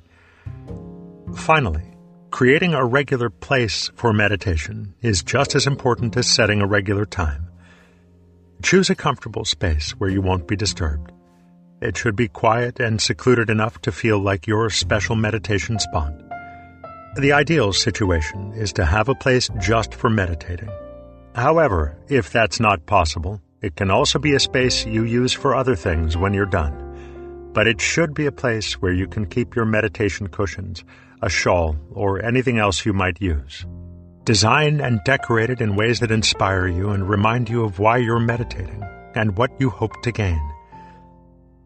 Finally, 1.35 1.83
creating 2.31 2.73
a 2.73 2.85
regular 2.85 3.29
place 3.29 3.91
for 3.95 4.13
meditation 4.13 4.95
is 5.01 5.21
just 5.21 5.53
as 5.53 5.67
important 5.67 6.17
as 6.17 6.27
setting 6.27 6.61
a 6.61 6.67
regular 6.67 7.05
time. 7.05 7.47
Choose 8.63 8.89
a 8.89 8.95
comfortable 8.95 9.45
space 9.45 9.91
where 9.91 10.09
you 10.09 10.21
won't 10.21 10.47
be 10.47 10.55
disturbed. 10.55 11.11
It 11.81 11.97
should 11.97 12.15
be 12.15 12.27
quiet 12.27 12.79
and 12.79 12.99
secluded 12.99 13.49
enough 13.49 13.81
to 13.81 13.91
feel 13.91 14.17
like 14.17 14.47
your 14.47 14.69
special 14.69 15.15
meditation 15.15 15.77
spot. 15.77 16.13
The 17.17 17.33
ideal 17.33 17.73
situation 17.73 18.53
is 18.53 18.73
to 18.73 18.85
have 18.85 19.07
a 19.07 19.15
place 19.15 19.49
just 19.59 19.93
for 19.93 20.09
meditating. 20.09 20.69
However, 21.35 21.97
if 22.07 22.31
that's 22.31 22.61
not 22.61 22.85
possible, 22.85 23.41
it 23.61 23.75
can 23.75 23.91
also 23.91 24.19
be 24.19 24.33
a 24.33 24.39
space 24.39 24.85
you 24.85 25.03
use 25.03 25.33
for 25.33 25.53
other 25.53 25.75
things 25.75 26.15
when 26.15 26.33
you're 26.33 26.45
done. 26.45 27.51
But 27.51 27.67
it 27.67 27.81
should 27.81 28.13
be 28.13 28.25
a 28.25 28.31
place 28.31 28.81
where 28.81 28.93
you 28.93 29.05
can 29.05 29.25
keep 29.25 29.53
your 29.53 29.65
meditation 29.65 30.27
cushions, 30.27 30.85
a 31.21 31.29
shawl, 31.29 31.75
or 31.91 32.23
anything 32.23 32.57
else 32.57 32.85
you 32.85 32.93
might 32.93 33.21
use. 33.21 33.65
Design 34.23 34.79
and 34.79 35.01
decorate 35.03 35.49
it 35.49 35.59
in 35.59 35.75
ways 35.75 35.99
that 35.99 36.09
inspire 36.09 36.67
you 36.67 36.91
and 36.91 37.09
remind 37.09 37.49
you 37.49 37.65
of 37.65 37.79
why 37.79 37.97
you're 37.97 38.19
meditating 38.19 38.81
and 39.13 39.37
what 39.37 39.51
you 39.59 39.69
hope 39.69 40.01
to 40.03 40.13
gain. 40.13 40.41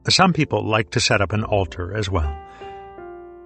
Some 0.09 0.33
people 0.33 0.65
like 0.65 0.89
to 0.91 0.99
set 0.99 1.21
up 1.21 1.31
an 1.31 1.43
altar 1.43 1.95
as 1.95 2.09
well. 2.09 2.35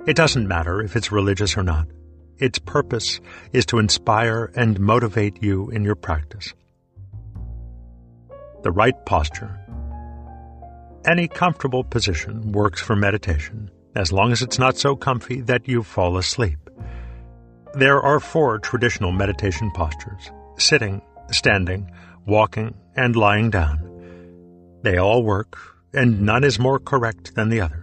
It 0.08 0.16
doesn't 0.16 0.48
matter 0.48 0.82
if 0.82 0.96
it's 0.96 1.12
religious 1.12 1.58
or 1.58 1.64
not. 1.64 1.88
Its 2.38 2.60
purpose 2.60 3.20
is 3.52 3.66
to 3.68 3.80
inspire 3.80 4.52
and 4.56 4.80
motivate 4.80 5.42
you 5.42 5.70
in 5.70 5.84
your 5.84 5.96
practice. 5.96 6.54
The 8.64 8.72
right 8.72 8.96
posture. 9.06 9.60
Any 11.06 11.28
comfortable 11.28 11.84
position 11.84 12.52
works 12.52 12.82
for 12.82 12.96
meditation, 12.96 13.70
as 13.96 14.12
long 14.12 14.32
as 14.32 14.42
it's 14.42 14.60
not 14.60 14.78
so 14.78 14.96
comfy 14.96 15.42
that 15.42 15.68
you 15.68 15.84
fall 15.84 16.18
asleep. 16.18 16.70
There 17.74 18.02
are 18.02 18.20
four 18.20 18.60
traditional 18.60 19.12
meditation 19.12 19.72
postures 19.72 20.32
sitting, 20.58 21.02
standing, 21.32 21.92
walking, 22.26 22.76
and 22.96 23.16
lying 23.16 23.50
down. 23.50 23.90
They 24.84 24.98
all 24.98 25.24
work 25.24 25.58
and 25.94 26.22
none 26.22 26.44
is 26.44 26.60
more 26.60 26.80
correct 26.80 27.36
than 27.36 27.50
the 27.50 27.62
others. 27.62 27.83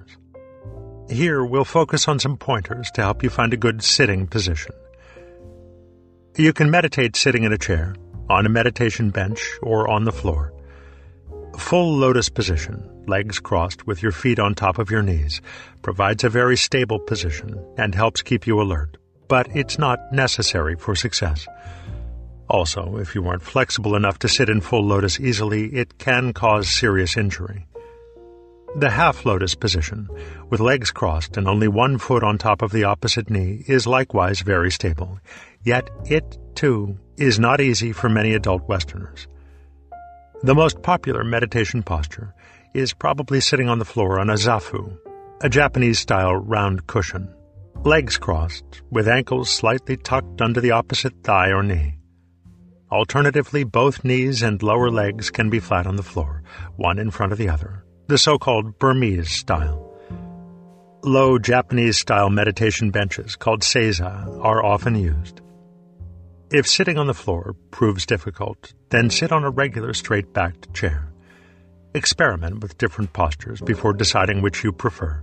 Here, 1.11 1.44
we'll 1.44 1.64
focus 1.64 2.06
on 2.06 2.20
some 2.20 2.36
pointers 2.36 2.88
to 2.92 3.02
help 3.02 3.24
you 3.24 3.30
find 3.30 3.52
a 3.52 3.56
good 3.56 3.82
sitting 3.82 4.28
position. 4.28 4.72
You 6.36 6.52
can 6.52 6.70
meditate 6.70 7.16
sitting 7.16 7.42
in 7.42 7.52
a 7.52 7.58
chair, 7.58 7.96
on 8.28 8.46
a 8.46 8.48
meditation 8.48 9.11
bench, 9.11 9.44
or 9.61 9.88
on 9.88 10.04
the 10.04 10.12
floor. 10.12 10.54
Full 11.58 11.96
lotus 11.96 12.28
position, 12.28 13.04
legs 13.08 13.40
crossed 13.40 13.88
with 13.88 14.04
your 14.04 14.12
feet 14.12 14.38
on 14.38 14.54
top 14.54 14.78
of 14.78 14.88
your 14.88 15.02
knees, 15.02 15.40
provides 15.82 16.22
a 16.22 16.28
very 16.28 16.56
stable 16.56 17.00
position 17.00 17.61
and 17.76 17.92
helps 17.92 18.22
keep 18.22 18.46
you 18.46 18.61
alert, 18.61 18.96
but 19.26 19.48
it's 19.52 19.80
not 19.80 19.98
necessary 20.12 20.76
for 20.76 20.94
success. 20.94 21.48
Also, 22.48 22.98
if 22.98 23.16
you 23.16 23.26
aren't 23.26 23.42
flexible 23.42 23.96
enough 23.96 24.20
to 24.20 24.28
sit 24.28 24.48
in 24.48 24.61
full 24.61 24.86
lotus 24.86 25.18
easily, 25.18 25.74
it 25.74 25.98
can 25.98 26.32
cause 26.32 26.68
serious 26.68 27.16
injury. 27.16 27.66
The 28.76 28.90
half 28.90 29.26
lotus 29.26 29.56
position, 29.56 30.08
with 30.48 30.60
legs 30.60 30.92
crossed 30.92 31.36
and 31.36 31.48
only 31.48 31.66
one 31.66 31.98
foot 31.98 32.22
on 32.22 32.38
top 32.38 32.62
of 32.62 32.70
the 32.70 32.84
opposite 32.84 33.28
knee, 33.28 33.64
is 33.66 33.84
likewise 33.84 34.42
very 34.42 34.70
stable. 34.70 35.18
Yet 35.64 35.90
it, 36.04 36.38
too, 36.54 36.96
is 37.16 37.40
not 37.40 37.60
easy 37.60 37.90
for 37.90 38.08
many 38.08 38.32
adult 38.32 38.68
Westerners. 38.68 39.26
The 40.44 40.54
most 40.54 40.82
popular 40.82 41.24
meditation 41.24 41.82
posture 41.82 42.32
is 42.72 42.94
probably 42.94 43.40
sitting 43.40 43.68
on 43.68 43.80
the 43.80 43.84
floor 43.84 44.20
on 44.20 44.30
a 44.30 44.34
zafu, 44.34 44.96
a 45.40 45.48
Japanese 45.48 45.98
style 45.98 46.36
round 46.36 46.86
cushion, 46.86 47.28
legs 47.82 48.18
crossed, 48.18 48.82
with 48.88 49.08
ankles 49.08 49.50
slightly 49.50 49.96
tucked 49.96 50.40
under 50.40 50.60
the 50.60 50.70
opposite 50.70 51.24
thigh 51.24 51.48
or 51.48 51.64
knee. 51.64 51.96
Alternatively, 52.92 53.64
both 53.64 54.04
knees 54.04 54.42
and 54.42 54.62
lower 54.62 54.92
legs 54.92 55.28
can 55.28 55.50
be 55.50 55.58
flat 55.58 55.88
on 55.88 55.96
the 55.96 56.04
floor, 56.04 56.44
one 56.76 57.00
in 57.00 57.10
front 57.10 57.32
of 57.32 57.38
the 57.38 57.48
other 57.48 57.84
the 58.11 58.18
so-called 58.18 58.76
Burmese 58.80 59.30
style. 59.30 59.96
Low 61.04 61.38
Japanese-style 61.38 62.28
meditation 62.28 62.90
benches 62.90 63.36
called 63.36 63.61
seiza 63.61 64.44
are 64.44 64.64
often 64.64 64.96
used. 64.96 65.40
If 66.50 66.66
sitting 66.66 66.98
on 66.98 67.06
the 67.06 67.14
floor 67.14 67.54
proves 67.70 68.04
difficult, 68.04 68.74
then 68.88 69.11
sit 69.11 69.30
on 69.30 69.44
a 69.44 69.50
regular 69.50 69.94
straight-backed 69.94 70.74
chair. 70.74 71.12
Experiment 71.94 72.61
with 72.61 72.76
different 72.78 73.12
postures 73.12 73.61
before 73.61 73.92
deciding 73.92 74.42
which 74.42 74.64
you 74.64 74.72
prefer. 74.72 75.22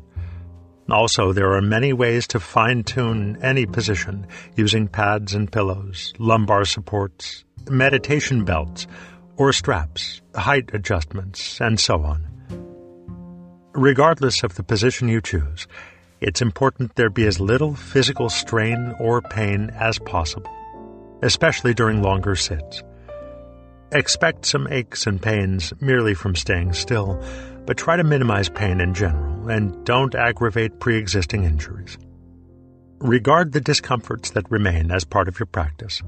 Also, 0.89 1.33
there 1.33 1.55
are 1.55 1.61
many 1.61 1.91
ways 1.91 2.25
to 2.27 2.39
fine-tune 2.39 3.37
any 3.41 3.65
position 3.65 4.25
using 4.55 4.87
pads 4.87 5.33
and 5.33 5.51
pillows, 5.51 6.13
lumbar 6.19 6.63
supports, 6.63 7.43
meditation 7.69 8.45
belts, 8.45 8.87
or 9.35 9.51
straps, 9.51 10.21
height 10.33 10.69
adjustments, 10.73 11.59
and 11.59 11.81
so 11.81 12.01
on. 12.01 12.36
Regardless 13.77 14.41
of 14.41 14.55
the 14.55 14.63
position 14.63 15.07
you 15.07 15.21
choose, 15.21 15.67
it's 16.19 16.41
important 16.41 16.95
there 16.95 17.11
be 17.11 17.27
as 17.27 17.39
little 17.39 17.75
physical 17.75 18.27
strain 18.27 18.95
or 18.99 19.21
pain 19.21 19.69
as 19.69 19.99
possible, 19.99 20.49
especially 21.21 21.75
during 21.75 22.01
longer 22.01 22.35
sits. 22.35 22.81
Expect 23.91 24.47
some 24.47 24.67
aches 24.71 25.05
and 25.05 25.21
pains 25.21 25.73
merely 25.79 26.15
from 26.15 26.35
staying 26.35 26.73
still, 26.73 27.23
but 27.67 27.77
try 27.77 27.95
to 27.95 28.03
minimize 28.03 28.49
pain 28.49 28.81
in 28.81 28.95
general 28.95 29.47
and 29.47 29.85
don't 29.85 30.15
aggravate 30.15 30.79
pre 30.79 30.97
existing 30.97 31.43
injuries. 31.43 31.99
Regard 32.97 33.51
the 33.51 33.61
discomforts 33.61 34.31
that 34.31 34.49
remain 34.49 34.89
as 34.89 35.05
part 35.05 35.27
of 35.27 35.37
your 35.37 35.45
practice. 35.45 36.01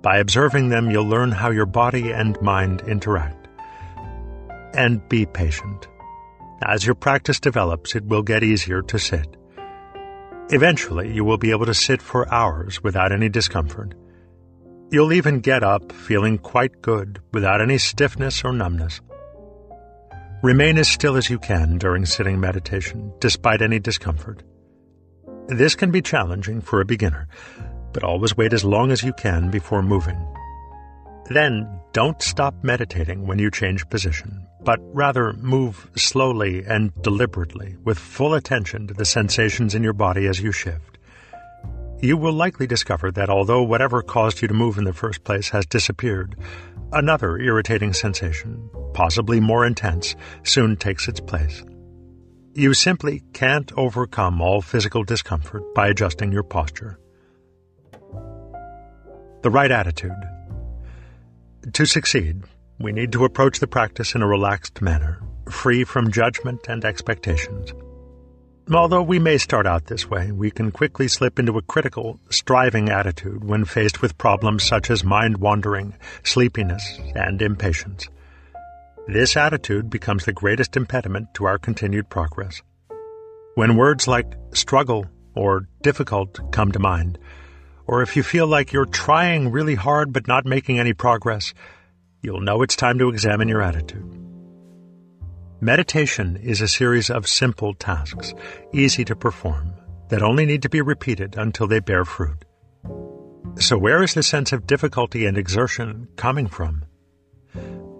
By 0.00 0.16
observing 0.16 0.70
them, 0.70 0.90
you'll 0.90 1.04
learn 1.04 1.32
how 1.32 1.50
your 1.50 1.66
body 1.66 2.12
and 2.12 2.40
mind 2.40 2.80
interact. 2.86 3.46
And 4.74 5.06
be 5.10 5.26
patient. 5.26 5.86
As 6.66 6.86
your 6.86 6.94
practice 6.94 7.38
develops, 7.40 7.94
it 7.94 8.06
will 8.06 8.22
get 8.22 8.42
easier 8.42 8.80
to 8.80 8.98
sit. 8.98 9.36
Eventually, 10.48 11.12
you 11.12 11.22
will 11.22 11.36
be 11.36 11.50
able 11.50 11.66
to 11.66 11.74
sit 11.74 12.00
for 12.00 12.32
hours 12.32 12.82
without 12.82 13.12
any 13.12 13.28
discomfort. 13.28 13.94
You'll 14.90 15.12
even 15.12 15.40
get 15.40 15.62
up 15.62 15.92
feeling 15.92 16.38
quite 16.38 16.80
good 16.80 17.20
without 17.34 17.60
any 17.60 17.76
stiffness 17.76 18.42
or 18.44 18.52
numbness. 18.52 19.02
Remain 20.42 20.78
as 20.78 20.88
still 20.88 21.16
as 21.16 21.28
you 21.28 21.38
can 21.38 21.76
during 21.76 22.06
sitting 22.06 22.40
meditation, 22.40 23.12
despite 23.20 23.60
any 23.60 23.78
discomfort. 23.78 24.42
This 25.48 25.74
can 25.74 25.90
be 25.90 26.00
challenging 26.00 26.62
for 26.62 26.80
a 26.80 26.86
beginner, 26.86 27.28
but 27.92 28.04
always 28.04 28.38
wait 28.38 28.54
as 28.54 28.64
long 28.64 28.90
as 28.90 29.02
you 29.02 29.12
can 29.12 29.50
before 29.50 29.82
moving. 29.82 30.16
Then, 31.30 31.80
don't 31.92 32.20
stop 32.20 32.54
meditating 32.62 33.26
when 33.26 33.38
you 33.38 33.50
change 33.50 33.88
position, 33.88 34.46
but 34.62 34.78
rather 34.92 35.32
move 35.34 35.90
slowly 35.96 36.64
and 36.66 36.92
deliberately 37.02 37.76
with 37.82 37.98
full 37.98 38.34
attention 38.34 38.86
to 38.88 38.94
the 38.94 39.06
sensations 39.06 39.74
in 39.74 39.82
your 39.82 39.92
body 39.94 40.26
as 40.26 40.40
you 40.40 40.52
shift. 40.52 40.98
You 42.00 42.18
will 42.18 42.34
likely 42.34 42.66
discover 42.66 43.10
that 43.12 43.30
although 43.30 43.62
whatever 43.62 44.02
caused 44.02 44.42
you 44.42 44.48
to 44.48 44.54
move 44.54 44.76
in 44.76 44.84
the 44.84 44.92
first 44.92 45.24
place 45.24 45.48
has 45.50 45.64
disappeared, 45.64 46.36
another 46.92 47.38
irritating 47.38 47.94
sensation, 47.94 48.68
possibly 48.92 49.40
more 49.40 49.64
intense, 49.64 50.14
soon 50.42 50.76
takes 50.76 51.08
its 51.08 51.20
place. 51.20 51.64
You 52.52 52.74
simply 52.74 53.22
can't 53.32 53.72
overcome 53.76 54.42
all 54.42 54.60
physical 54.60 55.04
discomfort 55.04 55.74
by 55.74 55.88
adjusting 55.88 56.30
your 56.30 56.42
posture. 56.42 56.98
The 59.42 59.50
right 59.50 59.70
attitude. 59.70 60.12
To 61.72 61.86
succeed, 61.86 62.42
we 62.78 62.92
need 62.92 63.12
to 63.12 63.24
approach 63.24 63.58
the 63.58 63.66
practice 63.66 64.14
in 64.14 64.20
a 64.20 64.26
relaxed 64.26 64.82
manner, 64.82 65.22
free 65.50 65.84
from 65.84 66.12
judgment 66.12 66.60
and 66.68 66.84
expectations. 66.84 67.72
Although 68.70 69.02
we 69.02 69.18
may 69.18 69.38
start 69.38 69.66
out 69.66 69.86
this 69.86 70.10
way, 70.10 70.30
we 70.30 70.50
can 70.50 70.70
quickly 70.70 71.08
slip 71.08 71.38
into 71.38 71.56
a 71.56 71.62
critical, 71.62 72.20
striving 72.28 72.90
attitude 72.90 73.44
when 73.44 73.64
faced 73.64 74.02
with 74.02 74.18
problems 74.18 74.62
such 74.62 74.90
as 74.90 75.04
mind 75.04 75.38
wandering, 75.38 75.94
sleepiness, 76.22 76.98
and 77.14 77.40
impatience. 77.40 78.08
This 79.06 79.36
attitude 79.36 79.88
becomes 79.88 80.24
the 80.24 80.32
greatest 80.32 80.76
impediment 80.76 81.32
to 81.34 81.46
our 81.46 81.58
continued 81.58 82.10
progress. 82.10 82.62
When 83.54 83.76
words 83.76 84.06
like 84.06 84.34
struggle 84.52 85.06
or 85.34 85.66
difficult 85.82 86.52
come 86.52 86.72
to 86.72 86.78
mind, 86.78 87.18
or 87.86 88.02
if 88.02 88.16
you 88.16 88.22
feel 88.22 88.46
like 88.46 88.72
you're 88.72 88.86
trying 88.86 89.50
really 89.50 89.74
hard 89.74 90.12
but 90.12 90.28
not 90.28 90.44
making 90.44 90.78
any 90.78 90.92
progress, 90.92 91.54
you'll 92.22 92.40
know 92.40 92.62
it's 92.62 92.76
time 92.76 92.98
to 92.98 93.08
examine 93.08 93.48
your 93.48 93.62
attitude. 93.62 94.20
Meditation 95.60 96.36
is 96.36 96.60
a 96.60 96.68
series 96.68 97.10
of 97.10 97.28
simple 97.28 97.74
tasks, 97.74 98.34
easy 98.72 99.04
to 99.04 99.16
perform, 99.16 99.72
that 100.08 100.22
only 100.22 100.44
need 100.44 100.62
to 100.62 100.68
be 100.68 100.80
repeated 100.80 101.36
until 101.36 101.66
they 101.66 101.80
bear 101.80 102.04
fruit. 102.04 102.44
So, 103.58 103.78
where 103.78 104.02
is 104.02 104.14
the 104.14 104.22
sense 104.22 104.52
of 104.52 104.66
difficulty 104.66 105.26
and 105.26 105.38
exertion 105.38 106.08
coming 106.16 106.48
from? 106.48 106.84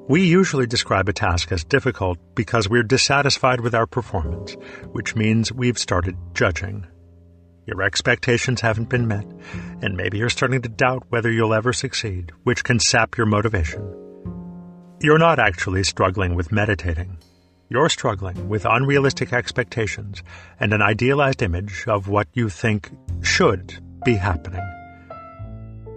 We 0.09 0.26
usually 0.26 0.66
describe 0.66 1.09
a 1.09 1.14
task 1.14 1.53
as 1.53 1.64
difficult 1.64 2.18
because 2.35 2.68
we're 2.68 2.82
dissatisfied 2.82 3.61
with 3.61 3.74
our 3.74 3.87
performance, 3.87 4.57
which 4.93 5.16
means 5.16 5.53
we've 5.53 5.78
started 5.78 6.16
judging. 6.35 6.87
Your 7.67 7.83
expectations 7.83 8.61
haven't 8.61 8.91
been 8.91 9.09
met, 9.09 9.27
and 9.81 9.97
maybe 9.97 10.19
you're 10.19 10.29
starting 10.29 10.61
to 10.62 10.69
doubt 10.69 11.05
whether 11.09 11.31
you'll 11.31 11.55
ever 11.55 11.73
succeed, 11.73 12.33
which 12.43 12.62
can 12.62 12.79
sap 12.79 13.17
your 13.17 13.27
motivation. 13.27 13.83
You're 15.01 15.19
not 15.19 15.39
actually 15.39 15.83
struggling 15.85 16.35
with 16.35 16.53
meditating. 16.53 17.19
You're 17.71 17.89
struggling 17.89 18.51
with 18.51 18.67
unrealistic 18.67 19.33
expectations 19.33 20.23
and 20.61 20.75
an 20.75 20.83
idealized 20.83 21.43
image 21.43 21.87
of 21.89 22.09
what 22.09 22.29
you 22.35 22.51
think 22.51 22.91
should 23.23 23.79
be 24.05 24.15
happening. 24.15 24.62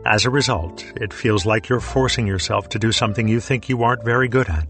As 0.06 0.24
a 0.24 0.30
result, 0.30 0.86
it 0.96 1.12
feels 1.12 1.46
like 1.46 1.68
you're 1.68 1.82
forcing 1.82 2.28
yourself 2.28 2.70
to 2.70 2.80
do 2.80 2.94
something 2.94 3.28
you 3.28 3.42
think 3.42 3.68
you 3.68 3.84
aren't 3.84 4.06
very 4.06 4.30
good 4.30 4.48
at. 4.48 4.70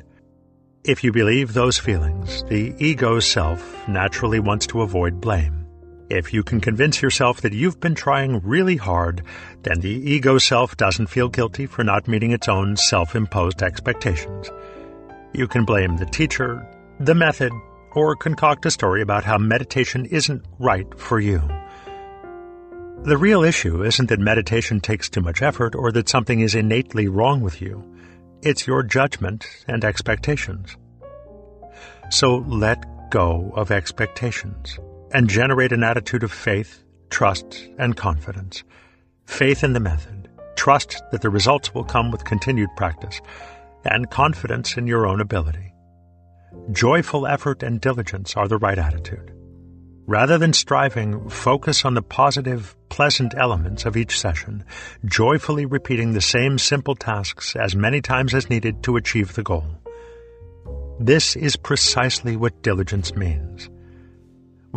If 0.83 1.03
you 1.03 1.11
believe 1.11 1.53
those 1.53 1.77
feelings, 1.77 2.43
the 2.45 2.73
ego 2.79 3.19
self 3.19 3.87
naturally 3.87 4.39
wants 4.39 4.65
to 4.67 4.81
avoid 4.81 5.21
blame. 5.21 5.66
If 6.09 6.33
you 6.33 6.41
can 6.41 6.61
convince 6.61 7.01
yourself 7.01 7.41
that 7.41 7.51
you've 7.51 7.81
been 7.81 7.95
trying 7.95 8.39
really 8.39 8.77
hard, 8.77 9.23
then 9.63 9.81
the 9.81 9.89
ego 9.89 10.37
self 10.37 10.77
doesn't 10.77 11.07
feel 11.07 11.27
guilty 11.27 11.65
for 11.65 11.83
not 11.83 12.07
meeting 12.07 12.31
its 12.31 12.47
own 12.47 12.77
self 12.77 13.13
imposed 13.13 13.61
expectations. 13.61 14.49
You 15.33 15.49
can 15.49 15.65
blame 15.65 15.97
the 15.97 16.05
teacher, 16.05 16.65
the 17.01 17.13
method, 17.13 17.51
or 17.91 18.15
concoct 18.15 18.65
a 18.65 18.71
story 18.71 19.01
about 19.01 19.25
how 19.25 19.37
meditation 19.37 20.05
isn't 20.05 20.45
right 20.59 20.87
for 20.97 21.19
you. 21.19 21.41
The 23.03 23.17
real 23.17 23.43
issue 23.43 23.83
isn't 23.83 24.07
that 24.07 24.19
meditation 24.19 24.79
takes 24.79 25.09
too 25.09 25.21
much 25.21 25.41
effort 25.41 25.75
or 25.75 25.91
that 25.91 26.07
something 26.07 26.39
is 26.39 26.55
innately 26.55 27.09
wrong 27.09 27.41
with 27.41 27.61
you. 27.61 27.83
It's 28.41 28.65
your 28.65 28.81
judgment 28.81 29.45
and 29.67 29.83
expectations. 29.83 30.77
So 32.09 32.45
let 32.47 33.09
go 33.09 33.51
of 33.55 33.71
expectations 33.71 34.79
and 35.13 35.29
generate 35.29 35.71
an 35.71 35.83
attitude 35.83 36.23
of 36.23 36.31
faith, 36.31 36.83
trust, 37.09 37.67
and 37.77 37.95
confidence. 37.95 38.63
Faith 39.25 39.63
in 39.63 39.73
the 39.73 39.79
method, 39.79 40.29
trust 40.55 41.01
that 41.11 41.21
the 41.21 41.29
results 41.29 41.73
will 41.73 41.83
come 41.83 42.11
with 42.11 42.25
continued 42.25 42.69
practice, 42.75 43.21
and 43.85 44.09
confidence 44.09 44.77
in 44.77 44.87
your 44.87 45.07
own 45.07 45.21
ability. 45.21 45.73
Joyful 46.71 47.27
effort 47.27 47.63
and 47.63 47.79
diligence 47.79 48.35
are 48.35 48.47
the 48.47 48.57
right 48.57 48.77
attitude. 48.77 49.33
Rather 50.07 50.37
than 50.37 50.53
striving, 50.53 51.29
focus 51.29 51.83
on 51.83 51.93
the 51.93 52.01
positive, 52.01 52.75
pleasant 52.87 53.33
elements 53.35 53.85
of 53.85 53.97
each 53.97 54.17
session, 54.17 54.63
joyfully 55.05 55.65
repeating 55.65 56.13
the 56.13 56.21
same 56.21 56.57
simple 56.57 56.95
tasks 56.95 57.55
as 57.57 57.75
many 57.75 58.01
times 58.01 58.33
as 58.33 58.49
needed 58.49 58.81
to 58.83 58.95
achieve 58.95 59.33
the 59.33 59.43
goal. 59.43 59.67
This 60.99 61.35
is 61.35 61.57
precisely 61.57 62.37
what 62.37 62.63
diligence 62.63 63.15
means. 63.15 63.69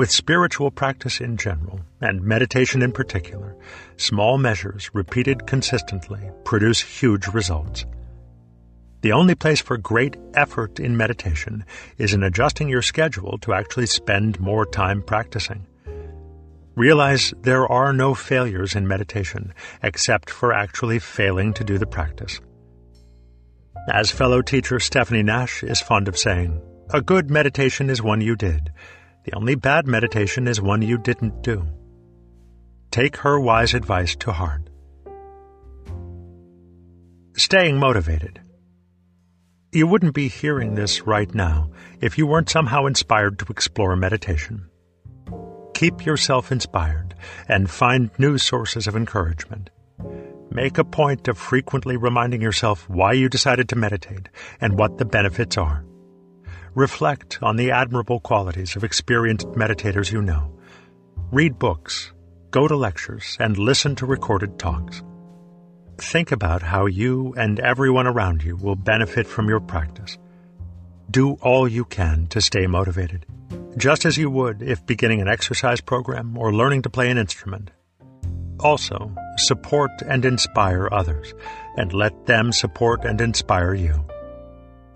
With 0.01 0.11
spiritual 0.11 0.71
practice 0.71 1.21
in 1.21 1.37
general, 1.37 1.81
and 2.01 2.23
meditation 2.23 2.81
in 2.81 2.91
particular, 2.91 3.55
small 3.99 4.39
measures 4.39 4.89
repeated 4.95 5.47
consistently 5.47 6.31
produce 6.43 6.81
huge 6.81 7.27
results. 7.27 7.85
The 9.03 9.13
only 9.13 9.35
place 9.35 9.61
for 9.61 9.77
great 9.77 10.17
effort 10.33 10.81
in 10.81 10.97
meditation 10.97 11.67
is 11.99 12.15
in 12.15 12.23
adjusting 12.23 12.71
your 12.71 12.81
schedule 12.81 13.37
to 13.43 13.53
actually 13.53 13.85
spend 13.85 14.41
more 14.41 14.65
time 14.65 15.03
practicing. 15.03 15.67
Realize 16.77 17.35
there 17.43 17.71
are 17.71 17.93
no 17.93 18.15
failures 18.15 18.75
in 18.75 18.89
meditation 18.89 19.53
except 19.83 20.31
for 20.31 20.55
actually 20.55 20.99
failing 20.99 21.53
to 21.53 21.63
do 21.63 21.77
the 21.77 21.85
practice. 21.85 22.41
As 23.93 24.11
fellow 24.11 24.41
teacher 24.41 24.81
Stephanie 24.81 25.23
Nash 25.23 25.63
is 25.63 25.83
fond 25.83 26.09
of 26.09 26.17
saying, 26.17 26.59
a 26.89 27.03
good 27.03 27.31
meditation 27.31 27.91
is 27.91 28.03
one 28.03 28.23
you 28.23 28.35
did. 28.35 28.73
The 29.25 29.35
only 29.35 29.55
bad 29.55 29.87
meditation 29.87 30.49
is 30.49 30.61
one 30.61 30.83
you 30.83 30.97
didn't 30.97 31.43
do. 31.43 31.66
Take 32.91 33.18
her 33.18 33.39
wise 33.39 33.75
advice 33.75 34.16
to 34.16 34.33
heart. 34.33 34.71
Staying 37.37 37.79
motivated. 37.79 38.41
You 39.73 39.87
wouldn't 39.87 40.14
be 40.14 40.29
hearing 40.29 40.75
this 40.75 41.07
right 41.07 41.33
now 41.35 41.71
if 42.01 42.18
you 42.18 42.27
weren't 42.27 42.51
somehow 42.51 42.87
inspired 42.87 43.39
to 43.39 43.47
explore 43.51 43.95
meditation. 43.95 44.68
Keep 45.75 46.05
yourself 46.05 46.51
inspired 46.51 47.14
and 47.49 47.71
find 47.71 48.11
new 48.18 48.37
sources 48.37 48.87
of 48.87 48.97
encouragement. 48.97 49.71
Make 50.51 50.79
a 50.79 50.85
point 50.85 51.29
of 51.29 51.39
frequently 51.39 51.97
reminding 51.97 52.43
yourself 52.43 52.89
why 52.89 53.12
you 53.12 53.29
decided 53.29 53.68
to 53.68 53.77
meditate 53.77 54.29
and 54.61 54.77
what 54.77 54.99
the 54.99 55.05
benefits 55.05 55.57
are. 55.57 55.85
Reflect 56.75 57.39
on 57.43 57.57
the 57.57 57.73
admirable 57.73 58.21
qualities 58.21 58.77
of 58.77 58.85
experienced 58.85 59.49
meditators 59.49 60.12
you 60.12 60.23
know. 60.23 60.53
Read 61.33 61.59
books, 61.59 62.12
go 62.53 62.68
to 62.68 62.77
lectures, 62.77 63.37
and 63.41 63.59
listen 63.59 63.97
to 63.97 64.07
recorded 64.07 64.59
talks. 64.59 65.03
Think 65.99 66.31
about 66.31 66.62
how 66.62 66.87
you 66.87 67.35
and 67.37 67.59
everyone 67.59 68.07
around 68.07 68.43
you 68.43 68.57
will 68.57 68.77
benefit 68.77 69.27
from 69.27 69.49
your 69.49 69.61
practice. 69.61 70.16
Do 71.11 71.33
all 71.43 71.66
you 71.66 71.85
can 71.85 72.29
to 72.29 72.41
stay 72.41 72.66
motivated, 72.68 73.27
just 73.77 74.05
as 74.05 74.16
you 74.16 74.31
would 74.31 74.62
if 74.62 74.87
beginning 74.87 75.21
an 75.21 75.29
exercise 75.29 75.81
program 75.81 76.39
or 76.39 76.55
learning 76.55 76.83
to 76.83 76.91
play 76.91 77.11
an 77.11 77.18
instrument. 77.18 77.73
Also, 78.61 79.12
support 79.39 79.91
and 80.07 80.25
inspire 80.25 80.89
others, 80.93 81.35
and 81.77 81.93
let 81.93 82.27
them 82.27 82.53
support 82.53 83.05
and 83.05 83.21
inspire 83.21 83.75
you. 83.75 84.05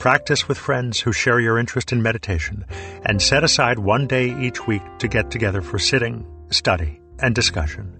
Practice 0.04 0.46
with 0.46 0.58
friends 0.58 1.00
who 1.00 1.14
share 1.14 1.40
your 1.40 1.58
interest 1.58 1.90
in 1.90 2.02
meditation, 2.02 2.66
and 3.06 3.22
set 3.22 3.42
aside 3.42 3.78
one 3.78 4.06
day 4.06 4.38
each 4.38 4.66
week 4.66 4.82
to 4.98 5.08
get 5.08 5.30
together 5.30 5.62
for 5.62 5.78
sitting, 5.78 6.26
study, 6.50 7.00
and 7.20 7.34
discussion. 7.34 7.98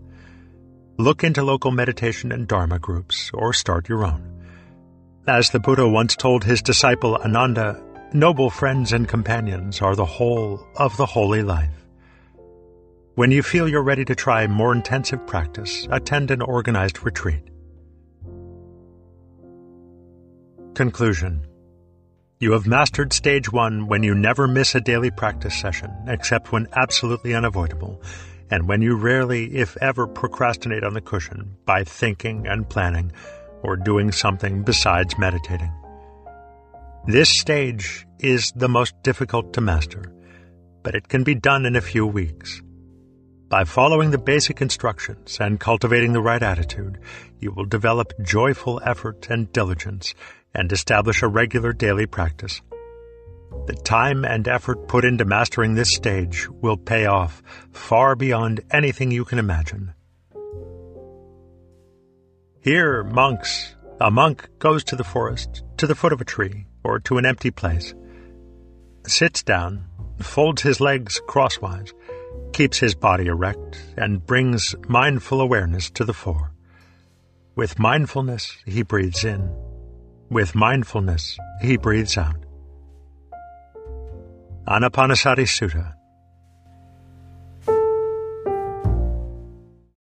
Look 0.99 1.25
into 1.25 1.43
local 1.43 1.71
meditation 1.71 2.31
and 2.31 2.47
Dharma 2.47 2.79
groups, 2.79 3.31
or 3.33 3.55
start 3.55 3.89
your 3.89 4.05
own. 4.05 4.23
As 5.27 5.49
the 5.49 5.61
Buddha 5.61 5.89
once 5.89 6.15
told 6.15 6.45
his 6.45 6.61
disciple 6.61 7.17
Ananda, 7.17 7.83
noble 8.13 8.51
friends 8.51 8.93
and 8.93 9.09
companions 9.09 9.81
are 9.81 9.97
the 9.97 10.05
whole 10.05 10.61
of 10.77 10.95
the 10.99 11.07
holy 11.07 11.43
life. 11.43 11.87
When 13.15 13.31
you 13.31 13.43
feel 13.43 13.67
you're 13.67 13.83
ready 13.83 14.05
to 14.05 14.15
try 14.15 14.47
more 14.47 14.75
intensive 14.75 15.27
practice, 15.27 15.89
attend 15.91 16.31
an 16.31 16.43
organized 16.43 17.03
retreat. 17.03 17.49
Conclusion 20.75 21.47
You 22.45 22.53
have 22.53 22.67
mastered 22.67 23.15
stage 23.15 23.51
one 23.51 23.87
when 23.87 24.03
you 24.03 24.15
never 24.15 24.47
miss 24.47 24.75
a 24.75 24.81
daily 24.83 25.11
practice 25.11 25.59
session, 25.59 25.91
except 26.07 26.53
when 26.53 26.69
absolutely 26.75 27.35
unavoidable 27.35 28.03
and 28.51 28.69
when 28.69 28.83
you 28.83 28.97
rarely, 28.97 29.57
if 29.57 29.79
ever, 29.79 30.07
procrastinate 30.07 30.85
on 30.85 30.93
the 30.93 31.01
cushion 31.01 31.57
by 31.65 31.85
thinking 31.85 32.47
and 32.47 32.69
planning 32.69 33.13
or 33.63 33.79
doing 33.79 34.13
something 34.13 34.63
besides 34.63 35.17
meditating. 35.17 35.73
This 37.07 37.31
stage 37.31 38.07
is 38.19 38.53
the 38.55 38.69
most 38.69 38.93
difficult 39.03 39.55
to 39.55 39.63
master, 39.63 40.13
but 40.83 40.95
it 40.95 41.09
can 41.09 41.25
be 41.25 41.35
done 41.35 41.65
in 41.65 41.77
a 41.77 41.81
few 41.81 42.07
weeks. 42.07 42.61
By 43.49 43.65
following 43.65 44.11
the 44.11 44.19
basic 44.19 44.61
instructions 44.61 45.39
and 45.41 45.59
cultivating 45.59 46.13
the 46.13 46.21
right 46.21 46.43
attitude, 46.43 46.99
you 47.41 47.53
will 47.53 47.65
develop 47.65 48.13
joyful 48.21 48.83
effort 48.85 49.29
and 49.31 49.51
diligence 49.51 50.15
and 50.55 50.71
establish 50.73 51.23
a 51.23 51.29
regular 51.29 51.73
daily 51.73 52.07
practice. 52.07 52.61
The 53.67 53.75
time 53.75 54.25
and 54.25 54.47
effort 54.47 54.89
put 54.89 55.05
into 55.05 55.25
mastering 55.25 55.75
this 55.75 55.95
stage 55.95 56.49
will 56.49 56.77
pay 56.77 57.07
off 57.07 57.43
far 57.73 58.15
beyond 58.15 58.61
anything 58.71 59.11
you 59.11 59.25
can 59.25 59.39
imagine. 59.39 59.95
Here, 62.61 63.03
monks, 63.05 63.75
a 64.01 64.11
monk 64.11 64.49
goes 64.59 64.85
to 64.85 64.97
the 64.97 65.05
forest, 65.05 65.63
to 65.79 65.87
the 65.87 65.95
foot 65.95 66.13
of 66.13 66.21
a 66.21 66.25
tree, 66.25 66.67
or 66.83 66.99
to 67.01 67.19
an 67.19 67.27
empty 67.27 67.51
place, 67.51 67.95
sits 69.07 69.43
down, 69.43 69.87
folds 70.19 70.63
his 70.63 70.81
legs 70.81 71.21
crosswise, 71.27 71.93
keeps 72.53 72.79
his 72.79 72.95
body 72.95 73.27
erect 73.27 73.83
and 73.97 74.25
brings 74.25 74.75
mindful 74.89 75.41
awareness 75.41 75.91
to 75.91 76.05
the 76.05 76.15
fore. 76.15 76.53
With 77.57 77.79
mindfulness, 77.79 78.57
he 78.67 78.83
breathes 78.83 79.25
in. 79.25 79.51
With 80.31 80.55
mindfulness, 80.55 81.39
he 81.61 81.77
breathes 81.77 82.17
out. 82.17 82.37
Anapanasati 84.67 85.45
Sutta 85.45 85.95